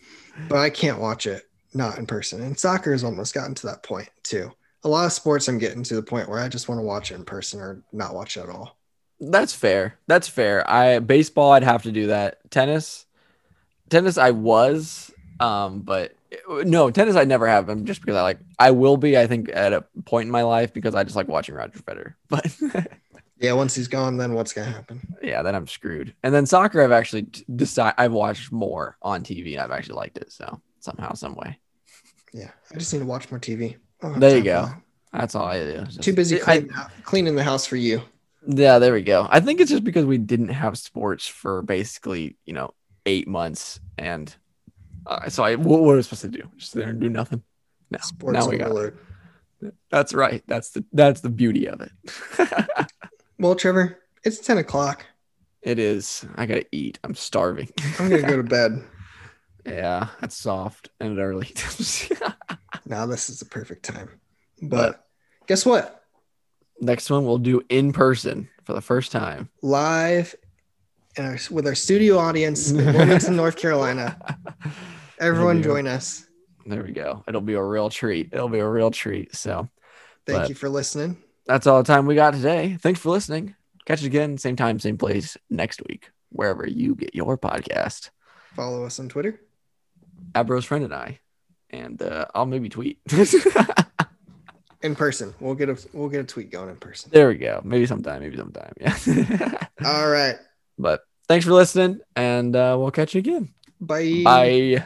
but 0.48 0.58
I 0.58 0.70
can't 0.70 1.00
watch 1.00 1.26
it 1.26 1.50
not 1.74 1.98
in 1.98 2.06
person. 2.06 2.42
And 2.42 2.58
soccer 2.58 2.92
has 2.92 3.04
almost 3.04 3.34
gotten 3.34 3.54
to 3.56 3.66
that 3.66 3.82
point 3.82 4.08
too. 4.22 4.50
A 4.84 4.88
lot 4.88 5.06
of 5.06 5.12
sports 5.12 5.48
I'm 5.48 5.58
getting 5.58 5.82
to 5.84 5.94
the 5.94 6.02
point 6.02 6.28
where 6.28 6.40
I 6.40 6.48
just 6.48 6.68
want 6.68 6.78
to 6.78 6.84
watch 6.84 7.10
it 7.10 7.16
in 7.16 7.24
person 7.24 7.60
or 7.60 7.82
not 7.92 8.14
watch 8.14 8.36
it 8.36 8.40
at 8.40 8.48
all. 8.48 8.78
That's 9.20 9.52
fair. 9.54 9.98
That's 10.06 10.28
fair. 10.28 10.68
I 10.68 10.98
baseball, 11.00 11.52
I'd 11.52 11.62
have 11.62 11.82
to 11.84 11.92
do 11.92 12.06
that. 12.08 12.38
Tennis, 12.50 13.06
tennis, 13.90 14.16
I 14.18 14.30
was, 14.30 15.10
um, 15.40 15.80
but 15.80 16.14
no, 16.48 16.90
tennis, 16.90 17.16
I 17.16 17.24
never 17.24 17.46
have 17.46 17.66
been 17.66 17.84
just 17.86 18.00
because 18.00 18.16
I 18.16 18.22
like. 18.22 18.38
I 18.58 18.70
will 18.70 18.96
be, 18.96 19.18
I 19.18 19.26
think, 19.26 19.50
at 19.52 19.72
a 19.72 19.84
point 20.04 20.26
in 20.26 20.30
my 20.32 20.42
life 20.42 20.72
because 20.72 20.94
I 20.94 21.04
just 21.04 21.16
like 21.16 21.28
watching 21.28 21.54
Roger 21.54 21.78
Federer. 21.80 22.14
But 22.28 22.50
Yeah, 23.38 23.54
once 23.54 23.74
he's 23.74 23.88
gone, 23.88 24.18
then 24.18 24.34
what's 24.34 24.52
gonna 24.52 24.70
happen? 24.70 25.00
yeah, 25.22 25.42
then 25.42 25.54
I'm 25.54 25.66
screwed. 25.66 26.14
And 26.22 26.34
then 26.34 26.44
soccer, 26.46 26.82
I've 26.82 26.92
actually 26.92 27.22
decided 27.56 27.94
I've 27.98 28.12
watched 28.12 28.52
more 28.52 28.96
on 29.02 29.22
TV. 29.22 29.52
and 29.52 29.60
I've 29.62 29.70
actually 29.70 29.96
liked 29.96 30.18
it. 30.18 30.30
So 30.30 30.60
somehow, 30.80 31.14
some 31.14 31.34
way, 31.36 31.58
Yeah, 32.34 32.50
I 32.74 32.76
just 32.78 32.92
need 32.92 32.98
to 33.00 33.06
watch 33.06 33.30
more 33.30 33.40
TV. 33.40 33.76
I 33.76 33.76
don't 34.02 34.10
have 34.12 34.20
There 34.20 34.36
you 34.36 34.44
go. 34.44 34.68
that's 35.12 35.34
all 35.34 35.46
I 35.46 35.58
do. 35.58 35.78
Just- 35.84 36.02
Too 36.02 36.12
busy 36.12 36.40
I- 36.42 36.66
cleaning 37.02 37.34
the 37.34 37.44
house 37.44 37.66
for 37.66 37.76
you. 37.76 38.02
Yeah, 38.46 38.78
there 38.78 38.92
we 38.92 39.02
go. 39.02 39.26
I 39.30 39.40
think 39.40 39.60
it's 39.60 39.70
just 39.70 39.84
because 39.84 40.04
we 40.06 40.18
didn't 40.18 40.48
have 40.48 40.78
sports 40.78 41.26
for 41.26 41.62
basically, 41.62 42.36
you 42.46 42.52
know, 42.54 42.72
eight 43.06 43.28
months, 43.28 43.80
and 43.98 44.34
uh, 45.06 45.28
so 45.28 45.42
I 45.44 45.56
what, 45.56 45.80
what 45.82 45.92
are 45.92 45.96
we 45.96 46.02
supposed 46.02 46.22
to 46.22 46.28
do? 46.28 46.48
Just 46.56 46.74
there 46.74 46.88
and 46.88 47.00
do 47.00 47.08
nothing? 47.08 47.42
No, 47.90 47.98
Sports 48.02 48.34
now 48.38 48.48
we 48.48 48.56
got. 48.56 48.68
overload. 48.70 48.98
That's 49.90 50.14
right. 50.14 50.42
That's 50.46 50.70
the 50.70 50.84
that's 50.92 51.20
the 51.20 51.28
beauty 51.30 51.66
of 51.68 51.80
it. 51.82 51.92
Well, 53.38 53.54
Trevor, 53.54 53.98
it's 54.22 54.38
10 54.38 54.58
o'clock. 54.58 55.06
it 55.62 55.78
is. 55.78 56.26
I 56.36 56.44
gotta 56.44 56.66
eat. 56.72 56.98
I'm 57.02 57.14
starving. 57.14 57.70
I'm 57.98 58.10
gonna 58.10 58.20
go 58.22 58.36
to 58.36 58.42
bed. 58.58 58.82
yeah, 59.66 60.08
that's 60.20 60.36
soft 60.36 60.90
and 61.00 61.18
early. 61.18 61.52
Now 62.86 63.06
this 63.06 63.30
is 63.30 63.38
the 63.38 63.44
perfect 63.46 63.84
time. 63.84 64.08
But 64.62 65.04
guess 65.46 65.64
what? 65.64 65.99
Next 66.80 67.10
one 67.10 67.26
we'll 67.26 67.38
do 67.38 67.60
in 67.68 67.92
person 67.92 68.48
for 68.64 68.72
the 68.72 68.80
first 68.80 69.12
time. 69.12 69.50
Live 69.62 70.34
in 71.16 71.24
our, 71.24 71.38
with 71.50 71.66
our 71.66 71.74
studio 71.74 72.18
audience 72.18 72.70
in 72.70 72.76
Wilmington, 72.78 73.36
North 73.36 73.56
Carolina. 73.56 74.18
Everyone 75.18 75.62
join 75.62 75.86
us. 75.86 76.26
There 76.64 76.82
we 76.82 76.92
go. 76.92 77.22
It'll 77.28 77.40
be 77.40 77.54
a 77.54 77.62
real 77.62 77.90
treat. 77.90 78.30
It'll 78.32 78.48
be 78.48 78.60
a 78.60 78.68
real 78.68 78.90
treat. 78.90 79.34
So 79.34 79.68
Thank 80.26 80.48
you 80.48 80.54
for 80.54 80.68
listening. 80.68 81.16
that's 81.46 81.66
all 81.66 81.82
the 81.82 81.86
time 81.86 82.06
we 82.06 82.14
got 82.14 82.32
today. 82.34 82.78
Thanks 82.80 83.00
for 83.00 83.10
listening. 83.10 83.56
Catch 83.84 84.02
you 84.02 84.06
again, 84.06 84.38
same 84.38 84.56
time, 84.56 84.78
same 84.78 84.96
place 84.96 85.36
next 85.48 85.82
week, 85.88 86.10
wherever 86.30 86.66
you 86.66 86.94
get 86.94 87.14
your 87.14 87.36
podcast. 87.36 88.10
Follow 88.54 88.84
us 88.84 89.00
on 89.00 89.08
Twitter. 89.08 89.40
Abro's 90.36 90.64
friend 90.64 90.84
and 90.84 90.94
I, 90.94 91.18
and 91.70 92.00
uh, 92.00 92.26
I'll 92.34 92.46
maybe 92.46 92.68
tweet. 92.68 93.00
In 94.82 94.94
person. 94.96 95.34
We'll 95.40 95.54
get 95.54 95.68
a 95.68 95.76
we'll 95.92 96.08
get 96.08 96.20
a 96.20 96.24
tweet 96.24 96.50
going 96.50 96.70
in 96.70 96.76
person. 96.76 97.10
there 97.12 97.28
we 97.28 97.34
go. 97.36 97.60
Maybe 97.64 97.86
sometime. 97.86 98.22
Maybe 98.22 98.36
sometime. 98.36 98.72
Yeah. 98.80 98.96
All 99.84 100.08
right. 100.08 100.36
but 100.78 101.02
thanks 101.28 101.44
for 101.44 101.52
listening, 101.52 102.00
and 102.16 102.56
uh, 102.56 102.76
we'll 102.78 102.90
catch 102.90 103.14
you 103.14 103.18
again. 103.18 103.52
Bye. 103.80 104.22
Bye. 104.24 104.84